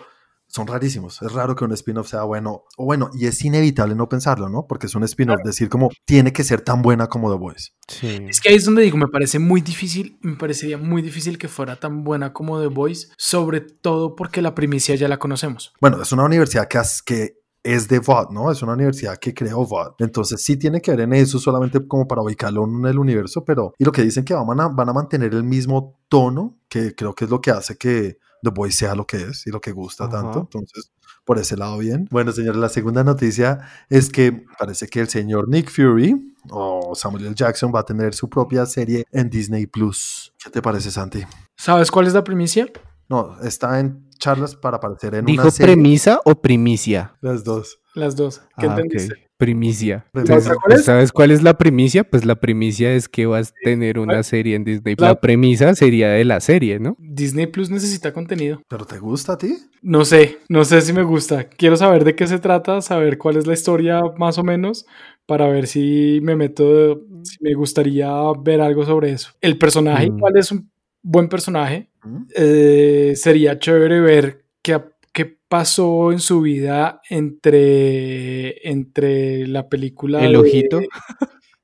son 0.48 0.66
rarísimos. 0.66 1.22
Es 1.22 1.32
raro 1.32 1.56
que 1.56 1.64
un 1.66 1.74
spin-off 1.74 2.08
sea 2.10 2.24
bueno, 2.24 2.64
o 2.78 2.86
bueno, 2.86 3.12
y 3.14 3.28
es 3.28 3.44
inevitable 3.44 3.94
no 3.96 4.10
pensarlo, 4.10 4.50
¿no? 4.50 4.66
Porque 4.68 4.88
es 4.88 4.96
un 4.96 5.04
spin-off, 5.04 5.42
decir 5.44 5.70
como, 5.70 5.90
tiene 6.06 6.34
que 6.34 6.44
ser 6.44 6.62
tan 6.62 6.82
buena 6.82 7.08
como 7.08 7.30
The 7.32 7.38
Voice. 7.38 7.72
Sí. 7.88 8.26
Es 8.30 8.40
que 8.42 8.50
ahí 8.50 8.56
es 8.56 8.66
donde 8.66 8.82
digo, 8.82 8.98
me 8.98 9.08
parece 9.08 9.38
muy 9.40 9.62
difícil, 9.62 10.18
me 10.22 10.38
parecería 10.38 10.78
muy 10.78 11.02
difícil 11.02 11.38
que 11.38 11.48
fuera 11.48 11.76
tan 11.76 12.04
buena 12.04 12.34
como 12.34 12.60
The 12.60 12.68
Voice, 12.68 13.10
sobre 13.18 13.62
todo 13.62 14.16
porque 14.16 14.42
la 14.42 14.56
primicia 14.56 14.96
ya 14.96 15.08
la 15.08 15.18
conocemos. 15.20 15.74
Bueno, 15.82 16.02
es 16.02 16.12
una 16.12 16.24
universidad 16.24 16.68
que, 16.68 16.78
has- 16.80 17.04
que 17.04 17.39
es 17.64 17.88
de 17.88 18.00
VOD, 18.00 18.32
¿no? 18.32 18.52
Es 18.52 18.62
una 18.62 18.74
universidad 18.74 19.18
que 19.18 19.34
creó 19.34 19.66
VOD. 19.66 19.96
Entonces 20.00 20.42
sí 20.42 20.58
tiene 20.58 20.82
que 20.82 20.92
ver 20.92 21.02
en 21.02 21.14
eso 21.14 21.40
solamente 21.40 21.86
como 21.88 22.08
para 22.08 22.22
ubicarlo 22.22 22.66
en 22.66 22.86
el 22.86 23.00
universo, 23.00 23.44
pero... 23.44 23.74
Y 23.78 23.84
lo 23.84 23.92
que 23.92 24.04
dicen 24.04 24.24
que 24.24 24.34
van 24.34 24.60
a, 24.60 24.68
van 24.68 24.90
a 24.90 24.94
mantener 24.94 25.34
el 25.34 25.44
mismo 25.44 26.00
tono, 26.08 26.58
que 26.70 26.96
creo 26.96 27.14
que 27.14 27.26
es 27.26 27.32
lo 27.32 27.42
que 27.42 27.52
hace 27.52 27.78
que 27.78 28.18
The 28.42 28.52
Boys 28.52 28.76
sea 28.76 28.96
lo 28.96 29.06
que 29.06 29.18
es 29.18 29.46
y 29.48 29.52
lo 29.52 29.60
que 29.60 29.72
gusta 29.72 30.08
tanto. 30.10 30.40
Entonces, 30.40 30.92
por 31.26 31.38
ese 31.38 31.58
lado, 31.58 31.78
bien. 31.78 32.08
Bueno, 32.10 32.32
señores, 32.32 32.60
la 32.60 32.70
segunda 32.70 33.04
noticia 33.04 33.60
es 33.90 34.10
que 34.10 34.46
parece 34.58 34.88
que 34.88 35.02
el 35.02 35.10
señor 35.10 35.50
Nick 35.50 35.70
Fury 35.70 36.36
o 36.50 36.96
Samuel 36.96 37.26
L. 37.26 37.36
Jackson 37.36 37.72
va 37.74 37.82
a 37.82 37.86
tener 37.86 38.14
su 38.14 38.30
propia 38.30 38.66
serie 38.66 39.06
en 39.12 39.30
Disney 39.30 39.68
Plus. 39.68 40.34
¿Qué 40.44 40.50
te 40.50 40.62
parece, 40.62 40.90
Santi? 40.90 41.24
¿Sabes 41.58 41.92
cuál 41.92 42.08
es 42.08 42.14
la 42.14 42.24
primicia? 42.24 42.68
No, 43.10 43.40
está 43.42 43.80
en 43.80 44.09
charlas 44.20 44.56
para 44.56 44.78
aparecer 44.78 45.16
en 45.16 45.26
¿Dijo 45.26 45.42
una 45.44 45.52
serie. 45.52 45.74
premisa 45.74 46.20
o 46.26 46.36
primicia? 46.42 47.16
Las 47.22 47.44
dos. 47.44 47.80
Las 47.96 48.16
dos. 48.16 48.42
¿Qué 48.60 48.68
Ah? 48.68 48.76
Primicia. 48.76 49.16
Premisa. 49.38 50.06
Entonces, 50.14 50.52
¿Cuál 50.62 50.78
es? 50.78 50.86
¿Sabes 50.86 51.12
cuál 51.14 51.32
es 51.32 51.42
la 51.44 51.58
primicia? 51.58 52.04
Pues 52.04 52.26
la 52.26 52.36
primicia 52.36 52.94
es 52.94 53.08
que 53.08 53.26
vas 53.26 53.50
a 53.52 53.54
tener 53.64 53.98
una 53.98 54.22
serie 54.22 54.56
en 54.56 54.66
Disney. 54.66 54.96
La- 54.98 55.08
La 55.08 55.22
premisa 55.22 55.74
sería 55.76 56.10
de 56.10 56.26
la 56.26 56.42
serie, 56.42 56.78
¿no? 56.80 56.98
Disney 57.00 57.48
Plus 57.48 57.70
necesita 57.70 58.12
contenido. 58.14 58.62
¿Pero 58.68 58.84
te 58.86 59.00
gusta 59.00 59.34
a 59.34 59.38
ti? 59.38 59.56
No 59.82 60.04
sé, 60.04 60.40
no 60.50 60.66
sé 60.66 60.82
si 60.82 60.92
me 60.92 61.04
gusta. 61.04 61.46
Quiero 61.46 61.78
saber 61.78 62.04
de 62.04 62.16
qué 62.16 62.28
se 62.28 62.38
trata, 62.40 62.82
saber 62.82 63.18
cuál 63.18 63.38
es 63.38 63.48
la 63.48 63.54
historia 63.54 64.02
más 64.18 64.38
o 64.38 64.44
menos, 64.44 64.86
para 65.26 65.48
ver 65.48 65.68
si 65.68 66.20
me 66.22 66.36
meto, 66.36 67.02
si 67.24 67.38
me 67.42 67.54
gustaría 67.54 68.12
ver 68.44 68.60
algo 68.60 68.86
sobre 68.86 69.12
eso. 69.14 69.32
El 69.40 69.58
personaje 69.58 70.10
Mm. 70.12 70.18
igual 70.18 70.38
es 70.38 70.52
un 70.52 70.70
buen 71.02 71.30
personaje. 71.30 71.89
Eh, 72.36 73.14
sería 73.16 73.60
chévere 73.60 74.00
ver 74.00 74.46
qué, 74.62 74.80
qué 75.14 75.38
pasó 75.48 76.12
en 76.12 76.20
su 76.20 76.42
vida 76.42 77.02
entre, 77.10 78.70
entre 78.70 79.48
la 79.48 79.68
película. 79.70 80.24
El 80.26 80.34
de- 80.34 80.38
ojito. 80.38 80.80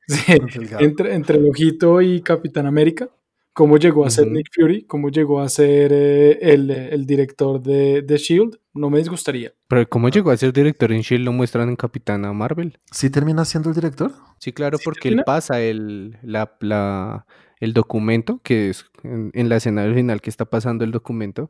Sí, 0.08 0.34
El 0.34 0.70
entre, 0.86 1.16
entre 1.16 1.38
el 1.40 1.50
ojito 1.50 2.00
y 2.00 2.22
Capitán 2.22 2.68
América. 2.68 3.10
cómo 3.54 3.78
llegó 3.78 4.06
a 4.06 4.12
ser 4.12 4.28
Nick 4.28 4.50
Fury, 4.54 4.84
cómo 4.84 5.10
llegó 5.10 5.42
a 5.42 5.50
ser 5.50 5.92
eh, 5.92 6.38
el, 6.42 7.08
director 7.08 7.60
de, 7.60 8.04
de 8.04 8.18
Shield, 8.18 8.56
no 8.76 8.92
me 8.92 9.00
disgustaría. 9.00 9.52
Pero 9.68 9.90
cómo 9.90 10.10
llegó 10.10 10.30
a 10.30 10.38
ser 10.38 10.54
director 10.54 10.92
en 10.92 11.02
Shield 11.02 11.26
lo 11.26 11.32
muestran 11.32 11.70
en 11.70 11.76
Capitana 11.76 12.32
Marvel. 12.34 12.78
¿Sí 12.92 13.10
termina 13.10 13.46
siendo 13.46 13.70
el 13.70 13.76
director? 13.76 14.12
Sí, 14.38 14.54
claro, 14.54 14.78
porque 14.84 15.08
él 15.08 15.24
pasa 15.26 15.60
el, 15.60 16.20
la, 16.22 17.26
el 17.60 17.74
documento, 17.74 18.40
que 18.44 18.70
es 18.70 18.86
en, 19.04 19.50
la 19.50 19.58
escena 19.58 19.92
final 19.94 20.22
que 20.22 20.30
está 20.30 20.46
pasando 20.46 20.84
el 20.84 20.92
documento, 20.92 21.50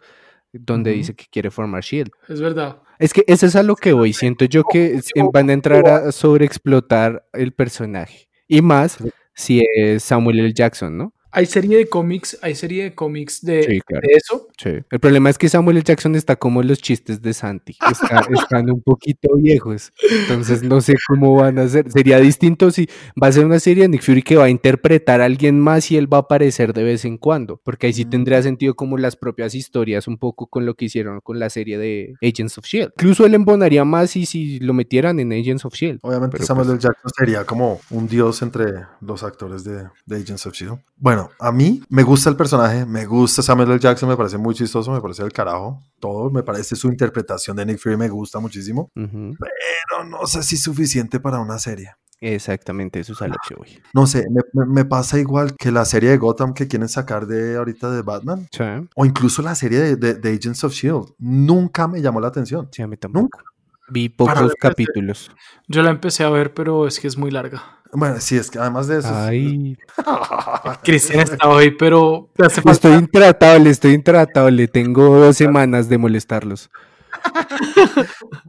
donde 0.54 0.92
dice 0.92 1.16
que 1.16 1.26
quiere 1.30 1.52
formar 1.52 1.84
Shield. 1.84 2.12
Es 2.30 2.40
verdad. 2.40 2.82
Es 3.00 3.14
que 3.14 3.24
eso 3.28 3.46
es 3.46 3.56
a 3.56 3.64
lo 3.64 3.76
que 3.76 3.94
voy. 3.94 4.14
Siento 4.14 4.46
yo 4.46 4.64
que 4.64 5.02
van 5.34 5.50
a 5.50 5.54
entrar 5.54 5.88
a 5.88 6.12
sobreexplotar 6.12 7.26
el 7.34 7.52
personaje. 7.52 8.30
Y 8.48 8.62
más 8.62 8.98
si 9.34 9.62
es 9.76 10.04
Samuel 10.04 10.40
L. 10.40 10.54
Jackson, 10.54 10.98
¿no? 10.98 11.14
Hay 11.36 11.46
serie 11.48 11.78
de 11.78 11.88
cómics, 11.88 12.40
hay 12.42 12.56
serie 12.56 12.84
de 12.84 12.96
cómics 12.96 13.44
de, 13.44 13.82
eso. 14.08 14.48
Sí. 14.58 14.70
El 14.90 15.00
problema 15.02 15.30
es 15.30 15.38
que 15.38 15.50
Samuel 15.50 15.76
L. 15.76 15.84
Jackson 15.84 16.16
está 16.16 16.38
como 16.38 16.64
los 16.64 16.82
chistes 16.82 17.22
de 17.22 17.34
Santi, 17.34 17.78
están 18.34 18.72
un 18.72 18.82
poquito 18.82 19.36
viejos, 19.36 19.92
entonces 20.10 20.64
no 20.64 20.80
sé 20.80 20.96
cómo 21.08 21.36
van 21.36 21.60
a 21.60 21.64
hacer. 21.64 21.92
Sería 21.92 22.20
distinto 22.20 22.72
si 22.72 22.88
va 23.22 23.28
a 23.28 23.32
ser 23.34 23.46
una 23.46 23.60
serie 23.60 23.84
de 23.84 23.90
Nick 23.90 24.02
Fury 24.02 24.24
que 24.24 24.38
va 24.38 24.46
a 24.46 24.50
interpretar 24.50 25.20
a 25.20 25.26
alguien 25.26 25.60
más 25.60 25.92
y 25.92 25.98
él 25.98 26.12
va 26.12 26.20
a 26.20 26.22
aparecer 26.22 26.72
de 26.72 26.84
vez 26.84 27.04
en 27.04 27.18
cuando, 27.18 27.60
porque 27.64 27.88
ahí 27.88 27.94
sí 27.94 28.06
tendría 28.06 28.40
mm. 28.40 28.44
sentido 28.44 28.76
como 28.76 28.98
las 28.98 29.18
propias 29.18 29.56
historias, 29.56 30.08
un 30.08 30.18
poco 30.18 30.48
con 30.48 30.66
lo 30.66 30.76
que 30.76 30.86
hicieron 30.86 31.20
con 31.20 31.38
la 31.38 31.50
serie 31.50 31.78
de 31.78 32.14
Agents 32.22 32.58
of 32.58 32.66
Shield. 32.66 32.94
Incluso 32.96 33.26
él 33.26 33.34
embonaría 33.34 33.84
más 33.84 34.16
y 34.16 34.26
si 34.26 34.60
lo 34.60 34.74
metieran 34.74 35.20
en 35.20 35.34
Agents 35.34 35.66
of 35.66 35.74
Shield. 35.74 36.00
Obviamente 36.02 36.42
Samuel 36.46 36.70
L. 36.70 36.76
Pues 36.76 36.84
Jackson 36.84 37.12
sería 37.18 37.44
como 37.44 37.82
un 37.90 38.08
dios 38.08 38.42
entre 38.42 38.86
los 39.02 39.24
actores 39.24 39.66
de, 39.66 39.90
de 40.06 40.16
Agents 40.16 40.46
of 40.46 40.54
Shield. 40.54 40.80
Bueno, 40.98 41.25
a 41.40 41.52
mí 41.52 41.82
me 41.90 42.04
gusta 42.04 42.30
el 42.30 42.36
personaje, 42.36 42.86
me 42.86 43.06
gusta 43.06 43.42
Samuel 43.42 43.72
L. 43.72 43.80
Jackson, 43.80 44.10
me 44.10 44.18
parece 44.18 44.38
muy 44.38 44.56
chistoso, 44.56 44.92
me 44.92 45.02
parece 45.02 45.24
el 45.24 45.32
carajo, 45.32 45.82
todo, 46.00 46.30
me 46.30 46.44
parece 46.44 46.76
su 46.76 46.88
interpretación 46.88 47.58
de 47.58 47.66
Nick 47.66 47.80
Fury 47.80 47.98
me 47.98 48.10
gusta 48.10 48.40
muchísimo, 48.40 48.90
pero 48.94 50.04
no 50.10 50.26
sé 50.28 50.44
si 50.44 50.56
es 50.56 50.64
suficiente 50.64 51.20
para 51.20 51.40
una 51.40 51.60
serie. 51.60 51.92
Exactamente, 52.22 53.00
eso 53.00 53.14
es 53.14 53.22
a 53.22 53.28
lo 53.28 53.36
que 53.48 53.56
voy. 53.56 53.82
No 53.94 54.08
sé, 54.08 54.26
me, 54.54 54.86
pasa 54.86 55.20
igual 55.20 55.56
que 55.56 55.72
la 55.72 55.86
serie 55.86 56.10
de 56.10 56.18
Gotham 56.18 56.54
que 56.54 56.68
quieren 56.68 56.88
sacar 56.88 57.28
de 57.28 57.58
ahorita 57.58 57.92
de 57.92 58.02
Batman. 58.02 58.48
O 58.96 59.06
incluso 59.06 59.42
la 59.42 59.54
serie 59.54 59.96
de, 59.96 60.30
Agents 60.30 60.64
of 60.64 60.74
Shield. 60.74 61.14
Nunca 61.20 61.88
me 61.88 62.02
llamó 62.02 62.20
la 62.20 62.30
atención. 62.30 62.70
Sí, 62.72 62.82
a 62.82 62.88
mí 62.88 62.98
tampoco. 62.98 63.24
Nunca. 63.24 63.55
Vi 63.88 64.10
pocos 64.10 64.54
capítulos. 64.60 65.32
Yo 65.68 65.84
la 65.84 65.92
empecé 65.92 66.24
a 66.24 66.30
ver, 66.30 66.54
pero 66.54 66.88
es 66.88 67.00
que 67.00 67.08
es 67.08 67.18
muy 67.18 67.32
larga. 67.32 67.64
Bueno, 67.92 68.20
sí, 68.20 68.36
es 68.36 68.52
que 68.52 68.60
además 68.60 68.88
de 68.88 69.00
eso. 69.00 69.12
Ay. 69.14 69.78
Cristian 70.84 71.22
está 71.22 71.48
hoy, 71.48 71.72
pero. 71.72 72.30
Estoy 72.66 72.94
intratable, 72.94 73.70
estoy 73.70 73.94
intratable. 73.94 74.68
Tengo 74.68 75.18
dos 75.18 75.38
semanas 75.38 75.88
de 75.88 75.98
molestarlos. 75.98 76.70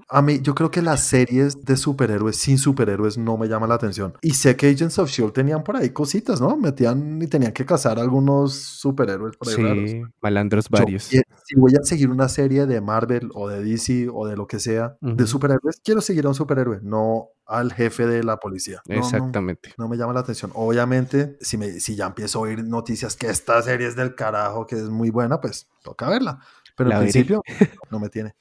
A 0.08 0.22
mí, 0.22 0.40
yo 0.40 0.54
creo 0.54 0.70
que 0.70 0.82
las 0.82 1.02
series 1.04 1.64
de 1.64 1.76
superhéroes 1.76 2.36
sin 2.36 2.58
superhéroes 2.58 3.18
no 3.18 3.36
me 3.36 3.48
llaman 3.48 3.68
la 3.68 3.74
atención. 3.74 4.14
Y 4.22 4.34
sé 4.34 4.56
que 4.56 4.68
Agents 4.68 4.98
of 4.98 5.10
Shield 5.10 5.32
tenían 5.32 5.64
por 5.64 5.76
ahí 5.76 5.90
cositas, 5.90 6.40
¿no? 6.40 6.56
Metían 6.56 7.20
y 7.20 7.26
tenían 7.26 7.52
que 7.52 7.64
cazar 7.64 7.98
algunos 7.98 8.54
superhéroes 8.54 9.36
por 9.36 9.48
ahí. 9.48 9.88
Sí, 9.88 10.02
malandros 10.20 10.68
varios. 10.68 11.04
si 11.04 11.20
voy 11.56 11.72
a 11.80 11.84
seguir 11.84 12.10
una 12.10 12.28
serie 12.28 12.66
de 12.66 12.80
Marvel 12.80 13.30
o 13.34 13.48
de 13.48 13.62
DC 13.62 14.08
o 14.12 14.26
de 14.26 14.36
lo 14.36 14.46
que 14.46 14.60
sea 14.60 14.96
de 15.00 15.26
superhéroes, 15.26 15.80
quiero 15.82 16.00
seguir 16.00 16.26
a 16.26 16.28
un 16.28 16.34
superhéroe, 16.34 16.80
no 16.82 17.30
al 17.46 17.72
jefe 17.72 18.06
de 18.06 18.24
la 18.24 18.38
policía. 18.38 18.82
Exactamente. 18.88 19.72
No, 19.78 19.88
me 19.88 19.96
llama 19.96 20.12
la 20.12 20.20
atención. 20.20 20.50
Obviamente, 20.54 21.38
si, 21.40 21.56
me, 21.56 21.80
si 21.80 21.94
ya 21.94 22.06
empiezo 22.06 22.40
a 22.40 22.42
oír 22.42 22.64
noticias 22.64 23.16
que 23.16 23.28
esta 23.28 23.62
serie 23.62 23.86
es 23.86 23.96
del 23.96 24.14
carajo, 24.14 24.66
que 24.66 24.76
es 24.76 24.88
muy 24.88 25.10
buena, 25.10 25.40
pues 25.40 25.68
toca 25.82 26.08
verla. 26.08 26.40
Pero 26.76 26.92
al 26.92 27.00
principio 27.00 27.42
no 27.90 27.98
me 27.98 28.08
tiene. 28.08 28.34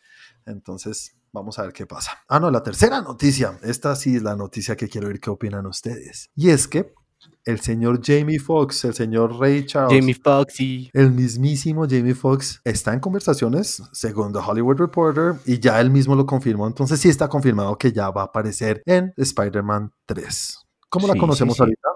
Entonces, 0.45 1.15
vamos 1.31 1.59
a 1.59 1.63
ver 1.63 1.73
qué 1.73 1.85
pasa. 1.85 2.11
Ah, 2.27 2.39
no, 2.39 2.51
la 2.51 2.63
tercera 2.63 3.01
noticia. 3.01 3.59
Esta 3.63 3.95
sí 3.95 4.15
es 4.15 4.23
la 4.23 4.35
noticia 4.35 4.75
que 4.75 4.87
quiero 4.87 5.07
ver 5.07 5.19
qué 5.19 5.29
opinan 5.29 5.65
ustedes. 5.65 6.29
Y 6.35 6.49
es 6.49 6.67
que 6.67 6.93
el 7.43 7.59
señor 7.59 8.01
Jamie 8.03 8.39
Foxx, 8.39 8.85
el 8.85 8.93
señor 8.93 9.39
Ray 9.39 9.65
Charles. 9.65 9.99
Jamie 9.99 10.15
Foxx 10.15 10.59
y... 10.59 10.89
El 10.93 11.11
mismísimo 11.11 11.85
Jamie 11.87 12.15
Foxx 12.15 12.61
está 12.63 12.93
en 12.93 12.99
conversaciones, 12.99 13.83
según 13.91 14.33
The 14.33 14.39
Hollywood 14.39 14.77
Reporter, 14.77 15.35
y 15.45 15.59
ya 15.59 15.79
él 15.79 15.91
mismo 15.91 16.15
lo 16.15 16.25
confirmó. 16.25 16.67
Entonces 16.67 16.99
sí 16.99 17.09
está 17.09 17.27
confirmado 17.27 17.77
que 17.77 17.91
ya 17.91 18.09
va 18.09 18.21
a 18.21 18.25
aparecer 18.25 18.81
en 18.85 19.13
Spider-Man 19.17 19.91
3. 20.05 20.59
¿Cómo 20.89 21.07
la 21.07 21.15
conocemos 21.15 21.59
ahorita? 21.59 21.89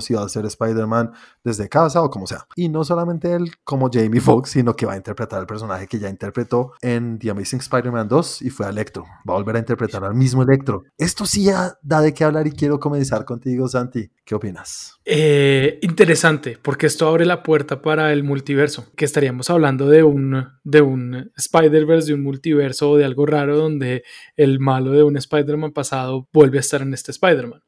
Si 0.00 0.14
va 0.14 0.24
a 0.24 0.28
ser 0.28 0.44
Spider-Man 0.46 1.12
desde 1.42 1.68
casa 1.68 2.02
o 2.02 2.10
como 2.10 2.26
sea. 2.26 2.46
Y 2.54 2.68
no 2.68 2.84
solamente 2.84 3.32
él 3.32 3.50
como 3.64 3.90
Jamie 3.92 4.20
Foxx, 4.20 4.50
sino 4.50 4.76
que 4.76 4.86
va 4.86 4.92
a 4.92 4.96
interpretar 4.96 5.40
el 5.40 5.46
personaje 5.46 5.86
que 5.86 5.98
ya 5.98 6.08
interpretó 6.08 6.72
en 6.82 7.18
The 7.18 7.30
Amazing 7.30 7.60
Spider-Man 7.60 8.08
2 8.08 8.42
y 8.42 8.50
fue 8.50 8.68
Electro. 8.68 9.04
Va 9.28 9.34
a 9.34 9.38
volver 9.38 9.56
a 9.56 9.58
interpretar 9.60 10.04
al 10.04 10.14
mismo 10.14 10.42
Electro. 10.42 10.84
Esto 10.98 11.26
sí 11.26 11.44
ya 11.44 11.74
da 11.82 12.00
de 12.00 12.14
qué 12.14 12.24
hablar 12.24 12.46
y 12.46 12.52
quiero 12.52 12.78
comenzar 12.78 13.24
contigo, 13.24 13.68
Santi. 13.68 14.10
¿Qué 14.24 14.34
opinas? 14.34 14.94
Eh, 15.04 15.78
interesante, 15.82 16.58
porque 16.60 16.86
esto 16.86 17.08
abre 17.08 17.26
la 17.26 17.42
puerta 17.42 17.82
para 17.82 18.12
el 18.12 18.22
multiverso, 18.22 18.86
que 18.96 19.04
estaríamos 19.04 19.50
hablando 19.50 19.88
de 19.88 20.02
un, 20.02 20.46
de 20.62 20.82
un 20.82 21.32
Spider-Verse, 21.36 22.08
de 22.08 22.14
un 22.14 22.22
multiverso 22.22 22.90
o 22.90 22.96
de 22.96 23.04
algo 23.04 23.26
raro 23.26 23.56
donde 23.56 24.04
el 24.36 24.60
malo 24.60 24.92
de 24.92 25.02
un 25.02 25.16
Spider-Man 25.16 25.72
pasado 25.72 26.28
vuelve 26.32 26.58
a 26.58 26.60
estar 26.60 26.82
en 26.82 26.94
este 26.94 27.10
Spider-Man 27.10 27.62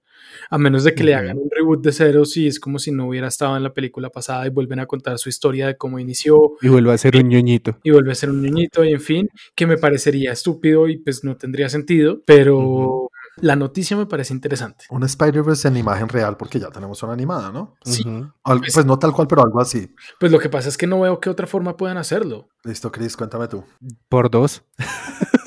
a 0.53 0.59
menos 0.59 0.85
de 0.85 0.95
que 0.95 1.03
le 1.03 1.15
hagan 1.15 1.39
un 1.39 1.49
reboot 1.51 1.83
de 1.83 1.93
cero, 1.93 2.27
si 2.27 2.47
es 2.47 2.61
como 2.61 2.79
si 2.79 2.93
no 2.93 3.09
hubiera 3.09 3.29
estado 3.29 3.57
en 3.57 3.63
la 3.63 3.73
película 3.73 4.11
pasada 4.11 4.47
y 4.47 4.51
vuelven 4.51 4.81
a 4.81 4.87
contar 4.87 5.19
su 5.19 5.31
historia 5.31 5.67
de 5.67 5.79
cómo 5.79 5.99
inició. 5.99 6.59
Y 6.61 6.69
vuelve 6.69 6.93
a 6.93 6.99
ser 6.99 7.17
un 7.17 7.31
ñoñito. 7.31 7.79
Y 7.83 7.91
vuelve 7.91 8.13
a 8.13 8.15
ser 8.15 8.29
un 8.29 8.43
ñoñito, 8.43 8.85
y 8.85 8.93
en 8.93 9.01
fin, 9.01 9.29
que 9.55 9.67
me 9.67 9.79
parecería 9.79 10.31
estúpido 10.31 10.89
y 10.89 10.99
pues 10.99 11.25
no 11.25 11.39
tendría 11.39 11.71
sentido, 11.71 12.21
pero... 12.27 13.09
La 13.37 13.57
noticia 13.57 13.97
me 13.97 14.05
parece 14.05 14.35
interesante. 14.35 14.85
Un 14.91 15.05
Spider-Verse 15.05 15.69
en 15.69 15.79
imagen 15.79 16.07
real, 16.11 16.37
porque 16.37 16.61
ya 16.61 16.69
tenemos 16.69 17.03
una 17.03 17.15
animada, 17.15 17.51
¿no? 17.51 17.77
Sí. 17.83 18.05
Pues, 18.45 18.75
pues, 18.75 18.85
no 18.85 18.99
tal 18.99 19.15
cual, 19.15 19.27
pero 19.27 19.43
algo 19.43 19.59
así. 19.59 19.89
Pues 20.21 20.31
lo 20.31 20.39
que 20.39 20.51
pasa 20.51 20.69
es 20.69 20.77
que 20.77 20.87
no 20.87 21.01
veo 21.01 21.19
qué 21.19 21.31
otra 21.31 21.47
forma 21.47 21.79
puedan 21.79 21.97
hacerlo. 21.97 22.51
Listo, 22.63 22.93
Chris, 22.93 23.17
cuéntame 23.17 23.49
tú. 23.49 23.65
Por 24.11 24.31
dos. 24.31 24.63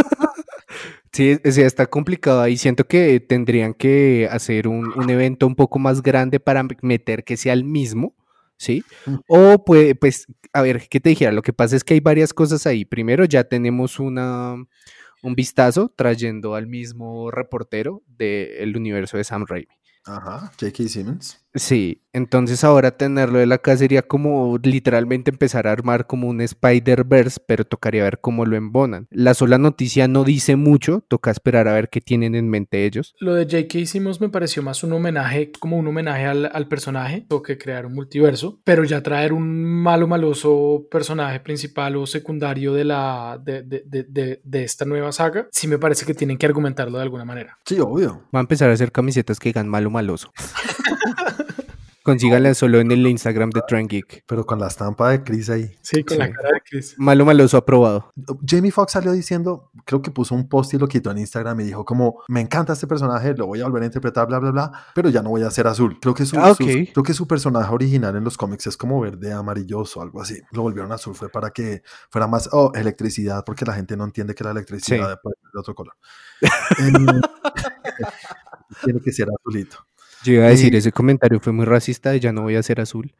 Sí, 1.16 1.39
sí, 1.49 1.61
está 1.61 1.86
complicado 1.86 2.41
ahí. 2.41 2.57
Siento 2.57 2.84
que 2.88 3.22
tendrían 3.22 3.74
que 3.74 4.28
hacer 4.30 4.68
un, 4.68 5.09
evento 5.09 5.47
un 5.47 5.55
poco 5.55 5.80
más 5.80 6.01
grande 6.01 6.41
para 6.41 6.61
meter 6.82 7.24
que 7.24 7.38
sea 7.38 7.53
el 7.53 7.63
mismo, 7.63 8.13
¿sí? 8.57 8.84
Mm. 9.05 9.16
O 9.30 9.63
puede, 9.63 9.95
pues, 9.95 10.28
a 10.51 10.61
ver, 10.61 10.89
¿qué 10.89 10.99
te 10.99 11.07
dijera? 11.07 11.32
Lo 11.32 11.41
que 11.41 11.53
pasa 11.53 11.78
es 11.78 11.86
que 11.86 11.93
hay 11.93 12.01
varias 12.01 12.34
cosas 12.34 12.68
ahí. 12.68 12.84
Primero, 12.84 13.24
ya 13.24 13.45
tenemos 13.45 13.97
una, 13.97 14.55
un 15.24 15.36
vistazo 15.36 15.89
trayendo 15.95 16.53
al 16.53 16.68
mismo 16.68 17.32
reportero 17.32 18.03
del 18.07 18.76
universo 18.76 19.16
de 19.16 19.24
Sam 19.24 19.45
Raimi. 19.47 19.72
Ajá, 20.03 20.51
J.K. 20.59 20.89
Simmons. 20.89 21.45
Sí, 21.56 22.01
entonces 22.12 22.64
ahora 22.64 22.91
tenerlo 22.97 23.39
de 23.39 23.45
la 23.45 23.58
casa 23.58 23.80
sería 23.80 24.01
como 24.01 24.58
literalmente 24.62 25.32
empezar 25.32 25.68
a 25.68 25.72
armar 25.72 26.06
como 26.06 26.28
un 26.28 26.41
Spider-Verse, 26.41 27.41
pero 27.47 27.66
tocaría 27.66 28.03
ver 28.03 28.20
cómo 28.20 28.45
lo 28.45 28.58
embonan. 28.58 29.08
La 29.10 29.34
sola 29.34 29.58
noticia 29.58 30.08
no 30.08 30.26
dice 30.26 30.58
mucho, 30.58 31.03
toca 31.08 31.32
esperar 31.32 31.68
a 31.70 31.74
ver 31.74 31.89
qué 31.89 32.01
tienen 32.01 32.36
en 32.36 32.49
mente 32.49 32.86
ellos. 32.86 33.16
Lo 33.20 33.36
de 33.36 33.45
J.K. 33.45 33.86
Simmons 33.86 34.20
me 34.20 34.30
pareció 34.30 34.64
más 34.64 34.84
un 34.84 34.93
homenaje, 34.93 35.51
como 35.60 35.78
un 35.78 35.88
homenaje 35.88 36.26
al, 36.26 36.68
personaje, 36.68 37.26
o 37.30 37.41
que 37.41 37.58
crear 37.58 37.86
un 37.86 37.93
multiverso, 37.93 38.60
pero 38.64 38.84
ya 38.84 39.01
traer 39.01 39.32
un 39.32 39.64
malo 39.64 40.08
maloso 40.08 40.88
personaje 40.91 41.39
principal 41.39 41.95
o 41.95 42.06
secundario 42.06 42.74
de, 42.74 42.84
la, 42.84 43.39
de, 43.41 43.64
de, 43.64 44.41
de 44.43 44.64
esta 44.64 44.84
nueva 44.84 45.12
saga, 45.12 45.47
sí 45.51 45.68
me 45.68 45.78
parece 45.78 46.06
que 46.06 46.14
tienen 46.14 46.38
que 46.38 46.45
argumentarlo 46.45 46.97
de 46.97 47.03
alguna 47.03 47.24
manera. 47.24 47.58
Sí, 47.66 47.80
obvio. 47.80 48.24
Va 48.34 48.39
a 48.39 48.41
empezar 48.41 48.70
a 48.70 48.74
hacer 48.74 48.91
camisetas 48.91 49.39
que 49.39 49.49
digan 49.49 49.70
malo 49.70 49.89
maloso. 49.89 50.32
Consíganla 52.06 52.54
solo 52.54 52.80
en 52.80 52.91
el 52.91 53.08
Instagram 53.08 53.50
de 53.50 53.64
Trend 53.68 53.89
Geek. 53.89 54.26
Pero 54.28 54.46
con 54.46 54.60
la 54.60 54.68
estampa 54.68 55.10
de 55.10 55.24
Chris 55.24 55.50
ahí. 55.50 55.76
Sí, 55.82 56.04
con 56.04 56.20
la 56.20 56.32
cara 56.32 56.50
de 56.50 56.62
Chris. 56.64 56.93
Malo 57.00 57.26
maloso 57.26 57.58
aprobado. 57.58 58.14
Jamie 58.48 58.70
Foxx 58.70 58.91
salió 58.91 59.12
diciendo, 59.12 59.72
creo 59.86 60.04
que 60.04 60.12
puso 60.12 60.36
un 60.36 60.48
post 60.48 60.76
y 60.76 60.78
lo 60.78 60.88
quitó 60.88 61.10
en 61.10 61.18
Instagram 61.18 61.62
y 61.62 61.64
dijo 61.64 61.84
como, 61.84 62.22
me 62.28 62.41
encanta 62.41 62.74
este 62.74 62.86
personaje, 62.86 63.34
lo 63.34 63.48
voy 63.48 63.62
a 63.62 63.64
volver 63.64 63.82
a 63.82 63.86
interpretar, 63.88 64.28
bla, 64.28 64.38
bla, 64.38 64.52
bla, 64.52 64.72
pero 64.93 65.10
ya 65.10 65.24
no 65.24 65.32
voy 65.32 65.41
a 65.41 65.50
ser 65.50 65.66
azul. 65.66 65.98
Creo 66.00 66.14
que 66.14 66.28
su, 66.28 66.38
ah, 66.38 66.54
creo 66.56 67.04
que 67.04 67.14
su 67.16 67.28
personaje 67.28 67.74
original 67.74 68.16
en 68.16 68.24
los 68.24 68.38
cómics 68.38 68.68
es 68.68 68.78
como 68.78 69.02
verde 69.02 69.34
amarilloso, 69.34 70.00
algo 70.00 70.22
así. 70.22 70.39
Lo 70.52 70.62
volvieron 70.62 70.91
azul, 70.91 71.16
fue 71.16 71.30
para 71.30 71.50
que 71.50 71.82
fuera 72.12 72.28
más, 72.28 72.50
oh, 72.52 72.72
electricidad, 72.76 73.43
porque 73.43 73.66
la 73.66 73.74
gente 73.74 73.98
no 73.98 74.04
entiende 74.04 74.36
que 74.36 74.43
la 74.43 74.52
electricidad 74.52 75.12
es 75.12 75.18
de 75.54 75.60
otro 75.60 75.74
color. 75.74 75.96
Eh, 76.78 77.22
tiene 78.84 79.00
que 79.00 79.12
ser 79.12 79.28
azulito. 79.30 79.78
Yo 80.26 80.34
iba 80.34 80.45
a 80.45 80.49
decir, 80.49 80.76
ese 80.76 80.91
comentario 80.91 81.39
fue 81.39 81.53
muy 81.53 81.65
racista 81.65 82.15
y 82.15 82.19
ya 82.19 82.32
no 82.32 82.41
voy 82.41 82.55
a 82.55 82.63
ser 82.63 82.82
azul. 82.82 83.13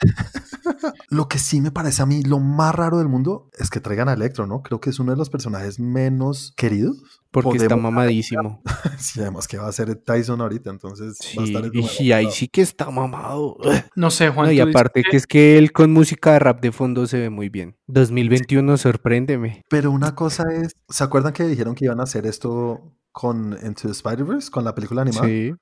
lo 1.10 1.28
que 1.28 1.38
sí 1.38 1.60
me 1.60 1.70
parece 1.70 2.02
a 2.02 2.06
mí 2.06 2.22
lo 2.22 2.38
más 2.38 2.74
raro 2.74 2.98
del 2.98 3.08
mundo 3.08 3.50
es 3.58 3.70
que 3.70 3.80
traigan 3.80 4.08
a 4.08 4.12
Electro, 4.12 4.46
¿no? 4.46 4.62
Creo 4.62 4.80
que 4.80 4.90
es 4.90 4.98
uno 4.98 5.12
de 5.12 5.18
los 5.18 5.30
personajes 5.30 5.78
menos 5.78 6.52
queridos. 6.56 7.22
Porque 7.30 7.58
está 7.58 7.76
mamadísimo. 7.76 8.62
sí, 8.98 9.20
además 9.20 9.46
que 9.46 9.58
va 9.58 9.68
a 9.68 9.72
ser 9.72 9.94
Tyson 9.96 10.40
ahorita, 10.40 10.70
entonces 10.70 11.18
va 11.38 11.42
a 11.42 11.46
estar 11.46 11.70
Y 12.00 12.12
ahí 12.12 12.30
sí 12.30 12.48
que 12.48 12.62
está 12.62 12.90
mamado. 12.90 13.58
No 13.94 14.10
sé, 14.10 14.28
Juan. 14.30 14.52
y 14.52 14.60
aparte 14.60 15.02
que... 15.02 15.16
es 15.16 15.26
que 15.26 15.58
él 15.58 15.72
con 15.72 15.92
música 15.92 16.32
de 16.32 16.38
rap 16.38 16.60
de 16.60 16.72
fondo 16.72 17.06
se 17.06 17.18
ve 17.18 17.30
muy 17.30 17.48
bien. 17.48 17.76
2021, 17.86 18.76
sorpréndeme. 18.76 19.64
Pero 19.68 19.90
una 19.90 20.14
cosa 20.14 20.44
es, 20.52 20.76
¿se 20.88 21.04
acuerdan 21.04 21.32
que 21.32 21.44
dijeron 21.44 21.74
que 21.74 21.86
iban 21.86 22.00
a 22.00 22.04
hacer 22.04 22.26
esto 22.26 22.94
con 23.12 23.56
Into 23.64 23.82
the 23.82 23.92
Spider-Verse, 23.92 24.50
con 24.50 24.64
la 24.64 24.74
película 24.74 25.02
animada? 25.02 25.26
Sí. 25.26 25.54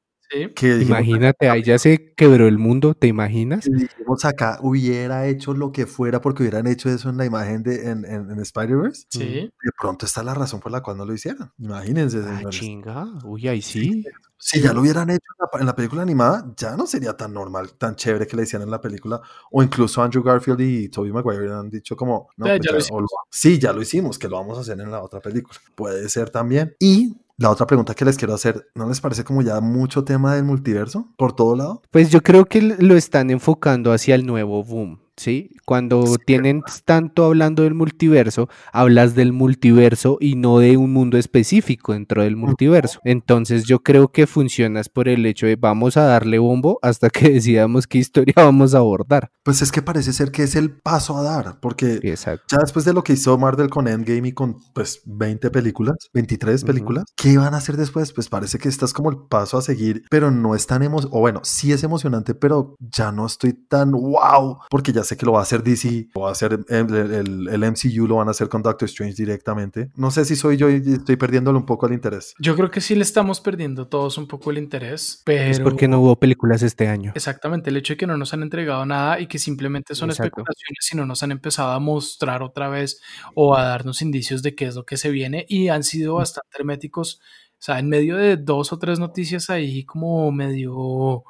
Imagínate, 0.81 1.49
ahí 1.49 1.63
ya 1.63 1.79
se 1.79 2.13
quebró 2.15 2.49
el 2.49 2.59
mundo, 2.59 2.95
¿te 2.95 3.07
imaginas? 3.07 3.65
dijimos 3.65 4.25
acá, 4.25 4.59
hubiera 4.63 5.27
hecho 5.27 5.55
lo 5.55 5.73
que 5.73 5.87
fuera 5.87 6.21
porque 6.21 6.43
hubieran 6.43 6.67
hecho 6.67 6.89
eso 6.89 7.11
en 7.11 7.17
la 7.17 7.25
imagen 7.25 7.63
de 7.63 7.91
en, 7.91 8.05
en, 8.05 8.41
Spider-Verse. 8.41 9.07
Sí. 9.09 9.51
De 9.63 9.71
pronto 9.79 10.07
está 10.07 10.23
la 10.23 10.35
razón 10.35 10.61
por 10.61 10.73
la 10.73 10.83
cual 10.83 10.97
no 10.97 11.05
lo 11.05 11.15
hicieron. 11.15 11.53
Imagínense. 11.59 12.23
Ah, 12.25 12.43
chinga. 12.49 13.07
Uy, 13.25 13.49
ahí 13.49 13.63
sí. 13.63 14.05
Si 14.37 14.61
ya 14.61 14.75
lo 14.75 14.83
hubieran 14.83 15.09
hecho 15.09 15.23
en 15.59 15.67
la, 15.67 15.75
película 15.75 16.03
animada, 16.03 16.53
ya 16.57 16.77
no 16.77 16.87
sería 16.87 17.17
tan 17.17 17.33
normal, 17.33 17.73
tan 17.79 17.97
chévere 17.97 18.27
que 18.27 18.37
le 18.37 18.43
hicieran 18.43 18.69
en 18.69 18.73
la 18.73 18.81
película. 18.81 19.21
O 19.51 19.63
incluso 19.63 20.03
Andrew 20.03 20.23
Garfield 20.23 20.61
y 20.61 20.89
Tobey 20.91 21.13
Maguire 21.13 21.51
han 21.51 21.71
dicho 21.71 21.97
como, 21.97 22.29
no, 22.37 22.47
pues 22.47 22.61
ya, 22.61 22.97
sí, 23.31 23.59
ya 23.59 23.73
lo 23.73 23.81
hicimos, 23.81 24.19
que 24.19 24.29
lo 24.29 24.37
vamos 24.37 24.59
a 24.59 24.61
hacer 24.61 24.79
en 24.79 24.91
la 24.91 25.03
otra 25.03 25.21
película. 25.21 25.59
Puede 25.75 26.09
ser 26.11 26.29
también. 26.29 26.77
Y 26.79 27.17
la 27.37 27.51
otra 27.51 27.67
pregunta 27.67 27.95
que 27.95 28.05
les 28.05 28.17
quiero 28.17 28.35
hacer, 28.35 28.69
¿no 28.75 28.89
les 28.89 29.01
parece 29.01 29.25
como 29.25 29.43
ya 29.43 29.61
mucho 29.61 30.05
tema 30.05 30.35
del 30.35 30.45
multiverso 30.45 31.13
por 31.17 31.35
todo 31.35 31.57
lado? 31.57 31.83
Pues 31.91 32.11
yo 32.11 32.23
creo 32.23 32.45
que 32.45 32.61
lo 32.63 32.97
están 32.97 33.31
enfocando 33.31 33.93
hacia 33.93 34.15
el 34.15 34.27
nuevo 34.27 34.63
boom. 34.63 35.04
¿Sí? 35.17 35.51
Cuando 35.65 36.17
tienen 36.27 36.63
tanto 36.85 37.25
hablando 37.25 37.63
del 37.63 37.75
multiverso, 37.75 38.49
hablas 38.73 39.15
del 39.15 39.33
multiverso 39.33 40.19
y 40.21 40.37
no 40.37 40.59
de 40.59 40.77
un 40.77 40.93
mundo 40.93 41.19
específico 41.19 41.93
dentro 41.93 42.23
del 42.23 42.37
multiverso. 42.37 43.01
Entonces 43.05 43.65
yo 43.65 43.81
creo 43.81 44.09
que 44.09 44.27
funcionas 44.27 44.89
por 44.89 45.09
el 45.09 45.25
hecho 45.27 45.47
de 45.47 45.57
vamos 45.57 45.97
a 45.97 46.05
darle 46.05 46.39
bombo 46.39 46.79
hasta 46.83 47.11
que 47.11 47.29
decidamos 47.35 47.87
qué 47.87 47.99
historia 47.99 48.35
vamos 48.37 48.75
a 48.75 48.79
abordar. 48.79 49.31
Pues 49.43 49.63
es 49.63 49.73
que 49.73 49.83
parece 49.83 50.13
ser 50.13 50.31
que 50.31 50.43
es 50.43 50.57
el 50.57 50.71
paso 50.71 51.17
a 51.17 51.23
dar, 51.23 51.61
porque 51.61 52.01
ya 52.15 52.59
después 52.59 52.85
de 52.85 52.93
lo 52.93 53.05
que 53.05 53.15
hizo 53.15 53.37
Marvel 53.39 53.71
con 53.71 53.89
Endgame 53.89 54.29
y 54.29 54.33
con 54.33 54.57
pues 54.73 55.03
20 55.05 55.51
películas, 55.51 55.97
23 56.13 56.65
películas, 56.65 57.05
¿qué 57.17 57.37
van 57.39 57.55
a 57.55 57.59
hacer 57.59 57.77
después? 57.77 58.13
Pues 58.13 58.29
parece 58.29 58.59
que 58.59 58.69
estás 58.69 58.93
como 58.93 59.11
el 59.11 59.19
paso 59.29 59.59
a 59.59 59.63
seguir, 59.63 60.05
pero 60.11 60.31
no 60.31 60.55
es 60.55 60.67
tan 60.67 60.83
emocionante, 60.83 61.17
o 61.17 61.21
bueno, 61.21 61.41
sí 61.45 61.73
es 61.73 61.85
emocionante, 61.85 62.35
pero 62.35 62.77
ya 62.79 63.13
no 63.13 63.27
estoy 63.27 63.53
tan 63.53 63.93
wow, 63.93 64.59
porque 64.71 64.93
ya 64.93 65.04
sé 65.05 65.17
que 65.17 65.27
lo 65.27 65.33
va 65.33 65.41
a 65.41 65.43
hacer 65.43 65.63
DC, 65.63 66.09
o 66.15 66.23
va 66.23 66.31
a 66.31 66.33
hacer 66.33 66.59
el, 66.69 67.49
el, 67.49 67.71
MCU, 67.71 68.07
lo 68.07 68.17
van 68.17 68.29
a 68.29 68.33
hacer 68.33 68.49
con 68.49 68.63
Doctor 68.63 68.87
Strange 68.89 69.15
directamente. 69.15 69.91
No 69.97 70.11
sé 70.11 70.25
si 70.25 70.37
soy 70.37 70.57
yo 70.57 70.71
y 70.71 70.77
estoy 70.77 71.17
perdiéndole 71.17 71.59
un 71.59 71.67
poco 71.67 71.87
el 71.87 71.93
interés. 71.93 72.35
Yo 72.39 72.57
creo 72.57 72.71
que 72.71 72.81
sí 72.81 72.95
le 72.95 73.03
estamos 73.03 73.41
perdiendo 73.41 73.87
todos 73.89 74.19
un 74.19 74.27
poco 74.27 74.51
el 74.51 74.59
interés, 74.59 75.23
pero... 75.25 75.51
Es 75.51 75.61
porque 75.61 75.89
no 75.89 76.01
hubo 76.01 76.17
películas 76.17 76.63
este 76.63 76.89
año. 76.89 77.13
Exactamente, 77.15 77.71
el 77.71 77.77
hecho 77.77 77.95
de 77.95 77.97
que 77.99 78.07
no 78.07 78.17
nos 78.17 78.35
han 78.35 78.43
entregado 78.43 78.85
nada 78.87 79.21
y 79.21 79.27
que 79.27 79.39
simplemente 79.39 79.95
son 79.95 80.11
especulaciones 80.11 80.89
y 80.93 80.97
no 80.97 81.07
nos 81.07 81.23
han 81.23 81.33
empezado 81.33 81.73
a 81.73 81.79
mostrar 81.79 82.43
otra 82.43 82.69
vez 82.69 83.01
o 83.35 83.55
a 83.57 83.65
darnos 83.65 84.03
indicios 84.03 84.43
de 84.43 84.55
qué 84.55 84.67
es 84.67 84.75
lo 84.75 84.85
que 84.85 84.97
se 84.97 85.11
viene 85.11 85.45
y 85.49 85.69
han 85.69 85.83
sido 85.83 86.15
bastante 86.15 86.51
herméticos. 86.59 87.21
O 87.53 87.63
sea, 87.65 87.79
en 87.79 87.89
medio 87.89 88.17
de 88.17 88.37
dos 88.37 88.73
o 88.73 88.79
tres 88.79 88.99
noticias 88.99 89.51
ahí 89.51 89.85
como 89.85 90.31
medio 90.33 91.25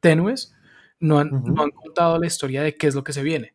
tenues, 0.00 0.52
no 1.00 1.18
han, 1.18 1.30
contado 1.70 2.18
la 2.18 2.26
historia 2.26 2.62
de 2.62 2.74
qué 2.76 2.86
es 2.86 2.94
lo 2.94 3.02
que 3.02 3.12
se 3.12 3.22
viene. 3.22 3.54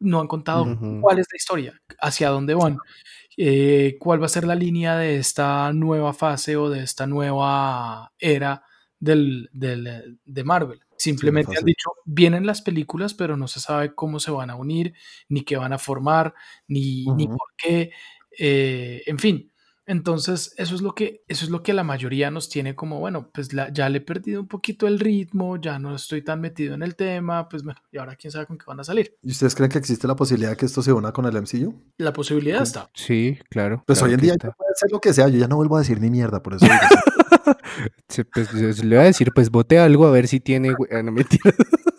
No 0.00 0.20
han 0.20 0.28
contado 0.28 0.64
cuál 1.00 1.18
es 1.18 1.26
la 1.30 1.36
historia, 1.36 1.80
hacia 2.00 2.30
dónde 2.30 2.54
van, 2.54 2.78
eh, 3.36 3.96
cuál 4.00 4.20
va 4.20 4.26
a 4.26 4.30
ser 4.30 4.44
la 4.44 4.54
línea 4.54 4.96
de 4.96 5.18
esta 5.18 5.72
nueva 5.74 6.14
fase 6.14 6.56
o 6.56 6.70
de 6.70 6.82
esta 6.82 7.06
nueva 7.06 8.12
era 8.18 8.64
del, 8.98 9.48
de 9.52 10.44
Marvel. 10.44 10.80
Simplemente 10.96 11.56
han 11.56 11.64
dicho, 11.64 11.90
vienen 12.04 12.46
las 12.46 12.62
películas, 12.62 13.14
pero 13.14 13.36
no 13.36 13.48
se 13.48 13.60
sabe 13.60 13.94
cómo 13.94 14.20
se 14.20 14.30
van 14.30 14.50
a 14.50 14.56
unir, 14.56 14.94
ni 15.28 15.42
qué 15.42 15.56
van 15.56 15.72
a 15.72 15.78
formar, 15.78 16.34
ni, 16.66 17.06
ni 17.16 17.26
por 17.26 17.48
qué. 17.56 17.92
Eh, 18.38 19.02
en 19.06 19.18
fin, 19.18 19.49
entonces, 19.90 20.54
eso 20.56 20.76
es 20.76 20.82
lo 20.82 20.94
que, 20.94 21.24
eso 21.26 21.44
es 21.44 21.50
lo 21.50 21.64
que 21.64 21.72
la 21.72 21.82
mayoría 21.82 22.30
nos 22.30 22.48
tiene 22.48 22.76
como, 22.76 23.00
bueno, 23.00 23.28
pues 23.34 23.48
ya 23.48 23.88
le 23.88 23.98
he 23.98 24.00
perdido 24.00 24.40
un 24.40 24.46
poquito 24.46 24.86
el 24.86 25.00
ritmo, 25.00 25.56
ya 25.56 25.80
no 25.80 25.96
estoy 25.96 26.22
tan 26.22 26.40
metido 26.40 26.74
en 26.74 26.84
el 26.84 26.94
tema, 26.94 27.48
pues 27.48 27.64
bueno, 27.64 27.80
y 27.90 27.98
ahora 27.98 28.14
quién 28.14 28.30
sabe 28.30 28.46
con 28.46 28.56
qué 28.56 28.66
van 28.68 28.78
a 28.78 28.84
salir. 28.84 29.16
¿Y 29.20 29.32
ustedes 29.32 29.56
creen 29.56 29.68
que 29.68 29.78
existe 29.78 30.06
la 30.06 30.14
posibilidad 30.14 30.50
de 30.50 30.56
que 30.56 30.66
esto 30.66 30.80
se 30.80 30.92
una 30.92 31.10
con 31.10 31.24
el 31.24 31.34
MCU? 31.34 31.74
La 31.98 32.12
posibilidad 32.12 32.62
está. 32.62 32.88
Sí, 32.94 33.36
claro. 33.48 33.82
Pues 33.84 34.00
hoy 34.00 34.12
en 34.12 34.20
día 34.20 34.34
ya 34.40 34.52
puede 34.52 34.70
ser 34.76 34.92
lo 34.92 35.00
que 35.00 35.12
sea, 35.12 35.26
yo 35.26 35.40
ya 35.40 35.48
no 35.48 35.56
vuelvo 35.56 35.74
a 35.74 35.80
decir 35.80 36.00
ni 36.00 36.08
mierda, 36.08 36.40
por 36.40 36.54
eso. 36.54 36.66
pues, 38.32 38.84
le 38.84 38.96
voy 38.96 39.04
a 39.04 39.08
decir, 39.08 39.32
pues 39.34 39.50
vote 39.50 39.80
algo 39.80 40.06
a 40.06 40.12
ver 40.12 40.28
si 40.28 40.38
tiene, 40.38 40.72
ah, 40.92 41.02
no 41.02 41.12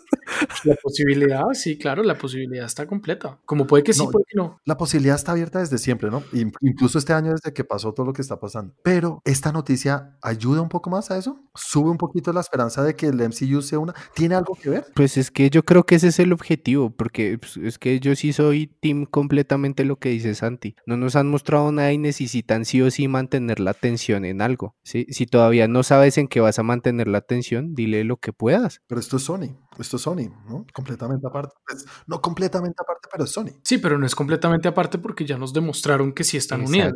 La 0.64 0.76
posibilidad, 0.76 1.44
sí, 1.52 1.78
claro, 1.78 2.02
la 2.02 2.16
posibilidad 2.16 2.66
está 2.66 2.86
completa. 2.86 3.38
Como 3.44 3.66
puede 3.66 3.82
que 3.82 3.92
sí, 3.92 4.04
puede 4.10 4.24
que 4.28 4.36
no. 4.36 4.60
La 4.64 4.76
posibilidad 4.76 5.16
está 5.16 5.32
abierta 5.32 5.58
desde 5.58 5.78
siempre, 5.78 6.10
¿no? 6.10 6.22
Incluso 6.60 6.98
este 6.98 7.12
año 7.12 7.32
desde 7.32 7.52
que 7.52 7.64
pasó 7.64 7.92
todo 7.92 8.06
lo 8.06 8.12
que 8.12 8.22
está 8.22 8.38
pasando. 8.38 8.74
Pero 8.82 9.20
esta 9.24 9.52
noticia 9.52 10.16
ayuda 10.22 10.60
un 10.60 10.68
poco 10.68 10.90
más 10.90 11.10
a 11.10 11.18
eso. 11.18 11.40
Sube 11.54 11.90
un 11.90 11.98
poquito 11.98 12.32
la 12.32 12.40
esperanza 12.40 12.82
de 12.82 12.94
que 12.94 13.06
el 13.06 13.20
MCU 13.20 13.62
sea 13.62 13.78
una. 13.78 13.94
¿Tiene 14.14 14.34
algo 14.34 14.54
que 14.54 14.70
ver? 14.70 14.86
Pues 14.94 15.16
es 15.16 15.30
que 15.30 15.50
yo 15.50 15.64
creo 15.64 15.84
que 15.84 15.96
ese 15.96 16.08
es 16.08 16.18
el 16.18 16.32
objetivo, 16.32 16.90
porque 16.90 17.38
pues, 17.38 17.56
es 17.56 17.78
que 17.78 18.00
yo 18.00 18.14
sí 18.14 18.32
soy 18.32 18.66
team 18.80 19.06
completamente 19.06 19.84
lo 19.84 19.96
que 19.96 20.10
dice 20.10 20.34
Santi. 20.34 20.76
No 20.86 20.96
nos 20.96 21.16
han 21.16 21.28
mostrado 21.28 21.72
nada 21.72 21.92
y 21.92 21.98
necesitan 21.98 22.64
sí 22.64 22.80
o 22.82 22.90
sí 22.90 23.08
mantener 23.08 23.60
la 23.60 23.72
atención 23.72 24.24
en 24.24 24.42
algo. 24.42 24.76
¿sí? 24.82 25.06
Si 25.10 25.26
todavía 25.26 25.68
no 25.68 25.82
sabes 25.82 26.18
en 26.18 26.28
qué 26.28 26.40
vas 26.40 26.58
a 26.58 26.62
mantener 26.62 27.08
la 27.08 27.18
atención, 27.18 27.74
dile 27.74 28.04
lo 28.04 28.16
que 28.16 28.32
puedas. 28.32 28.80
Pero 28.86 29.00
esto 29.00 29.16
es 29.16 29.24
Sony. 29.24 29.56
Esto 29.78 29.96
es 29.96 30.02
Sony, 30.02 30.28
¿no? 30.48 30.66
Completamente 30.72 31.26
aparte. 31.26 31.54
Pues, 31.66 31.86
no 32.06 32.20
completamente 32.20 32.76
aparte, 32.82 33.08
pero 33.10 33.24
es 33.24 33.30
Sony. 33.30 33.50
Sí, 33.64 33.78
pero 33.78 33.98
no 33.98 34.06
es 34.06 34.14
completamente 34.14 34.68
aparte 34.68 34.98
porque 34.98 35.24
ya 35.24 35.38
nos 35.38 35.52
demostraron 35.52 36.12
que 36.12 36.24
sí 36.24 36.36
están 36.36 36.62
unidos. 36.62 36.92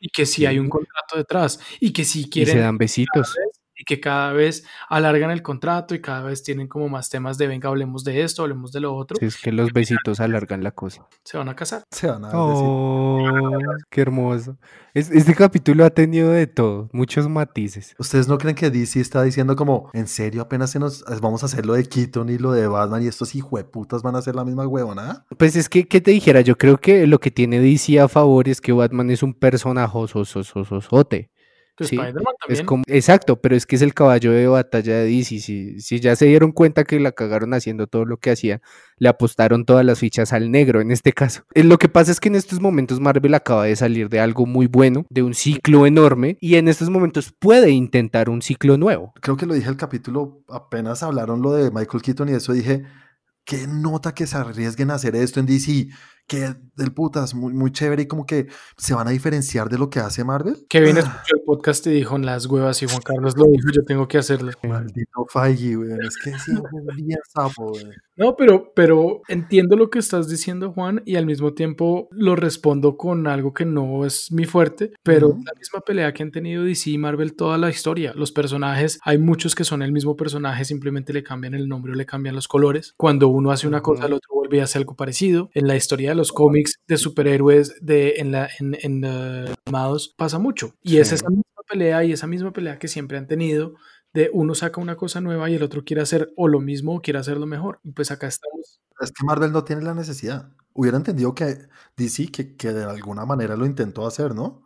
Y 0.00 0.08
que 0.08 0.26
sí 0.26 0.46
hay 0.46 0.58
un 0.58 0.68
contrato 0.68 1.16
detrás. 1.16 1.60
Y 1.80 1.92
que 1.92 2.04
sí 2.04 2.28
quieren. 2.28 2.56
Y 2.56 2.58
se 2.58 2.62
dan 2.62 2.78
besitos 2.78 3.34
y 3.76 3.84
que 3.84 4.00
cada 4.00 4.32
vez 4.32 4.64
alargan 4.88 5.30
el 5.30 5.42
contrato 5.42 5.94
y 5.94 6.00
cada 6.00 6.22
vez 6.22 6.42
tienen 6.42 6.66
como 6.66 6.88
más 6.88 7.10
temas 7.10 7.38
de 7.38 7.46
venga, 7.46 7.68
hablemos 7.68 8.04
de 8.04 8.22
esto, 8.22 8.42
hablemos 8.42 8.72
de 8.72 8.80
lo 8.80 8.94
otro. 8.94 9.18
es 9.20 9.36
que 9.36 9.52
los 9.52 9.72
besitos 9.72 10.20
alargan 10.20 10.62
la 10.62 10.70
cosa. 10.70 11.06
Se 11.24 11.36
van 11.36 11.48
a 11.48 11.56
casar. 11.56 11.84
Se 11.90 12.06
van 12.06 12.24
a 12.24 12.30
oh, 12.34 13.60
Qué 13.90 14.00
hermoso. 14.00 14.56
Este 14.94 15.34
capítulo 15.34 15.84
ha 15.84 15.90
tenido 15.90 16.30
de 16.30 16.46
todo, 16.46 16.88
muchos 16.92 17.28
matices. 17.28 17.94
¿Ustedes 17.98 18.28
no 18.28 18.38
creen 18.38 18.56
que 18.56 18.70
DC 18.70 18.98
está 18.98 19.22
diciendo 19.22 19.54
como, 19.54 19.90
en 19.92 20.06
serio, 20.06 20.40
apenas 20.40 20.70
se 20.70 20.78
nos 20.78 21.04
vamos 21.20 21.42
a 21.42 21.46
hacer 21.46 21.66
lo 21.66 21.74
de 21.74 21.84
Keaton 21.84 22.30
y 22.30 22.38
lo 22.38 22.52
de 22.52 22.66
Batman 22.66 23.02
y 23.02 23.08
estos 23.08 23.34
hijueputas 23.34 24.02
van 24.02 24.14
a 24.14 24.20
hacer 24.20 24.34
la 24.34 24.44
misma 24.44 24.66
huevona? 24.66 25.26
Pues 25.36 25.54
es 25.54 25.68
que, 25.68 25.86
¿qué 25.86 26.00
te 26.00 26.12
dijera? 26.12 26.40
Yo 26.40 26.56
creo 26.56 26.78
que 26.78 27.06
lo 27.06 27.20
que 27.20 27.30
tiene 27.30 27.60
DC 27.60 28.00
a 28.00 28.08
favor 28.08 28.48
es 28.48 28.62
que 28.62 28.72
Batman 28.72 29.10
es 29.10 29.22
un 29.22 29.34
personaje 29.34 29.92
Sí, 31.80 31.98
es 32.48 32.62
como, 32.62 32.84
exacto, 32.86 33.40
pero 33.40 33.54
es 33.54 33.66
que 33.66 33.76
es 33.76 33.82
el 33.82 33.92
caballo 33.92 34.32
de 34.32 34.46
batalla 34.46 34.94
de 34.94 35.04
DC. 35.06 35.40
Si, 35.40 35.80
si, 35.80 36.00
ya 36.00 36.16
se 36.16 36.26
dieron 36.26 36.52
cuenta 36.52 36.84
que 36.84 36.98
la 36.98 37.12
cagaron 37.12 37.52
haciendo 37.52 37.86
todo 37.86 38.04
lo 38.04 38.16
que 38.16 38.30
hacía, 38.30 38.62
le 38.98 39.08
apostaron 39.08 39.64
todas 39.64 39.84
las 39.84 39.98
fichas 39.98 40.32
al 40.32 40.50
negro 40.50 40.80
en 40.80 40.90
este 40.90 41.12
caso. 41.12 41.42
Eh, 41.54 41.64
lo 41.64 41.78
que 41.78 41.88
pasa 41.88 42.12
es 42.12 42.20
que 42.20 42.28
en 42.28 42.36
estos 42.36 42.60
momentos 42.60 43.00
Marvel 43.00 43.34
acaba 43.34 43.64
de 43.64 43.76
salir 43.76 44.08
de 44.08 44.20
algo 44.20 44.46
muy 44.46 44.66
bueno, 44.66 45.04
de 45.10 45.22
un 45.22 45.34
ciclo 45.34 45.86
enorme, 45.86 46.38
y 46.40 46.54
en 46.54 46.68
estos 46.68 46.88
momentos 46.88 47.34
puede 47.38 47.70
intentar 47.70 48.30
un 48.30 48.40
ciclo 48.40 48.78
nuevo. 48.78 49.12
Creo 49.20 49.36
que 49.36 49.46
lo 49.46 49.54
dije 49.54 49.68
el 49.68 49.76
capítulo, 49.76 50.44
apenas 50.48 51.02
hablaron 51.02 51.42
lo 51.42 51.52
de 51.52 51.70
Michael 51.70 52.02
Keaton 52.02 52.30
y 52.30 52.32
eso 52.32 52.52
dije, 52.54 52.84
qué 53.44 53.66
nota 53.66 54.14
que 54.14 54.26
se 54.26 54.36
arriesguen 54.36 54.90
a 54.90 54.94
hacer 54.94 55.14
esto 55.14 55.40
en 55.40 55.46
DC 55.46 55.88
que 56.26 56.54
del 56.76 56.92
putas, 56.92 57.34
muy, 57.34 57.52
muy 57.52 57.72
chévere 57.72 58.02
y 58.02 58.06
como 58.06 58.26
que 58.26 58.46
se 58.76 58.94
van 58.94 59.08
a 59.08 59.10
diferenciar 59.10 59.68
de 59.68 59.78
lo 59.78 59.90
que 59.90 60.00
hace 60.00 60.24
Marvel. 60.24 60.66
Bien 60.70 60.96
ah. 60.96 61.00
escuchó 61.00 61.36
el 61.36 61.42
podcast 61.44 61.86
y 61.86 61.90
dijo 61.90 62.16
en 62.16 62.26
las 62.26 62.46
huevas 62.46 62.82
y 62.82 62.86
Juan 62.86 63.02
Carlos 63.02 63.36
lo 63.36 63.46
dijo, 63.46 63.68
yo 63.72 63.82
tengo 63.84 64.06
que 64.08 64.18
hacerlo. 64.18 64.52
Maldito 64.62 65.26
Feige, 65.28 65.76
güey, 65.76 65.90
es 66.06 66.16
que 66.22 66.38
sí, 66.38 66.52
bien 66.96 67.18
sapo, 67.32 67.70
güey. 67.70 67.86
No, 68.16 68.34
pero, 68.34 68.72
pero 68.74 69.20
entiendo 69.28 69.76
lo 69.76 69.90
que 69.90 69.98
estás 69.98 70.28
diciendo, 70.28 70.72
Juan, 70.72 71.02
y 71.04 71.16
al 71.16 71.26
mismo 71.26 71.52
tiempo 71.52 72.08
lo 72.10 72.34
respondo 72.34 72.96
con 72.96 73.26
algo 73.26 73.52
que 73.52 73.66
no 73.66 74.06
es 74.06 74.32
mi 74.32 74.46
fuerte, 74.46 74.92
pero 75.02 75.36
la 75.44 75.52
misma 75.58 75.80
pelea 75.80 76.14
que 76.14 76.22
han 76.22 76.30
tenido 76.30 76.64
DC 76.64 76.90
y 76.90 76.98
Marvel 76.98 77.34
toda 77.34 77.58
la 77.58 77.68
historia. 77.68 78.14
Los 78.14 78.32
personajes, 78.32 78.98
hay 79.02 79.18
muchos 79.18 79.54
que 79.54 79.64
son 79.64 79.82
el 79.82 79.92
mismo 79.92 80.16
personaje, 80.16 80.64
simplemente 80.64 81.12
le 81.12 81.22
cambian 81.22 81.54
el 81.54 81.68
nombre 81.68 81.92
o 81.92 81.94
le 81.94 82.06
cambian 82.06 82.34
los 82.34 82.48
colores. 82.48 82.94
Cuando 82.96 83.28
uno 83.28 83.50
hace 83.50 83.68
una 83.68 83.82
cosa, 83.82 84.06
el 84.06 84.14
otro 84.14 84.34
vuelve 84.34 84.62
a 84.62 84.64
hacer 84.64 84.80
algo 84.80 84.96
parecido. 84.96 85.50
En 85.52 85.66
la 85.66 85.76
historia 85.76 86.10
de 86.10 86.14
los 86.14 86.32
cómics 86.32 86.65
de 86.86 86.96
superhéroes 86.96 87.74
de, 87.80 88.14
en, 88.18 88.32
la, 88.32 88.48
en, 88.58 88.76
en 88.80 89.04
uh, 89.04 89.98
pasa 90.16 90.38
mucho. 90.38 90.74
Y 90.82 90.98
es 90.98 91.12
esa 91.12 91.28
misma 91.28 91.42
pelea 91.68 92.04
y 92.04 92.12
esa 92.12 92.26
misma 92.26 92.52
pelea 92.52 92.78
que 92.78 92.88
siempre 92.88 93.18
han 93.18 93.26
tenido 93.26 93.74
de 94.16 94.30
uno 94.32 94.54
saca 94.54 94.80
una 94.80 94.96
cosa 94.96 95.20
nueva 95.20 95.50
y 95.50 95.54
el 95.54 95.62
otro 95.62 95.84
quiere 95.84 96.00
hacer 96.00 96.32
o 96.36 96.48
lo 96.48 96.60
mismo 96.60 96.96
o 96.96 97.00
quiere 97.02 97.18
hacerlo 97.18 97.46
mejor. 97.46 97.80
Y 97.84 97.92
pues 97.92 98.10
acá 98.10 98.26
estamos 98.26 98.80
Es 98.98 99.12
que 99.12 99.24
Marvel 99.26 99.52
no 99.52 99.62
tiene 99.62 99.82
la 99.82 99.94
necesidad. 99.94 100.48
Hubiera 100.72 100.96
entendido 100.96 101.34
que 101.34 101.68
DC, 101.96 102.30
que, 102.32 102.56
que 102.56 102.72
de 102.72 102.84
alguna 102.84 103.26
manera 103.26 103.56
lo 103.56 103.66
intentó 103.66 104.06
hacer, 104.06 104.34
¿no? 104.34 104.62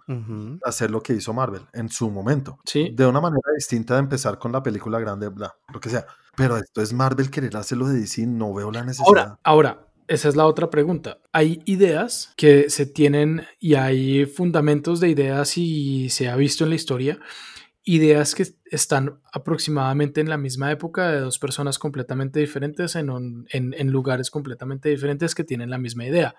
Hacer 0.64 0.92
lo 0.92 1.02
que 1.02 1.14
hizo 1.14 1.32
Marvel 1.32 1.62
en 1.72 1.88
su 1.88 2.10
momento. 2.10 2.58
Sí. 2.64 2.92
De 2.94 3.06
una 3.06 3.20
manera 3.20 3.42
distinta 3.54 3.94
de 3.94 4.00
empezar 4.00 4.38
con 4.38 4.52
la 4.52 4.62
película 4.62 5.00
grande, 5.00 5.28
bla, 5.28 5.54
lo 5.72 5.80
que 5.80 5.88
sea. 5.88 6.06
Pero 6.36 6.56
esto 6.56 6.80
es 6.80 6.92
Marvel 6.92 7.30
querer 7.30 7.56
hacerlo 7.56 7.88
de 7.88 8.00
DC, 8.00 8.26
no 8.26 8.54
veo 8.54 8.70
la 8.70 8.84
necesidad. 8.84 9.06
Ahora, 9.06 9.38
ahora, 9.42 9.86
esa 10.10 10.28
es 10.28 10.34
la 10.34 10.46
otra 10.46 10.70
pregunta. 10.70 11.18
Hay 11.32 11.62
ideas 11.66 12.34
que 12.36 12.68
se 12.68 12.84
tienen 12.84 13.46
y 13.60 13.74
hay 13.74 14.26
fundamentos 14.26 14.98
de 14.98 15.08
ideas 15.08 15.56
y 15.56 16.10
se 16.10 16.28
ha 16.28 16.34
visto 16.34 16.64
en 16.64 16.70
la 16.70 16.76
historia 16.76 17.20
ideas 17.84 18.34
que 18.34 18.46
están 18.70 19.20
aproximadamente 19.32 20.20
en 20.20 20.28
la 20.28 20.36
misma 20.36 20.70
época 20.70 21.10
de 21.10 21.20
dos 21.20 21.38
personas 21.38 21.78
completamente 21.78 22.38
diferentes 22.38 22.94
en, 22.94 23.46
en, 23.50 23.90
lugares 23.90 24.30
completamente 24.30 24.90
diferentes 24.90 25.34
que 25.34 25.44
tienen 25.44 25.70
la 25.70 25.78
misma 25.78 26.04
idea. 26.04 26.34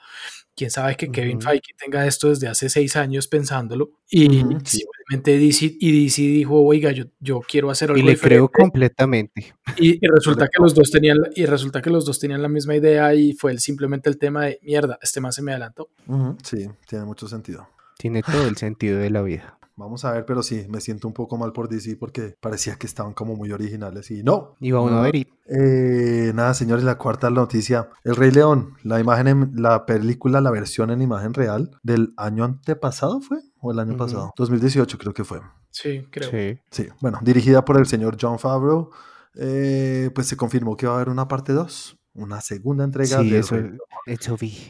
Quién 0.55 0.69
sabe 0.69 0.95
que 0.95 1.11
Kevin 1.11 1.41
Feige 1.41 1.73
tenga 1.77 2.05
esto 2.05 2.29
desde 2.29 2.47
hace 2.47 2.69
seis 2.69 2.95
años 2.95 3.27
pensándolo 3.27 3.91
y 4.09 4.27
simplemente 4.63 5.37
DC, 5.37 5.77
y 5.79 6.03
DC 6.03 6.21
dijo, 6.21 6.61
oiga, 6.61 6.91
yo, 6.91 7.05
yo 7.19 7.41
quiero 7.41 7.71
hacer 7.71 7.89
algo 7.89 8.01
Y 8.01 8.03
le 8.03 8.17
creo 8.17 8.49
completamente. 8.49 9.53
Y, 9.77 9.99
resulta 10.07 10.47
que 10.47 10.61
los 10.61 10.75
dos 10.75 10.91
tenían 10.91 11.17
y 11.35 11.45
resulta 11.45 11.81
que 11.81 11.89
los 11.89 12.05
dos 12.05 12.19
tenían 12.19 12.41
la 12.41 12.49
misma 12.49 12.75
idea 12.75 13.13
y 13.15 13.33
fue 13.33 13.57
simplemente 13.57 14.09
el 14.09 14.17
tema 14.17 14.45
de 14.45 14.59
mierda, 14.61 14.99
este 15.01 15.19
más 15.21 15.35
se 15.35 15.41
me 15.41 15.51
adelantó. 15.51 15.89
Sí, 16.43 16.67
tiene 16.87 17.05
mucho 17.05 17.27
sentido. 17.27 17.67
Tiene 17.97 18.21
todo 18.21 18.47
el 18.47 18.57
sentido 18.57 18.99
de 18.99 19.09
la 19.09 19.21
vida. 19.21 19.57
Vamos 19.81 20.05
a 20.05 20.11
ver, 20.13 20.25
pero 20.25 20.43
sí, 20.43 20.65
me 20.69 20.79
siento 20.79 21.07
un 21.07 21.13
poco 21.13 21.37
mal 21.37 21.51
por 21.51 21.67
DC 21.67 21.97
porque 21.97 22.35
parecía 22.39 22.75
que 22.75 22.87
estaban 22.87 23.13
como 23.13 23.35
muy 23.35 23.51
originales 23.51 24.11
y 24.11 24.23
no. 24.23 24.55
Iba 24.59 24.81
uno 24.81 24.99
a 24.99 25.01
ver 25.01 25.15
y... 25.15 25.27
Eh, 25.47 26.31
nada, 26.33 26.53
señores, 26.53 26.83
la 26.83 26.97
cuarta 26.97 27.29
noticia. 27.29 27.89
El 28.03 28.15
Rey 28.15 28.31
León, 28.31 28.75
la 28.83 28.99
imagen, 28.99 29.27
en, 29.27 29.51
la 29.55 29.85
película, 29.85 30.39
la 30.39 30.51
versión 30.51 30.91
en 30.91 31.01
imagen 31.01 31.33
real 31.33 31.71
del 31.83 32.13
año 32.15 32.45
antepasado 32.45 33.19
fue, 33.19 33.39
o 33.59 33.71
el 33.71 33.79
año 33.79 33.97
pasado, 33.97 34.31
2018 34.37 34.97
creo 34.97 35.13
que 35.13 35.23
fue. 35.23 35.41
Sí, 35.69 36.07
creo. 36.09 36.29
Sí. 36.29 36.59
sí. 36.69 36.87
bueno, 37.01 37.19
dirigida 37.21 37.65
por 37.65 37.77
el 37.77 37.85
señor 37.85 38.17
John 38.19 38.39
Favreau, 38.39 38.89
eh, 39.35 40.09
pues 40.13 40.27
se 40.27 40.37
confirmó 40.37 40.77
que 40.77 40.87
va 40.87 40.93
a 40.93 40.95
haber 40.95 41.09
una 41.09 41.27
parte 41.27 41.53
2 41.53 42.00
una 42.13 42.41
segunda 42.41 42.83
entrega 42.83 43.21
de 43.21 43.39
eso, 43.39 43.55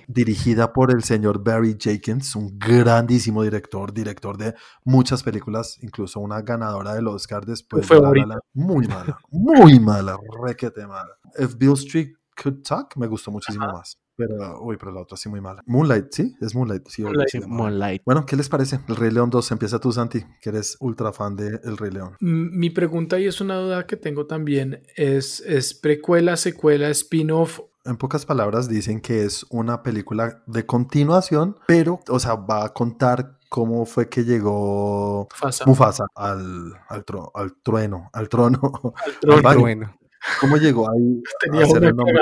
dirigida 0.08 0.74
por 0.74 0.92
el 0.92 1.04
señor 1.04 1.44
Barry 1.44 1.76
Jenkins, 1.80 2.36
un 2.36 2.58
grandísimo 2.60 3.44
director, 3.44 3.94
director 3.94 4.38
de 4.38 4.54
muchas 4.84 5.24
películas, 5.24 5.78
incluso 5.82 6.20
una 6.20 6.42
ganadora 6.42 6.94
del 6.94 7.08
Oscar 7.08 7.46
después 7.46 7.88
Fue 7.88 7.98
de 7.98 8.28
la, 8.28 8.39
muy 8.54 8.88
mala, 8.88 9.20
muy 9.30 9.80
mala, 9.80 10.18
requete 10.44 10.86
mala. 10.86 11.18
If 11.38 11.56
Bill 11.58 11.74
Street 11.74 12.14
Could 12.42 12.62
Talk 12.64 12.96
me 12.98 13.08
gustó 13.08 13.32
muchísimo 13.32 13.66
más. 13.68 13.98
Pero, 14.28 14.61
uy, 14.61 14.78
pero 14.78 14.91
la 14.91 15.01
otra 15.01 15.17
sí 15.17 15.30
muy 15.30 15.41
mala. 15.41 15.63
Moonlight, 15.65 16.11
¿sí? 16.11 16.36
Es 16.41 16.53
Moonlight. 16.53 16.88
Sí, 16.88 17.03
Moonlight. 17.47 18.03
Bueno, 18.05 18.26
¿qué 18.26 18.36
les 18.36 18.49
parece? 18.49 18.80
El 18.88 18.95
Rey 18.95 19.11
León 19.11 19.30
2. 19.30 19.51
Empieza 19.51 19.80
tú, 19.80 19.91
Santi, 19.91 20.24
que 20.41 20.49
eres 20.49 20.78
ultra 20.80 21.11
fan 21.11 21.36
de 21.36 21.59
El 21.63 21.78
Rey 21.78 21.91
León. 21.91 22.15
Mi 22.19 22.69
pregunta, 22.69 23.19
y 23.19 23.26
es 23.26 23.41
una 23.41 23.55
duda 23.55 23.86
que 23.86 23.97
tengo 23.97 24.28
también, 24.28 24.84
es, 24.95 25.41
¿es 25.41 25.74
precuela, 25.74 26.38
secuela, 26.38 26.89
spin-off? 26.89 27.61
En 27.84 27.97
pocas 27.97 28.26
palabras, 28.26 28.69
dicen 28.69 29.01
que 29.01 29.24
es 29.24 29.45
una 29.49 29.82
película 29.82 30.43
de 30.45 30.65
continuación, 30.65 31.57
pero, 31.67 31.99
o 32.09 32.19
sea, 32.19 32.36
va 32.36 32.65
a 32.65 32.74
contar 32.74 33.39
cómo 33.49 33.86
fue 33.86 34.07
que 34.07 34.24
llegó 34.24 35.28
Mufasa, 35.65 36.05
al, 36.15 36.74
al, 36.88 37.03
al 37.34 37.55
trueno, 37.63 38.09
al 38.13 38.30
trono. 38.30 38.93
Al 38.95 39.41
trueno. 39.41 39.97
¿Cómo 40.39 40.57
llegó 40.57 40.89
ahí? 40.89 41.22
Tenía 41.39 41.65
una 41.65 41.88
el 41.88 41.95
nombre? 41.95 42.22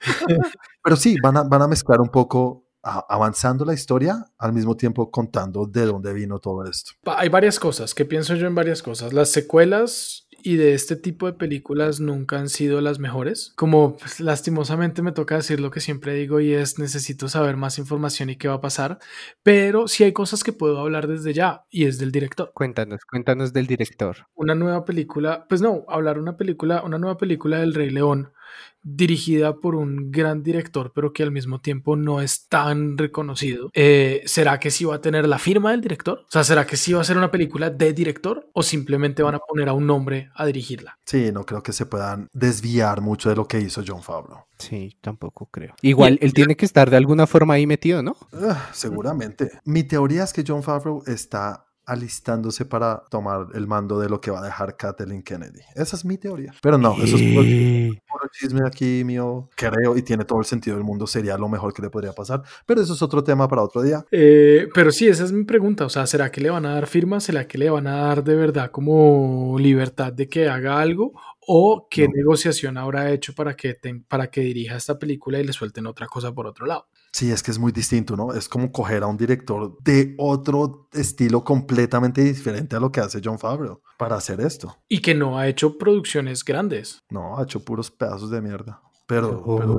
Pero 0.82 0.96
sí, 0.96 1.16
van 1.22 1.36
a, 1.36 1.42
van 1.42 1.62
a 1.62 1.68
mezclar 1.68 2.00
un 2.00 2.08
poco 2.08 2.66
avanzando 2.82 3.64
la 3.64 3.74
historia 3.74 4.26
al 4.38 4.52
mismo 4.52 4.76
tiempo 4.76 5.10
contando 5.10 5.66
de 5.66 5.86
dónde 5.86 6.12
vino 6.12 6.40
todo 6.40 6.64
esto. 6.64 6.92
Hay 7.04 7.28
varias 7.28 7.60
cosas, 7.60 7.94
que 7.94 8.04
pienso 8.04 8.34
yo 8.34 8.46
en 8.46 8.54
varias 8.54 8.82
cosas. 8.82 9.12
Las 9.12 9.30
secuelas 9.30 10.26
y 10.44 10.56
de 10.56 10.74
este 10.74 10.96
tipo 10.96 11.26
de 11.26 11.34
películas 11.34 12.00
nunca 12.00 12.38
han 12.38 12.48
sido 12.48 12.80
las 12.80 12.98
mejores. 12.98 13.52
Como 13.56 13.96
pues, 13.96 14.18
lastimosamente 14.18 15.00
me 15.02 15.12
toca 15.12 15.36
decir 15.36 15.60
lo 15.60 15.70
que 15.70 15.80
siempre 15.80 16.14
digo 16.14 16.40
y 16.40 16.52
es 16.52 16.80
necesito 16.80 17.28
saber 17.28 17.56
más 17.56 17.78
información 17.78 18.30
y 18.30 18.36
qué 18.36 18.48
va 18.48 18.54
a 18.54 18.60
pasar, 18.60 18.98
pero 19.44 19.86
sí 19.86 20.02
hay 20.02 20.12
cosas 20.12 20.42
que 20.42 20.52
puedo 20.52 20.80
hablar 20.80 21.06
desde 21.06 21.32
ya 21.32 21.64
y 21.70 21.84
es 21.84 21.98
del 21.98 22.10
director. 22.10 22.50
Cuéntanos, 22.54 23.04
cuéntanos 23.04 23.52
del 23.52 23.68
director. 23.68 24.26
Una 24.34 24.56
nueva 24.56 24.84
película, 24.84 25.46
pues 25.48 25.62
no, 25.62 25.84
hablar 25.88 26.18
una 26.18 26.36
película, 26.36 26.82
una 26.82 26.98
nueva 26.98 27.16
película 27.16 27.58
del 27.58 27.74
Rey 27.74 27.90
León 27.90 28.32
dirigida 28.82 29.56
por 29.56 29.74
un 29.74 30.10
gran 30.10 30.42
director, 30.42 30.92
pero 30.94 31.12
que 31.12 31.22
al 31.22 31.30
mismo 31.30 31.60
tiempo 31.60 31.96
no 31.96 32.20
es 32.20 32.48
tan 32.48 32.98
reconocido. 32.98 33.70
Eh, 33.74 34.22
¿Será 34.26 34.58
que 34.58 34.70
sí 34.70 34.84
va 34.84 34.96
a 34.96 35.00
tener 35.00 35.28
la 35.28 35.38
firma 35.38 35.70
del 35.70 35.80
director? 35.80 36.20
O 36.20 36.30
sea, 36.30 36.44
¿será 36.44 36.66
que 36.66 36.76
sí 36.76 36.92
va 36.92 37.00
a 37.00 37.04
ser 37.04 37.16
una 37.16 37.30
película 37.30 37.70
de 37.70 37.92
director 37.92 38.48
o 38.52 38.62
simplemente 38.62 39.22
van 39.22 39.36
a 39.36 39.38
poner 39.38 39.68
a 39.68 39.72
un 39.72 39.86
nombre 39.86 40.30
a 40.34 40.46
dirigirla? 40.46 40.98
Sí, 41.04 41.30
no 41.32 41.44
creo 41.44 41.62
que 41.62 41.72
se 41.72 41.86
puedan 41.86 42.28
desviar 42.32 43.00
mucho 43.00 43.28
de 43.28 43.36
lo 43.36 43.46
que 43.46 43.60
hizo 43.60 43.82
John 43.86 44.02
Favreau. 44.02 44.44
Sí, 44.58 44.96
tampoco 45.00 45.46
creo. 45.46 45.74
Igual, 45.82 46.18
él 46.20 46.32
tiene 46.32 46.56
que 46.56 46.64
estar 46.64 46.90
de 46.90 46.96
alguna 46.96 47.26
forma 47.26 47.54
ahí 47.54 47.66
metido, 47.66 48.02
¿no? 48.02 48.16
Ah, 48.32 48.70
seguramente. 48.72 49.50
Mi 49.64 49.82
teoría 49.82 50.24
es 50.24 50.32
que 50.32 50.44
John 50.46 50.62
Favreau 50.62 51.02
está 51.06 51.66
alistándose 51.86 52.64
para 52.64 53.02
tomar 53.10 53.48
el 53.54 53.66
mando 53.66 53.98
de 53.98 54.08
lo 54.08 54.20
que 54.20 54.30
va 54.30 54.40
a 54.40 54.44
dejar 54.44 54.76
Kathleen 54.76 55.22
Kennedy. 55.22 55.60
Esa 55.74 55.96
es 55.96 56.04
mi 56.04 56.16
teoría. 56.16 56.54
Pero 56.62 56.78
no, 56.78 56.94
eso 57.02 57.16
es 57.16 57.22
puro, 57.34 58.28
chisme 58.32 58.60
aquí 58.66 59.02
mío, 59.04 59.48
creo, 59.56 59.96
y 59.96 60.02
tiene 60.02 60.24
todo 60.24 60.38
el 60.38 60.44
sentido 60.44 60.76
del 60.76 60.84
mundo, 60.84 61.06
sería 61.06 61.36
lo 61.36 61.48
mejor 61.48 61.72
que 61.72 61.82
le 61.82 61.90
podría 61.90 62.12
pasar. 62.12 62.42
Pero 62.66 62.80
eso 62.80 62.94
es 62.94 63.02
otro 63.02 63.22
tema 63.22 63.48
para 63.48 63.62
otro 63.62 63.82
día. 63.82 64.04
Eh, 64.10 64.68
pero 64.74 64.90
sí, 64.90 65.08
esa 65.08 65.24
es 65.24 65.32
mi 65.32 65.44
pregunta. 65.44 65.84
O 65.84 65.88
sea, 65.88 66.06
¿será 66.06 66.30
que 66.30 66.40
le 66.40 66.50
van 66.50 66.66
a 66.66 66.74
dar 66.74 66.86
firma? 66.86 67.20
¿Será 67.20 67.46
que 67.46 67.58
le 67.58 67.70
van 67.70 67.86
a 67.86 67.96
dar 67.96 68.24
de 68.24 68.34
verdad 68.34 68.70
como 68.70 69.56
libertad 69.58 70.12
de 70.12 70.28
que 70.28 70.48
haga 70.48 70.80
algo? 70.80 71.12
¿O 71.46 71.88
qué 71.90 72.06
negociación 72.08 72.78
habrá 72.78 73.10
hecho 73.10 73.34
para 73.34 73.56
que, 73.56 73.76
para 74.06 74.30
que 74.30 74.42
dirija 74.42 74.76
esta 74.76 74.98
película 74.98 75.40
y 75.40 75.44
le 75.44 75.52
suelten 75.52 75.86
otra 75.86 76.06
cosa 76.06 76.32
por 76.32 76.46
otro 76.46 76.66
lado? 76.66 76.86
Sí, 77.12 77.30
es 77.30 77.42
que 77.42 77.50
es 77.50 77.58
muy 77.58 77.72
distinto, 77.72 78.16
¿no? 78.16 78.32
Es 78.32 78.48
como 78.48 78.72
coger 78.72 79.02
a 79.02 79.06
un 79.06 79.18
director 79.18 79.76
de 79.82 80.14
otro 80.16 80.88
estilo 80.92 81.44
completamente 81.44 82.22
diferente 82.22 82.74
a 82.74 82.80
lo 82.80 82.90
que 82.90 83.00
hace 83.00 83.20
John 83.22 83.38
Favreau 83.38 83.82
para 83.98 84.16
hacer 84.16 84.40
esto. 84.40 84.78
Y 84.88 85.00
que 85.00 85.14
no 85.14 85.38
ha 85.38 85.46
hecho 85.46 85.76
producciones 85.76 86.42
grandes. 86.42 87.00
No, 87.10 87.38
ha 87.38 87.42
hecho 87.42 87.62
puros 87.62 87.90
pedazos 87.90 88.30
de 88.30 88.40
mierda. 88.40 88.80
Pero, 89.06 89.44
pero 89.44 89.78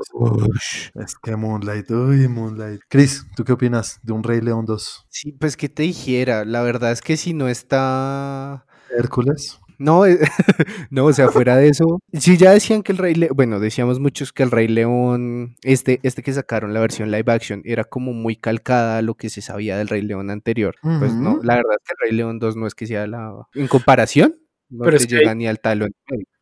es, 0.93 1.15
que 1.15 1.35
Moonlight, 1.35 1.89
uy, 1.89 2.27
Moonlight. 2.27 2.81
Chris, 2.87 3.25
¿tú 3.35 3.43
qué 3.43 3.53
opinas 3.53 3.99
de 4.03 4.13
un 4.13 4.21
Rey 4.21 4.41
León 4.41 4.65
2? 4.65 5.07
Sí, 5.09 5.31
pues 5.31 5.57
que 5.57 5.69
te 5.69 5.83
dijera, 5.83 6.45
la 6.45 6.61
verdad 6.61 6.91
es 6.91 7.01
que 7.01 7.17
si 7.17 7.33
no 7.33 7.47
está... 7.47 8.67
Hércules. 8.95 9.59
No, 9.77 10.05
eh, 10.05 10.19
no, 10.89 11.05
o 11.05 11.13
sea, 11.13 11.29
fuera 11.29 11.57
de 11.57 11.69
eso. 11.69 11.99
Si 12.13 12.37
ya 12.37 12.51
decían 12.51 12.83
que 12.83 12.91
el 12.91 12.97
Rey 12.97 13.15
León, 13.15 13.33
bueno, 13.35 13.59
decíamos 13.59 13.99
muchos 13.99 14.31
que 14.31 14.43
el 14.43 14.51
Rey 14.51 14.67
León, 14.67 15.55
este, 15.63 15.99
este 16.03 16.23
que 16.23 16.33
sacaron 16.33 16.73
la 16.73 16.79
versión 16.79 17.11
live 17.11 17.31
action, 17.31 17.61
era 17.65 17.83
como 17.83 18.13
muy 18.13 18.35
calcada 18.35 18.97
a 18.97 19.01
lo 19.01 19.15
que 19.15 19.29
se 19.29 19.41
sabía 19.41 19.77
del 19.77 19.87
Rey 19.87 20.01
León 20.01 20.29
anterior. 20.29 20.75
Pues 20.81 21.13
no, 21.13 21.39
la 21.43 21.55
verdad 21.55 21.73
es 21.73 21.87
que 21.87 21.93
el 21.93 22.09
Rey 22.09 22.17
León 22.17 22.39
2 22.39 22.55
no 22.55 22.67
es 22.67 22.75
que 22.75 22.87
sea 22.87 23.07
la. 23.07 23.33
En 23.53 23.67
comparación, 23.67 24.35
no 24.69 24.85
pero 24.85 24.97
llega 24.97 25.35
ni 25.35 25.47
al 25.47 25.59
talón. 25.59 25.91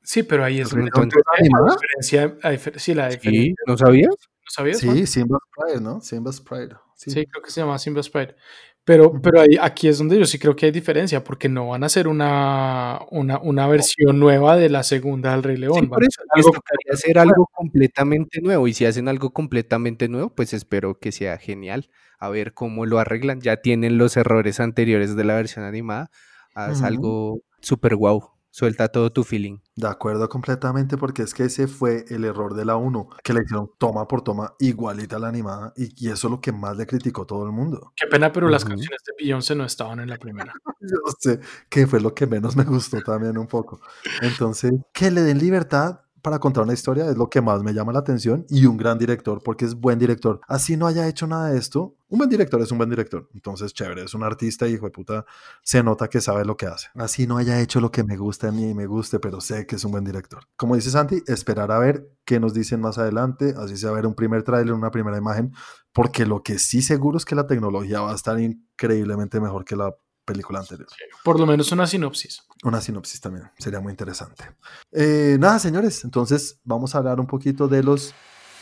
Sí, 0.03 0.23
pero 0.23 0.43
ahí 0.43 0.59
es 0.59 0.73
entonces, 0.73 1.21
la 1.35 1.73
diferencia. 1.73 2.79
sí, 2.79 2.93
la 2.93 3.09
diferencia. 3.09 3.55
¿No 3.67 3.77
sabías? 3.77 4.09
¿No 4.09 4.49
sabías? 4.49 4.79
Sí, 4.79 5.05
Simba's 5.05 5.41
Pride, 5.55 5.81
¿no? 5.81 6.01
Simba's 6.01 6.41
Pride. 6.41 6.75
Sí. 6.95 7.11
sí, 7.11 7.25
creo 7.25 7.43
que 7.43 7.51
se 7.51 7.61
llama 7.61 7.77
Simba's 7.79 8.09
Pride. 8.09 8.35
Pero, 8.83 9.21
pero 9.21 9.41
ahí, 9.41 9.57
aquí 9.61 9.87
es 9.87 9.99
donde 9.99 10.17
yo 10.17 10.25
sí 10.25 10.39
creo 10.39 10.55
que 10.55 10.65
hay 10.65 10.71
diferencia, 10.71 11.23
porque 11.23 11.47
no 11.47 11.67
van 11.69 11.83
a 11.83 11.85
hacer 11.85 12.07
una, 12.07 12.99
una, 13.11 13.39
una 13.39 13.67
versión 13.67 14.19
nueva 14.19 14.55
de 14.57 14.69
la 14.69 14.81
segunda 14.81 15.31
del 15.31 15.43
Rey 15.43 15.57
León. 15.57 15.87
por 15.87 16.03
eso, 16.03 16.21
algo, 16.31 16.51
hacer 16.91 17.19
algo 17.19 17.47
completamente 17.53 18.41
nuevo. 18.41 18.67
Y 18.67 18.73
si 18.73 18.85
hacen 18.85 19.07
algo 19.07 19.31
completamente 19.31 20.07
nuevo, 20.07 20.33
pues 20.33 20.53
espero 20.53 20.97
que 20.99 21.11
sea 21.11 21.37
genial. 21.37 21.89
A 22.17 22.29
ver 22.29 22.53
cómo 22.53 22.85
lo 22.87 22.97
arreglan. 22.97 23.39
Ya 23.41 23.57
tienen 23.57 23.99
los 23.99 24.17
errores 24.17 24.59
anteriores 24.59 25.15
de 25.15 25.23
la 25.25 25.35
versión 25.35 25.63
animada. 25.63 26.09
Haz 26.55 26.81
algo 26.81 27.39
súper 27.61 27.95
guau. 27.95 28.40
Suelta 28.51 28.89
todo 28.89 29.11
tu 29.11 29.23
feeling. 29.23 29.59
De 29.75 29.87
acuerdo 29.87 30.27
completamente 30.27 30.97
porque 30.97 31.23
es 31.23 31.33
que 31.33 31.43
ese 31.45 31.67
fue 31.67 32.03
el 32.09 32.25
error 32.25 32.53
de 32.53 32.65
la 32.65 32.75
1, 32.75 33.09
que 33.23 33.33
le 33.33 33.41
hicieron 33.43 33.71
toma 33.77 34.07
por 34.09 34.23
toma 34.23 34.53
igualita 34.59 35.15
a 35.15 35.19
la 35.19 35.29
animada 35.29 35.73
y, 35.77 36.09
eso 36.09 36.27
es 36.27 36.31
lo 36.31 36.41
que 36.41 36.51
más 36.51 36.75
le 36.75 36.85
criticó 36.85 37.25
todo 37.25 37.45
el 37.45 37.53
mundo. 37.53 37.93
Qué 37.95 38.07
pena, 38.07 38.31
pero 38.33 38.49
las 38.49 38.65
canciones 38.65 38.99
de 39.07 39.13
Beyoncé 39.17 39.55
no 39.55 39.63
estaban 39.63 40.01
en 40.01 40.09
la 40.09 40.17
primera. 40.17 40.53
Yo 40.81 40.97
sé 41.19 41.39
que 41.69 41.87
fue 41.87 42.01
lo 42.01 42.13
que 42.13 42.27
menos 42.27 42.57
me 42.57 42.65
gustó 42.65 42.99
también 43.01 43.37
un 43.37 43.47
poco. 43.47 43.79
Entonces, 44.21 44.73
que 44.93 45.11
le 45.11 45.21
den 45.21 45.39
libertad 45.39 46.01
para 46.21 46.39
contar 46.39 46.63
una 46.63 46.73
historia 46.73 47.09
es 47.09 47.17
lo 47.17 47.29
que 47.29 47.41
más 47.41 47.63
me 47.63 47.73
llama 47.73 47.93
la 47.93 47.99
atención 47.99 48.45
y 48.49 48.65
un 48.65 48.77
gran 48.77 48.97
director 48.97 49.41
porque 49.43 49.65
es 49.65 49.75
buen 49.75 49.99
director. 49.99 50.41
Así 50.47 50.77
no 50.77 50.87
haya 50.87 51.07
hecho 51.07 51.27
nada 51.27 51.49
de 51.49 51.57
esto, 51.57 51.95
un 52.11 52.17
buen 52.17 52.29
director 52.29 52.61
es 52.61 52.71
un 52.71 52.77
buen 52.77 52.89
director. 52.89 53.29
Entonces, 53.33 53.73
chévere, 53.73 54.03
es 54.03 54.13
un 54.13 54.23
artista 54.23 54.67
y 54.67 54.73
hijo 54.73 54.85
de 54.85 54.91
puta, 54.91 55.25
se 55.63 55.81
nota 55.81 56.09
que 56.09 56.19
sabe 56.19 56.43
lo 56.43 56.57
que 56.57 56.65
hace. 56.65 56.87
Así 56.95 57.25
no 57.25 57.37
haya 57.37 57.61
hecho 57.61 57.79
lo 57.79 57.89
que 57.89 58.03
me 58.03 58.17
gusta 58.17 58.49
a 58.49 58.51
mí 58.51 58.69
y 58.69 58.73
me 58.73 58.85
guste, 58.85 59.19
pero 59.19 59.39
sé 59.39 59.65
que 59.65 59.77
es 59.77 59.85
un 59.85 59.91
buen 59.91 60.03
director. 60.03 60.43
Como 60.57 60.75
dice 60.75 60.91
Santi, 60.91 61.23
esperar 61.27 61.71
a 61.71 61.79
ver 61.79 62.11
qué 62.25 62.39
nos 62.39 62.53
dicen 62.53 62.81
más 62.81 62.97
adelante, 62.97 63.53
así 63.57 63.77
sea 63.77 63.91
ver 63.91 64.05
un 64.05 64.13
primer 64.13 64.43
tráiler, 64.43 64.73
una 64.73 64.91
primera 64.91 65.17
imagen, 65.17 65.53
porque 65.93 66.25
lo 66.25 66.43
que 66.43 66.59
sí 66.59 66.81
seguro 66.81 67.17
es 67.17 67.23
que 67.23 67.35
la 67.35 67.47
tecnología 67.47 68.01
va 68.01 68.11
a 68.11 68.15
estar 68.15 68.39
increíblemente 68.39 69.39
mejor 69.39 69.63
que 69.63 69.77
la 69.77 69.95
película 70.25 70.59
anterior. 70.59 70.87
Por 71.23 71.39
lo 71.39 71.45
menos 71.45 71.71
una 71.71 71.87
sinopsis. 71.87 72.43
Una 72.63 72.81
sinopsis 72.81 73.21
también, 73.21 73.49
sería 73.57 73.79
muy 73.79 73.91
interesante. 73.91 74.45
Eh, 74.91 75.37
nada, 75.39 75.59
señores, 75.59 76.03
entonces 76.03 76.59
vamos 76.63 76.93
a 76.95 76.99
hablar 76.99 77.19
un 77.19 77.27
poquito 77.27 77.67
de 77.67 77.83
los 77.83 78.13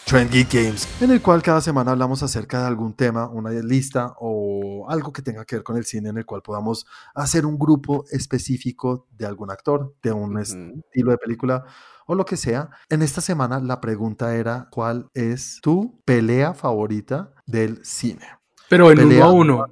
Trend 0.06 0.32
Geek 0.32 0.52
Games, 0.52 0.88
en 1.02 1.12
el 1.12 1.22
cual 1.22 1.44
cada 1.44 1.62
semana 1.62 1.92
hablamos 1.92 2.24
acerca 2.24 2.62
de 2.62 2.68
algún 2.68 2.94
tema, 2.94 3.30
una 3.30 3.52
lista 3.52 4.16
o 4.20 4.88
algo 4.90 5.14
que 5.14 5.22
tenga 5.22 5.46
que 5.46 5.58
ver 5.58 5.64
con 5.64 5.78
el 5.78 5.86
cine, 5.86 6.10
en 6.10 6.18
el 6.18 6.26
cual 6.26 6.42
podamos 6.42 6.88
hacer 7.14 7.46
un 7.46 7.60
grupo 7.60 8.06
específico 8.10 9.08
de 9.12 9.28
algún 9.28 9.52
actor, 9.52 9.94
de 10.02 10.12
un 10.12 10.40
estilo 10.40 11.12
de 11.12 11.18
película 11.18 11.64
o 12.08 12.16
lo 12.16 12.26
que 12.26 12.38
sea. 12.38 12.72
En 12.90 13.04
esta 13.04 13.22
semana 13.22 13.60
la 13.60 13.80
pregunta 13.80 14.36
era, 14.36 14.68
¿cuál 14.72 15.12
es 15.14 15.60
tu 15.62 16.02
pelea 16.06 16.56
favorita 16.56 17.32
del 17.46 17.86
cine? 17.86 18.26
Pero 18.68 18.92
en 18.92 19.04
uno 19.04 19.24
a 19.24 19.32
uno. 19.32 19.66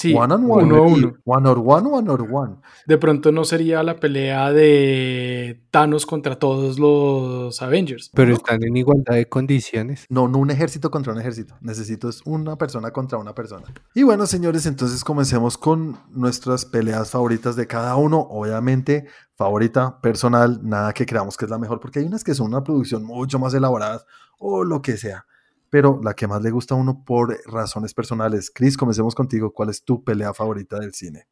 Sí, 0.00 0.14
one 0.14 0.32
on 0.32 0.50
one, 0.50 0.64
uno, 0.64 0.82
uno. 0.84 1.12
one 1.26 1.46
on 1.46 1.58
one, 1.58 1.88
one 1.88 2.10
on 2.10 2.34
one. 2.34 2.56
De 2.86 2.96
pronto 2.96 3.32
no 3.32 3.44
sería 3.44 3.82
la 3.82 4.00
pelea 4.00 4.50
de 4.50 5.62
Thanos 5.70 6.06
contra 6.06 6.38
todos 6.38 6.78
los 6.78 7.60
Avengers. 7.60 8.10
Pero 8.14 8.32
están 8.32 8.62
en 8.64 8.74
igualdad 8.78 9.16
de 9.16 9.28
condiciones. 9.28 10.06
No, 10.08 10.26
no 10.26 10.38
un 10.38 10.50
ejército 10.50 10.90
contra 10.90 11.12
un 11.12 11.20
ejército. 11.20 11.54
Necesito 11.60 12.08
es 12.08 12.22
una 12.24 12.56
persona 12.56 12.92
contra 12.92 13.18
una 13.18 13.34
persona. 13.34 13.66
Y 13.94 14.02
bueno, 14.02 14.24
señores, 14.24 14.64
entonces 14.64 15.04
comencemos 15.04 15.58
con 15.58 15.98
nuestras 16.08 16.64
peleas 16.64 17.10
favoritas 17.10 17.54
de 17.54 17.66
cada 17.66 17.96
uno. 17.96 18.20
Obviamente, 18.20 19.06
favorita 19.36 20.00
personal, 20.00 20.60
nada 20.62 20.94
que 20.94 21.04
creamos 21.04 21.36
que 21.36 21.44
es 21.44 21.50
la 21.50 21.58
mejor, 21.58 21.78
porque 21.78 21.98
hay 21.98 22.06
unas 22.06 22.24
que 22.24 22.34
son 22.34 22.46
una 22.46 22.64
producción 22.64 23.04
mucho 23.04 23.38
más 23.38 23.52
elaborada 23.52 24.02
o 24.38 24.64
lo 24.64 24.80
que 24.80 24.96
sea 24.96 25.26
pero 25.70 26.00
la 26.02 26.14
que 26.14 26.26
más 26.26 26.42
le 26.42 26.50
gusta 26.50 26.74
a 26.74 26.78
uno 26.78 27.04
por 27.04 27.38
razones 27.46 27.94
personales. 27.94 28.50
Chris, 28.52 28.76
comencemos 28.76 29.14
contigo. 29.14 29.52
¿Cuál 29.52 29.70
es 29.70 29.84
tu 29.84 30.04
pelea 30.04 30.34
favorita 30.34 30.78
del 30.78 30.92
cine? 30.92 31.26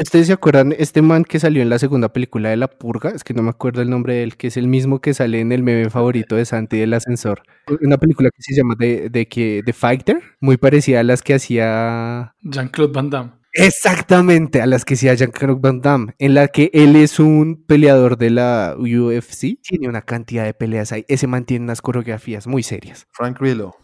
¿Ustedes 0.00 0.28
se 0.28 0.32
acuerdan? 0.32 0.72
Este 0.78 1.02
man 1.02 1.24
que 1.24 1.40
salió 1.40 1.60
en 1.60 1.70
la 1.70 1.80
segunda 1.80 2.12
película 2.12 2.50
de 2.50 2.56
La 2.56 2.68
Purga, 2.68 3.10
es 3.10 3.24
que 3.24 3.34
no 3.34 3.42
me 3.42 3.50
acuerdo 3.50 3.82
el 3.82 3.90
nombre 3.90 4.14
de 4.14 4.22
él, 4.22 4.36
que 4.36 4.46
es 4.46 4.56
el 4.56 4.68
mismo 4.68 5.00
que 5.00 5.12
sale 5.12 5.40
en 5.40 5.50
el 5.50 5.64
meme 5.64 5.90
favorito 5.90 6.36
de 6.36 6.44
Santi 6.44 6.78
del 6.78 6.94
ascensor. 6.94 7.42
Una 7.82 7.96
película 7.96 8.30
que 8.30 8.40
se 8.40 8.54
llama 8.54 8.76
The, 8.78 9.10
de, 9.10 9.62
The 9.64 9.72
Fighter, 9.72 10.22
muy 10.40 10.56
parecida 10.56 11.00
a 11.00 11.02
las 11.02 11.22
que 11.22 11.34
hacía 11.34 12.32
Jean-Claude 12.42 12.92
Van 12.92 13.10
Damme. 13.10 13.37
Exactamente, 13.58 14.62
a 14.62 14.66
las 14.66 14.84
que 14.84 14.94
se 14.94 15.08
hallan 15.08 15.32
Jean 15.32 15.60
Van 15.60 15.80
Damme, 15.80 16.14
en 16.18 16.34
la 16.34 16.46
que 16.46 16.70
él 16.72 16.94
es 16.94 17.18
un 17.18 17.64
peleador 17.66 18.16
de 18.16 18.30
la 18.30 18.76
UFC. 18.78 19.60
Tiene 19.60 19.88
una 19.88 20.02
cantidad 20.02 20.44
de 20.44 20.54
peleas 20.54 20.92
ahí. 20.92 21.04
Ese 21.08 21.26
mantiene 21.26 21.64
unas 21.64 21.82
coreografías 21.82 22.46
muy 22.46 22.62
serias. 22.62 23.08
Frank 23.10 23.38
Grillo. 23.40 23.74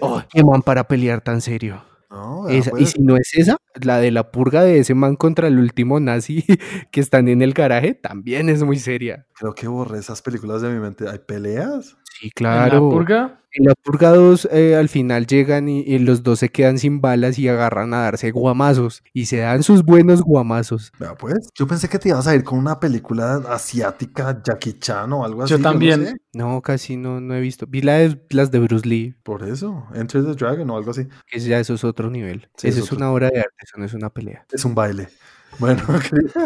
Oh, 0.00 0.22
qué 0.30 0.44
man 0.44 0.62
para 0.62 0.86
pelear 0.86 1.22
tan 1.22 1.40
serio. 1.40 1.82
y 2.50 2.60
pues. 2.60 2.90
si 2.90 3.00
no 3.00 3.16
es 3.16 3.30
esa, 3.34 3.56
la 3.80 3.98
de 4.00 4.10
la 4.10 4.30
purga 4.30 4.62
de 4.64 4.78
ese 4.78 4.94
man 4.94 5.16
contra 5.16 5.48
el 5.48 5.58
último 5.58 5.98
nazi 5.98 6.44
que 6.92 7.00
están 7.00 7.28
en 7.28 7.40
el 7.40 7.54
garaje, 7.54 7.94
también 7.94 8.50
es 8.50 8.62
muy 8.62 8.78
seria. 8.78 9.26
Creo 9.34 9.54
que 9.54 9.66
borré 9.66 9.98
esas 9.98 10.20
películas 10.20 10.60
de 10.60 10.68
mi 10.68 10.78
mente. 10.78 11.08
¿Hay 11.08 11.20
peleas? 11.20 11.96
Sí, 12.18 12.30
claro. 12.30 12.76
¿En 12.76 12.84
la 12.84 12.90
purga? 12.90 13.38
En 13.54 13.64
la 13.66 13.74
purga 13.74 14.10
2 14.10 14.48
eh, 14.50 14.76
al 14.76 14.88
final 14.88 15.26
llegan 15.26 15.68
y, 15.68 15.98
los 15.98 16.22
dos 16.22 16.38
se 16.38 16.48
quedan 16.48 16.78
sin 16.78 17.02
balas 17.02 17.38
y 17.38 17.48
agarran 17.48 17.92
a 17.92 17.98
darse 17.98 18.30
guamazos. 18.30 19.02
Y 19.12 19.26
se 19.26 19.38
dan 19.38 19.62
sus 19.62 19.84
buenos 19.84 20.22
guamazos. 20.22 20.90
pues, 21.18 21.50
yo 21.54 21.66
pensé 21.66 21.88
que 21.88 21.98
te 21.98 22.08
ibas 22.08 22.26
a 22.26 22.34
ir 22.34 22.44
con 22.44 22.58
una 22.58 22.80
película 22.80 23.42
asiática, 23.50 24.40
Jackie 24.42 24.78
Chan 24.78 25.12
o 25.12 25.24
algo 25.24 25.42
así. 25.42 25.50
Yo 25.50 25.60
también. 25.60 26.18
no, 26.32 26.62
casi 26.62 26.96
no, 26.96 27.20
no 27.20 27.34
he 27.34 27.40
visto. 27.40 27.66
Vi 27.66 27.82
las 27.82 28.50
de 28.50 28.58
Bruce 28.58 28.88
Lee. 28.88 29.14
Por 29.22 29.46
eso, 29.46 29.86
Enter 29.94 30.24
the 30.24 30.34
Dragon 30.34 30.68
o 30.70 30.76
algo 30.78 30.90
así. 30.90 31.06
Que 31.26 31.38
ya 31.38 31.60
eso 31.60 31.74
es 31.74 31.84
otro 31.84 32.08
nivel. 32.08 32.48
Esa 32.62 32.80
es, 32.80 32.90
una 32.90 33.12
obra 33.12 33.28
de 33.28 33.40
arte, 33.40 33.56
eso 33.62 33.76
no 33.76 33.84
es 33.84 33.92
una 33.92 34.08
pelea. 34.08 34.46
Es 34.50 34.64
un 34.64 34.74
baile. 34.74 35.08
Bueno, 35.58 35.82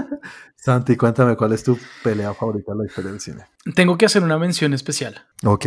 Santi, 0.57 0.97
cuéntame 0.97 1.37
cuál 1.37 1.53
es 1.53 1.63
tu 1.63 1.79
pelea 2.03 2.35
favorita 2.35 2.73
de 2.73 2.79
la 2.79 2.87
historia 2.87 3.11
del 3.13 3.21
cine. 3.21 3.45
Tengo 3.75 3.97
que 3.97 4.07
hacer 4.07 4.23
una 4.23 4.39
mención 4.39 4.75
especial. 4.75 5.27
Ok. 5.45 5.67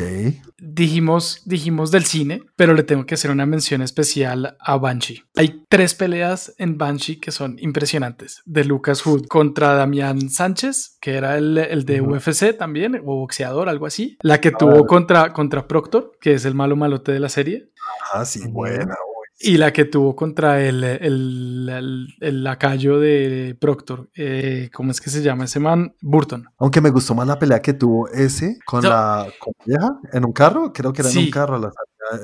Dijimos, 0.58 1.42
dijimos 1.46 1.92
del 1.92 2.06
cine, 2.06 2.44
pero 2.56 2.74
le 2.74 2.84
tengo 2.84 3.06
que 3.06 3.16
hacer 3.16 3.32
una 3.32 3.46
mención 3.46 3.82
especial 3.82 4.58
a 4.60 4.78
Banshee. 4.78 5.24
Hay 5.36 5.64
tres 5.70 5.96
peleas 5.96 6.54
en 6.58 6.78
Banshee 6.78 7.20
que 7.20 7.32
son 7.32 7.58
impresionantes. 7.60 8.42
De 8.46 8.64
Lucas 8.64 9.02
Hood 9.02 9.28
contra 9.28 9.74
Damián 9.74 10.30
Sánchez, 10.30 10.98
que 11.00 11.16
era 11.16 11.38
el, 11.38 11.86
de 11.86 12.02
UFC 12.02 12.58
también, 12.58 12.96
o 13.06 13.16
boxeador, 13.16 13.70
algo 13.70 13.86
así. 13.86 14.18
La 14.22 14.42
que 14.42 14.52
tuvo 14.52 14.86
contra, 14.86 15.34
contra 15.34 15.68
Proctor, 15.68 16.12
que 16.20 16.34
es 16.34 16.46
el 16.46 16.56
malo 16.56 16.76
malote 16.76 17.12
de 17.12 17.20
la 17.20 17.30
serie. 17.30 17.70
Ah, 18.14 18.26
sí, 18.26 18.48
buena, 18.48 18.96
y 19.42 19.56
la 19.58 19.72
que 19.72 19.86
tuvo 19.86 20.18
contra 20.18 20.62
el, 20.62 20.84
el, 20.84 22.14
el, 22.20 22.44
lacayo 22.44 23.00
de 23.00 23.58
Proctor, 23.60 24.10
eh, 24.14 24.70
¿cómo 24.74 24.92
es 24.92 25.00
que 25.00 25.10
se 25.10 25.22
llama 25.22 25.46
ese 25.46 25.62
man? 25.62 25.96
Burton. 26.02 26.46
Aunque 26.58 26.82
me 26.82 26.90
gustó 26.90 27.16
más 27.16 27.26
la 27.26 27.40
pelea 27.40 27.62
que 27.62 27.74
tuvo 27.74 28.10
ese 28.10 28.60
con 28.66 28.84
la 28.84 29.28
vieja 29.66 29.98
en 30.12 30.26
un 30.26 30.34
carro, 30.34 30.74
creo 30.74 30.92
que 30.92 31.04
era 31.04 31.12
en 31.12 31.18
un 31.18 31.32
carro. 31.32 31.58
La, 31.58 31.72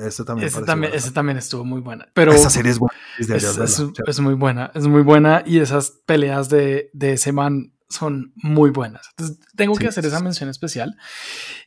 ese 0.06 0.24
también, 0.24 0.48
ese 0.48 0.62
también, 0.62 0.92
ese 0.94 1.10
también, 1.10 1.38
estuvo 1.38 1.64
muy 1.64 1.80
buena. 1.80 2.06
Pero 2.12 2.32
esa 2.32 2.50
serie 2.50 2.72
es 2.72 2.78
buena. 2.78 2.94
Es, 3.18 4.20
muy 4.20 4.34
buena, 4.34 4.70
es 4.74 4.86
muy 4.86 5.02
buena 5.02 5.42
y 5.46 5.60
esas 5.60 6.02
peleas 6.04 6.50
de, 6.50 6.90
de 6.92 7.14
ese 7.14 7.32
man 7.32 7.72
son 7.88 8.32
muy 8.36 8.70
buenas. 8.70 9.08
Entonces, 9.16 9.38
tengo 9.54 9.74
que 9.76 9.86
hacer 9.86 10.04
esa 10.04 10.20
mención 10.20 10.50
especial. 10.50 10.96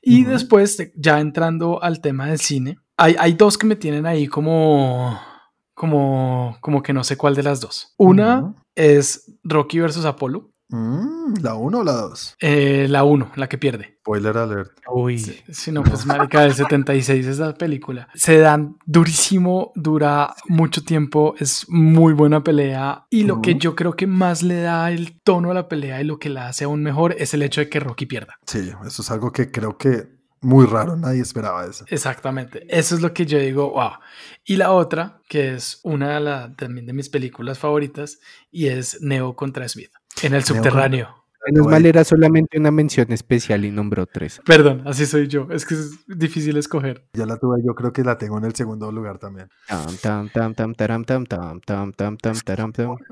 Y 0.01 0.25
después, 0.25 0.77
ya 0.95 1.19
entrando 1.19 1.81
al 1.81 2.01
tema 2.01 2.27
del 2.27 2.39
cine, 2.39 2.77
hay, 2.97 3.15
hay 3.17 3.33
dos 3.33 3.57
que 3.57 3.65
me 3.65 3.77
tienen 3.77 4.05
ahí 4.05 4.27
como 4.27 5.17
como, 5.79 6.57
como 6.59 6.83
que 6.83 6.91
no 6.91 7.05
sé 7.05 7.15
cuál 7.15 7.35
de 7.35 7.43
las 7.43 7.61
dos. 7.61 7.93
Una 7.95 8.53
es 8.75 9.33
Rocky 9.45 9.79
versus 9.79 10.03
Apolo. 10.03 10.51
Mm, 10.67 11.35
¿La 11.41 11.55
1 11.55 11.79
o 11.79 11.83
la 11.85 11.93
2? 11.93 12.35
Eh, 12.41 12.87
la 12.89 13.05
1, 13.05 13.31
la 13.37 13.47
que 13.47 13.57
pierde. 13.57 13.97
Spoiler 14.01 14.37
alert. 14.37 14.71
Uy. 14.91 15.17
Si 15.17 15.71
no, 15.71 15.81
pues 15.83 16.05
marica 16.05 16.41
del 16.41 16.53
76 16.53 17.25
esa 17.25 17.53
película. 17.53 18.09
Se 18.13 18.39
dan 18.39 18.75
durísimo, 18.85 19.71
dura 19.73 20.35
mucho 20.49 20.83
tiempo, 20.83 21.33
es 21.39 21.65
muy 21.69 22.11
buena 22.11 22.43
pelea. 22.43 23.05
Y 23.09 23.23
lo 23.23 23.41
que 23.41 23.55
yo 23.55 23.73
creo 23.73 23.95
que 23.95 24.05
más 24.05 24.43
le 24.43 24.59
da 24.59 24.91
el 24.91 25.21
tono 25.21 25.51
a 25.51 25.53
la 25.53 25.69
pelea 25.69 26.01
y 26.01 26.03
lo 26.03 26.19
que 26.19 26.27
la 26.27 26.49
hace 26.49 26.65
aún 26.65 26.83
mejor 26.83 27.15
es 27.17 27.33
el 27.33 27.41
hecho 27.41 27.61
de 27.61 27.69
que 27.69 27.79
Rocky 27.79 28.05
pierda. 28.05 28.35
Sí, 28.45 28.69
eso 28.85 29.01
es 29.01 29.11
algo 29.11 29.31
que 29.31 29.49
creo 29.49 29.77
que 29.77 30.18
muy 30.41 30.65
raro, 30.65 30.95
nadie 30.95 31.21
esperaba 31.21 31.65
eso. 31.65 31.85
Exactamente, 31.89 32.65
eso 32.69 32.95
es 32.95 33.01
lo 33.01 33.13
que 33.13 33.25
yo 33.25 33.39
digo, 33.39 33.71
wow. 33.71 33.91
Y 34.45 34.55
la 34.55 34.71
otra, 34.71 35.21
que 35.27 35.53
es 35.53 35.79
una 35.83 36.15
de, 36.15 36.19
la, 36.19 36.55
también 36.55 36.85
de 36.85 36.93
mis 36.93 37.09
películas 37.09 37.59
favoritas, 37.59 38.19
y 38.51 38.67
es 38.67 39.01
Neo 39.01 39.35
contra 39.35 39.67
Smith, 39.67 39.91
en 40.23 40.33
el 40.33 40.43
subterráneo. 40.43 41.19
Menos 41.47 41.67
mal 41.67 41.85
era 41.85 42.03
solamente 42.03 42.59
una 42.59 42.69
mención 42.69 43.11
especial 43.13 43.63
y 43.63 43.71
nombró 43.71 44.05
tres. 44.05 44.41
Perdón, 44.45 44.83
así 44.85 45.05
soy 45.05 45.27
yo. 45.27 45.47
Es 45.51 45.65
que 45.65 45.73
es 45.73 46.05
difícil 46.05 46.57
escoger. 46.57 47.07
Ya 47.13 47.25
la 47.25 47.37
tuve, 47.37 47.61
yo 47.65 47.73
creo 47.75 47.93
que 47.93 48.03
la 48.03 48.17
tengo 48.17 48.37
en 48.37 48.43
el 48.43 48.53
segundo 48.53 48.91
lugar 48.91 49.19
también. 49.19 49.47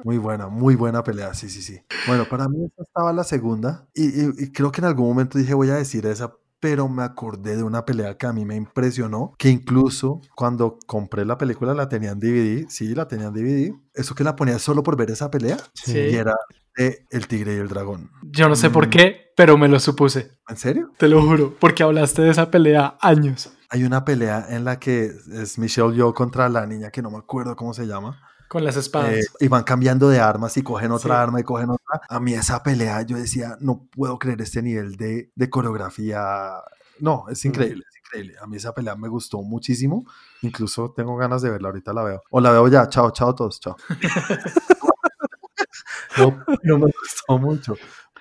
Muy 0.03 0.17
buena, 0.17 0.49
muy 0.49 0.75
buena 0.75 1.03
pelea, 1.03 1.33
sí, 1.33 1.49
sí, 1.49 1.61
sí. 1.61 1.79
Bueno, 2.05 2.25
para 2.29 2.49
mí 2.49 2.65
esta 2.65 2.83
estaba 2.83 3.13
la 3.13 3.23
segunda 3.23 3.87
y, 3.93 4.43
y 4.43 4.51
creo 4.51 4.71
que 4.71 4.81
en 4.81 4.87
algún 4.87 5.07
momento 5.07 5.37
dije 5.37 5.53
voy 5.53 5.69
a 5.69 5.75
decir 5.75 6.05
esa 6.05 6.33
pero 6.59 6.87
me 6.89 7.03
acordé 7.03 7.55
de 7.55 7.63
una 7.63 7.85
pelea 7.85 8.17
que 8.17 8.25
a 8.25 8.33
mí 8.33 8.45
me 8.45 8.55
impresionó, 8.55 9.33
que 9.37 9.49
incluso 9.49 10.21
cuando 10.35 10.77
compré 10.85 11.25
la 11.25 11.37
película 11.37 11.73
la 11.73 11.89
tenía 11.89 12.11
en 12.11 12.19
DVD, 12.19 12.65
sí, 12.69 12.95
la 12.95 13.07
tenía 13.07 13.27
en 13.27 13.33
DVD, 13.33 13.73
eso 13.93 14.15
que 14.15 14.23
la 14.23 14.35
ponía 14.35 14.59
solo 14.59 14.83
por 14.83 14.97
ver 14.97 15.11
esa 15.11 15.29
pelea, 15.29 15.57
sí. 15.73 15.97
y 15.97 16.15
era 16.15 16.33
de 16.75 17.05
El 17.09 17.27
Tigre 17.27 17.55
y 17.55 17.57
el 17.57 17.67
Dragón. 17.67 18.11
Yo 18.23 18.47
no 18.49 18.55
sé 18.55 18.69
por 18.69 18.87
mm. 18.87 18.89
qué, 18.89 19.31
pero 19.35 19.57
me 19.57 19.67
lo 19.67 19.79
supuse. 19.79 20.31
¿En 20.47 20.57
serio? 20.57 20.91
Te 20.97 21.07
lo 21.07 21.21
juro, 21.21 21.55
porque 21.59 21.83
hablaste 21.83 22.21
de 22.21 22.31
esa 22.31 22.49
pelea 22.49 22.97
años. 23.01 23.51
Hay 23.69 23.83
una 23.83 24.05
pelea 24.05 24.45
en 24.49 24.63
la 24.63 24.79
que 24.79 25.11
es 25.33 25.57
Michelle 25.57 25.93
Yeoh 25.93 26.13
contra 26.13 26.47
la 26.47 26.65
niña 26.65 26.89
que 26.89 27.01
no 27.01 27.11
me 27.11 27.17
acuerdo 27.17 27.55
cómo 27.55 27.73
se 27.73 27.85
llama. 27.85 28.21
Con 28.47 28.63
las 28.63 28.77
espadas. 28.77 29.11
Eh, 29.11 29.23
y 29.41 29.47
van 29.47 29.63
cambiando 29.63 30.09
de 30.09 30.19
armas 30.19 30.55
y 30.57 30.63
cogen 30.63 30.91
otra 30.91 31.21
arma 31.21 31.39
y 31.39 31.43
cogen 31.43 31.69
otra. 31.69 32.01
A 32.09 32.19
mí 32.19 32.33
esa 32.33 32.63
pelea, 32.63 33.01
yo 33.01 33.17
decía, 33.17 33.57
no 33.59 33.87
puedo 33.91 34.17
creer 34.17 34.41
este 34.41 34.61
nivel 34.61 34.95
de, 34.95 35.31
de 35.35 35.49
coreografía. 35.49 36.53
No, 36.99 37.25
es 37.29 37.43
increíble, 37.45 37.83
es 37.89 37.97
increíble. 37.97 38.35
A 38.41 38.47
mí 38.47 38.57
esa 38.57 38.73
pelea 38.73 38.95
me 38.95 39.09
gustó 39.09 39.41
muchísimo. 39.41 40.05
Incluso 40.41 40.93
tengo 40.95 41.15
ganas 41.17 41.41
de 41.41 41.49
verla, 41.49 41.69
ahorita 41.69 41.93
la 41.93 42.03
veo. 42.03 42.23
O 42.29 42.39
la 42.39 42.51
veo 42.51 42.67
ya, 42.67 42.87
chao, 42.87 43.11
chao 43.11 43.35
todos, 43.35 43.59
chao. 43.59 43.75
no, 46.17 46.43
no 46.63 46.79
me 46.79 46.85
gustó 46.85 47.37
mucho. 47.37 47.75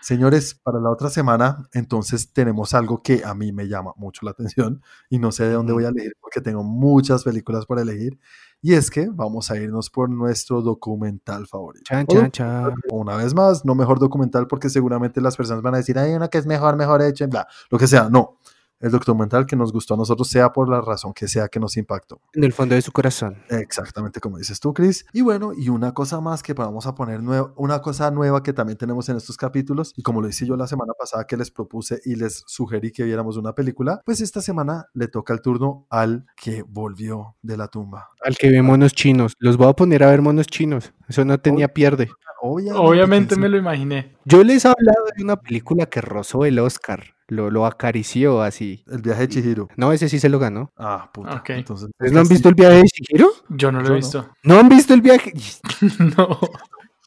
Señores, 0.06 0.54
para 0.54 0.78
la 0.78 0.90
otra 0.90 1.10
semana, 1.10 1.68
entonces 1.72 2.32
tenemos 2.32 2.74
algo 2.74 3.02
que 3.02 3.24
a 3.24 3.34
mí 3.34 3.50
me 3.50 3.66
llama 3.66 3.92
mucho 3.96 4.24
la 4.24 4.30
atención 4.30 4.80
y 5.10 5.18
no 5.18 5.32
sé 5.32 5.46
de 5.46 5.54
dónde 5.54 5.72
voy 5.72 5.84
a 5.84 5.88
elegir 5.88 6.16
porque 6.20 6.40
tengo 6.40 6.62
muchas 6.62 7.24
películas 7.24 7.66
por 7.66 7.80
elegir. 7.80 8.16
Y 8.62 8.74
es 8.74 8.90
que 8.90 9.08
vamos 9.12 9.50
a 9.50 9.56
irnos 9.56 9.90
por 9.90 10.10
nuestro 10.10 10.62
documental 10.62 11.46
favorito. 11.46 11.84
Chan, 11.84 12.06
chan, 12.06 12.30
chan. 12.30 12.74
Una 12.90 13.16
vez 13.16 13.34
más, 13.34 13.64
no 13.64 13.74
mejor 13.74 13.98
documental 13.98 14.46
porque 14.46 14.70
seguramente 14.70 15.20
las 15.20 15.36
personas 15.36 15.62
van 15.62 15.74
a 15.74 15.78
decir, 15.78 15.98
hay 15.98 16.14
una 16.14 16.28
que 16.28 16.38
es 16.38 16.46
mejor, 16.46 16.76
mejor 16.76 17.02
hecho, 17.02 17.28
bla, 17.28 17.46
lo 17.70 17.78
que 17.78 17.86
sea. 17.86 18.08
No, 18.08 18.38
el 18.80 18.90
documental 18.90 19.46
que 19.46 19.56
nos 19.56 19.72
gustó 19.72 19.94
a 19.94 19.96
nosotros, 19.96 20.28
sea 20.28 20.52
por 20.52 20.68
la 20.68 20.80
razón 20.80 21.12
que 21.14 21.28
sea 21.28 21.48
que 21.48 21.60
nos 21.60 21.76
impactó. 21.76 22.20
En 22.34 22.44
el 22.44 22.52
fondo 22.52 22.74
de 22.74 22.82
su 22.82 22.92
corazón. 22.92 23.42
Exactamente 23.48 24.20
como 24.20 24.38
dices 24.38 24.60
tú, 24.60 24.74
Chris. 24.74 25.06
Y 25.12 25.22
bueno, 25.22 25.52
y 25.56 25.68
una 25.68 25.94
cosa 25.94 26.20
más 26.20 26.42
que 26.42 26.52
vamos 26.52 26.86
a 26.86 26.94
poner, 26.94 27.20
una 27.56 27.80
cosa 27.80 28.10
nueva 28.10 28.42
que 28.42 28.52
también 28.52 28.78
tenemos 28.78 29.08
en 29.08 29.16
estos 29.16 29.36
capítulos, 29.36 29.92
y 29.96 30.02
como 30.02 30.20
lo 30.20 30.28
hice 30.28 30.46
yo 30.46 30.56
la 30.56 30.66
semana 30.66 30.92
pasada 30.98 31.26
que 31.26 31.36
les 31.36 31.50
propuse 31.50 32.00
y 32.04 32.16
les 32.16 32.44
sugerí 32.46 32.92
que 32.92 33.04
viéramos 33.04 33.36
una 33.36 33.54
película, 33.54 34.02
pues 34.04 34.20
esta 34.20 34.40
semana 34.40 34.86
le 34.94 35.08
toca 35.08 35.32
el 35.32 35.40
turno 35.40 35.86
al 35.90 36.26
que 36.36 36.62
volvió 36.62 37.36
de 37.42 37.56
la 37.56 37.68
tumba. 37.68 38.08
Al 38.22 38.36
que 38.36 38.50
ve 38.50 38.62
monos 38.62 38.92
chinos. 38.92 39.34
Los 39.38 39.56
voy 39.56 39.68
a 39.68 39.72
poner 39.72 40.02
a 40.02 40.10
ver 40.10 40.22
monos 40.22 40.46
chinos. 40.46 40.92
Eso 41.08 41.24
no 41.24 41.38
tenía 41.38 41.68
pierde. 41.68 42.10
Obviamente, 42.42 43.36
me 43.36 43.48
lo 43.48 43.56
imaginé. 43.56 44.16
Yo 44.24 44.44
les 44.44 44.64
he 44.64 44.68
hablado 44.68 45.06
de 45.16 45.24
una 45.24 45.36
película 45.36 45.86
que 45.86 46.00
rozó 46.00 46.44
el 46.44 46.58
Oscar. 46.58 47.15
Lo, 47.28 47.50
lo, 47.50 47.66
acarició 47.66 48.42
así. 48.42 48.84
El 48.86 49.02
viaje 49.02 49.22
de 49.22 49.28
Chihiro. 49.28 49.68
No, 49.76 49.92
ese 49.92 50.08
sí 50.08 50.20
se 50.20 50.28
lo 50.28 50.38
ganó. 50.38 50.72
Ah, 50.76 51.10
puta. 51.12 51.42
Entonces, 51.48 51.90
¿No 51.98 52.20
han 52.20 52.28
visto 52.28 52.48
el 52.48 52.54
viaje 52.54 52.76
de 52.76 52.84
Chihiro? 52.84 53.30
Yo 53.48 53.72
no 53.72 53.80
lo 53.80 53.92
he 53.92 53.96
visto. 53.96 54.28
No. 54.44 54.58
han 54.58 54.68
visto 54.68 54.94
el 54.94 55.00
viaje? 55.00 55.32
no. 56.16 56.38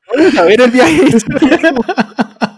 Vamos 0.15 0.38
a 0.38 0.43
ver 0.43 0.61
el 0.61 0.72
viaje. 0.72 1.05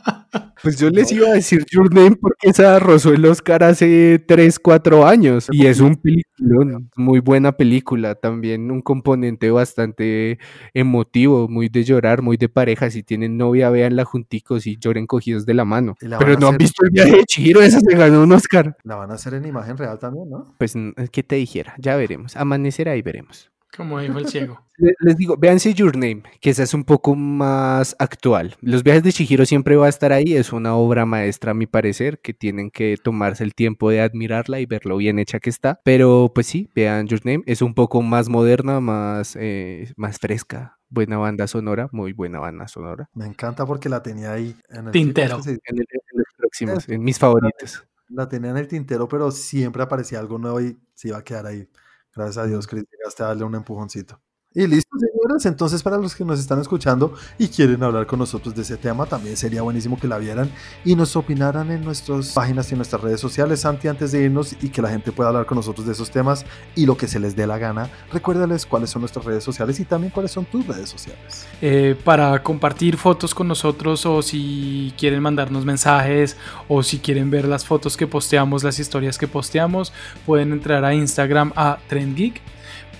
Pues 0.64 0.78
yo 0.78 0.90
les 0.90 1.12
iba 1.12 1.28
a 1.28 1.34
decir 1.34 1.66
Your 1.72 1.94
Name 1.94 2.16
porque 2.16 2.50
esa 2.50 2.78
rozó 2.80 3.14
el 3.14 3.26
Oscar 3.26 3.64
hace 3.64 4.20
3, 4.20 4.60
4 4.60 5.08
años. 5.08 5.48
Y 5.52 5.66
es 5.66 5.80
un 5.80 5.96
película, 5.96 6.80
muy 6.96 7.20
buena 7.20 7.52
película. 7.52 8.16
También 8.16 8.70
un 8.70 8.82
componente 8.82 9.50
bastante 9.50 10.38
emotivo, 10.74 11.48
muy 11.48 11.68
de 11.68 11.84
llorar, 11.84 12.22
muy 12.22 12.38
de 12.38 12.48
pareja. 12.48 12.92
Si 12.92 13.02
tienen 13.02 13.38
novia, 13.38 13.70
véanla 13.72 14.06
junticos 14.06 14.68
y 14.68 14.78
lloren 14.78 15.08
cogidos 15.08 15.46
de 15.46 15.56
la 15.56 15.66
mano. 15.66 15.96
Pero 16.00 16.38
no 16.38 16.48
han 16.48 16.58
visto 16.58 16.86
el 16.86 16.92
viaje 16.92 17.18
de 17.18 17.24
Chihiro, 17.26 17.62
esa 17.62 17.80
se 17.80 17.96
ganó 17.96 18.22
un 18.22 18.32
Oscar. 18.32 18.78
La 18.84 18.96
van 18.96 19.12
a 19.12 19.16
hacer 19.16 19.34
en 19.34 19.46
imagen 19.46 19.78
real 19.78 19.98
también, 19.98 20.30
¿no? 20.30 20.56
Pues, 20.58 20.76
¿qué 21.12 21.24
te 21.24 21.36
dijera? 21.38 21.74
Ya 21.80 21.96
veremos. 21.96 22.36
Amanecerá 22.36 22.96
y 22.96 23.02
veremos. 23.02 23.50
Como 23.76 24.00
dijo 24.00 24.20
el 24.20 24.28
ciego. 24.28 24.60
Les 25.00 25.16
digo, 25.16 25.38
véanse 25.38 25.74
Your 25.74 25.96
Name, 25.96 26.24
que 26.40 26.50
esa 26.50 26.64
es 26.64 26.74
un 26.74 26.84
poco 26.84 27.16
más 27.16 27.96
actual. 28.00 28.56
Los 28.62 28.84
viajes 28.84 29.04
de 29.04 29.12
Chihiro 29.12 29.46
siempre 29.46 29.76
va 29.76 29.86
a 29.86 29.90
estar 29.90 30.12
ahí, 30.12 30.34
es 30.36 30.52
una 30.52 30.76
obra 30.76 31.06
maestra 31.06 31.52
a 31.52 31.54
mi 31.54 31.68
parecer, 31.68 32.20
que 32.20 32.34
tienen 32.34 32.72
que 32.72 32.98
tomarse 33.02 33.44
el 33.44 33.54
tiempo 33.54 33.90
de 33.90 34.02
admirarla 34.02 34.60
y 34.60 34.66
ver 34.66 34.86
lo 34.86 34.98
bien 34.98 35.20
hecha 35.20 35.40
que 35.40 35.50
está. 35.50 35.80
Pero 35.84 36.32
pues 36.34 36.48
sí, 36.48 36.70
vean 36.76 37.08
Your 37.08 37.26
Name, 37.26 37.44
es 37.46 37.62
un 37.62 37.74
poco 37.74 38.02
más 38.02 38.28
moderna, 38.28 38.80
más, 38.80 39.38
eh, 39.40 39.94
más 39.96 40.18
fresca. 40.18 40.80
Buena 40.90 41.18
banda 41.18 41.48
sonora, 41.48 41.88
muy 41.92 42.12
buena 42.12 42.40
banda 42.40 42.68
sonora. 42.68 43.10
Me 43.14 43.26
encanta 43.26 43.66
porque 43.66 43.88
la 43.88 44.04
tenía 44.04 44.34
ahí 44.34 44.56
en 44.70 44.88
el 44.88 44.92
tintero. 44.92 45.40
En, 45.46 45.78
los 45.78 46.28
próximos, 46.36 46.90
en 46.90 47.02
mis 47.02 47.18
favoritos. 47.18 47.86
La 48.10 48.28
tenía 48.28 48.50
en 48.50 48.58
el 48.58 48.68
tintero, 48.68 49.08
pero 49.08 49.32
siempre 49.32 49.84
aparecía 49.84 50.20
algo 50.20 50.38
nuevo 50.38 50.60
y 50.60 50.78
se 50.94 51.10
iba 51.10 51.20
a 51.20 51.24
quedar 51.24 51.46
ahí. 51.46 51.70
Gracias 52.14 52.38
a 52.38 52.46
Dios, 52.48 52.68
Chris, 52.68 52.86
llegaste 52.92 53.24
a 53.24 53.28
darle 53.28 53.44
un 53.46 53.56
empujoncito. 53.56 54.22
Y 54.54 54.68
listo, 54.68 54.98
señoras. 55.00 55.46
Entonces, 55.46 55.82
para 55.82 55.98
los 55.98 56.14
que 56.14 56.26
nos 56.26 56.38
están 56.38 56.60
escuchando 56.60 57.14
y 57.38 57.48
quieren 57.48 57.82
hablar 57.84 58.06
con 58.06 58.20
nosotros 58.20 58.54
de 58.54 58.64
ese 58.64 58.76
tema, 58.76 59.06
también 59.06 59.38
sería 59.38 59.62
buenísimo 59.62 59.98
que 59.98 60.10
la 60.10 60.18
vieran 60.18 60.52
y 60.84 60.94
nos 60.98 61.16
opinaran 61.16 61.72
en 61.72 61.86
nuestras 61.86 62.34
páginas 62.34 62.70
y 62.70 62.74
en 62.74 62.80
nuestras 62.80 63.02
redes 63.02 63.22
sociales, 63.22 63.62
Santi, 63.62 63.88
antes 63.88 64.12
de 64.12 64.24
irnos 64.24 64.54
y 64.62 64.68
que 64.68 64.82
la 64.82 64.90
gente 64.90 65.14
pueda 65.14 65.30
hablar 65.30 65.46
con 65.46 65.56
nosotros 65.56 65.88
de 65.88 65.94
esos 65.94 66.12
temas 66.12 66.46
y 66.76 66.86
lo 66.86 66.98
que 66.98 67.08
se 67.08 67.18
les 67.18 67.34
dé 67.34 67.48
la 67.48 67.58
gana. 67.58 67.90
Recuérdales 68.12 68.66
cuáles 68.66 68.90
son 68.90 69.04
nuestras 69.04 69.24
redes 69.24 69.42
sociales 69.42 69.80
y 69.80 69.86
también 69.86 70.12
cuáles 70.12 70.32
son 70.32 70.44
tus 70.44 70.68
redes 70.68 70.90
sociales. 70.90 71.48
Eh, 71.62 71.96
para 72.04 72.44
compartir 72.44 72.98
fotos 72.98 73.34
con 73.34 73.48
nosotros 73.48 74.06
o 74.06 74.22
si 74.22 74.94
quieren 74.98 75.22
mandarnos 75.22 75.64
mensajes 75.64 76.36
o 76.68 76.84
si 76.84 77.00
quieren 77.00 77.32
ver 77.32 77.48
las 77.48 77.66
fotos 77.66 77.96
que 77.96 78.06
posteamos, 78.06 78.66
las 78.66 78.80
historias 78.80 79.18
que 79.18 79.30
posteamos, 79.30 79.94
pueden 80.26 80.52
entrar 80.52 80.84
a 80.84 80.94
Instagram 80.94 81.54
a 81.56 81.78
TrendGeek 81.88 82.42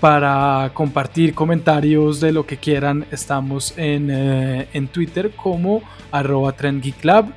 para 0.02 0.72
compartir 0.74 1.32
comentarios 1.32 2.18
de 2.18 2.32
lo 2.32 2.44
que 2.44 2.56
quieran. 2.56 3.06
Estamos 3.12 3.72
en, 3.76 4.08
eh, 4.10 4.88
Twitter 4.90 5.30
como 5.30 5.80
arroba 6.10 6.50
trendgeeklab 6.56 7.32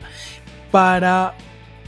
para 0.71 1.35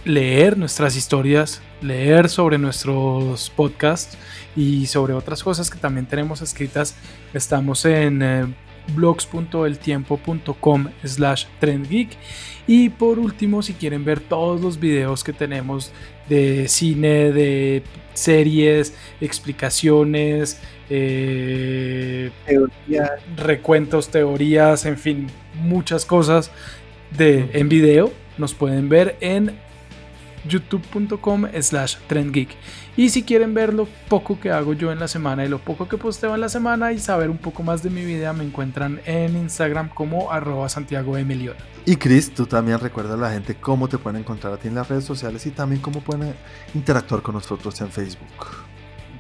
leer 0.05 0.55
nuestras 0.55 0.95
historias, 0.95 1.63
leer 1.81 2.29
sobre 2.29 2.59
nuestros 2.59 3.49
podcasts 3.49 4.19
y 4.55 4.85
sobre 4.85 5.13
otras 5.13 5.41
cosas 5.41 5.71
que 5.71 5.79
también 5.79 6.05
tenemos 6.05 6.43
escritas. 6.43 6.95
Estamos 7.33 7.83
en 7.83 8.21
eh, 8.21 8.45
blogs.eltiempo.com 8.95 10.89
slash 11.03 11.45
trendgeek 11.59 12.09
y 12.67 12.89
por 12.89 13.17
último 13.17 13.63
si 13.63 13.73
quieren 13.73 14.05
ver 14.05 14.19
todos 14.19 14.61
los 14.61 14.79
videos 14.79 15.23
que 15.23 15.33
tenemos 15.33 15.91
de 16.29 16.67
cine, 16.67 17.31
de 17.31 17.81
series, 18.17 18.93
explicaciones, 19.21 20.59
eh, 20.89 22.31
recuentos, 23.35 24.09
teorías, 24.09 24.85
en 24.85 24.97
fin, 24.97 25.27
muchas 25.55 26.05
cosas 26.05 26.51
de, 27.17 27.49
en 27.53 27.69
video. 27.69 28.11
Nos 28.37 28.53
pueden 28.53 28.89
ver 28.89 29.15
en 29.21 29.57
youtube.com 30.47 31.47
slash 31.61 31.95
trendgeek. 32.07 32.49
Y 32.97 33.09
si 33.09 33.21
quieren 33.21 33.53
ver 33.53 33.75
lo 33.75 33.87
poco 34.09 34.39
que 34.39 34.49
hago 34.49 34.73
yo 34.73 34.91
en 34.91 34.97
la 34.97 35.07
semana 35.07 35.45
y 35.45 35.49
lo 35.49 35.59
poco 35.59 35.87
que 35.87 35.97
posteo 35.97 36.33
en 36.33 36.41
la 36.41 36.49
semana 36.49 36.91
y 36.93 36.99
saber 36.99 37.29
un 37.29 37.37
poco 37.37 37.61
más 37.61 37.83
de 37.83 37.91
mi 37.91 38.03
vida, 38.03 38.33
me 38.33 38.43
encuentran 38.43 38.99
en 39.05 39.37
Instagram 39.37 39.89
como 39.89 40.31
arroba 40.31 40.67
Santiago 40.67 41.15
Y 41.85 41.95
Chris, 41.97 42.33
tú 42.33 42.47
también 42.47 42.79
recuerda 42.79 43.13
a 43.13 43.17
la 43.17 43.29
gente 43.29 43.53
cómo 43.53 43.87
te 43.87 43.99
pueden 43.99 44.21
encontrar 44.21 44.53
a 44.53 44.57
ti 44.57 44.67
en 44.67 44.73
las 44.73 44.89
redes 44.89 45.05
sociales 45.05 45.45
y 45.45 45.51
también 45.51 45.79
cómo 45.79 46.01
pueden 46.01 46.33
interactuar 46.73 47.21
con 47.21 47.35
nosotros 47.35 47.79
en 47.81 47.91
Facebook. 47.91 48.47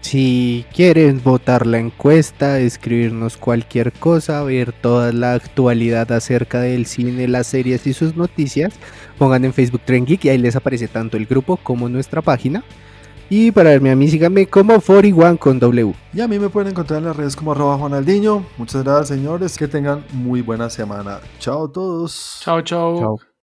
Si 0.01 0.65
quieren 0.73 1.21
votar 1.23 1.67
la 1.67 1.77
encuesta, 1.77 2.59
escribirnos 2.59 3.37
cualquier 3.37 3.91
cosa, 3.91 4.41
ver 4.41 4.71
toda 4.71 5.11
la 5.11 5.33
actualidad 5.33 6.11
acerca 6.13 6.61
del 6.61 6.87
cine, 6.87 7.27
las 7.27 7.45
series 7.45 7.85
y 7.85 7.93
sus 7.93 8.15
noticias, 8.15 8.73
pongan 9.19 9.45
en 9.45 9.53
Facebook 9.53 9.81
Trend 9.85 10.07
Geek 10.07 10.25
y 10.25 10.29
ahí 10.29 10.37
les 10.39 10.55
aparece 10.55 10.87
tanto 10.87 11.15
el 11.15 11.27
grupo 11.27 11.57
como 11.57 11.89
nuestra 11.89 12.23
página. 12.23 12.63
Y 13.29 13.51
para 13.51 13.71
verme 13.71 13.91
a 13.91 13.95
mí, 13.95 14.07
síganme 14.07 14.47
como 14.47 14.79
41 14.79 15.37
con 15.37 15.59
W. 15.59 15.93
Y 16.13 16.21
a 16.21 16.27
mí 16.27 16.39
me 16.39 16.49
pueden 16.49 16.71
encontrar 16.71 16.99
en 16.99 17.05
las 17.05 17.15
redes 17.15 17.35
como 17.35 17.51
arroba 17.51 17.77
Juanaldiño. 17.77 18.45
Muchas 18.57 18.83
gracias, 18.83 19.09
señores. 19.09 19.57
Que 19.57 19.67
tengan 19.67 20.05
muy 20.13 20.41
buena 20.41 20.69
semana. 20.69 21.19
Chao 21.39 21.65
a 21.65 21.71
todos. 21.71 22.39
Chao, 22.43 22.61
chao. 22.61 22.99
Chao. 22.99 23.36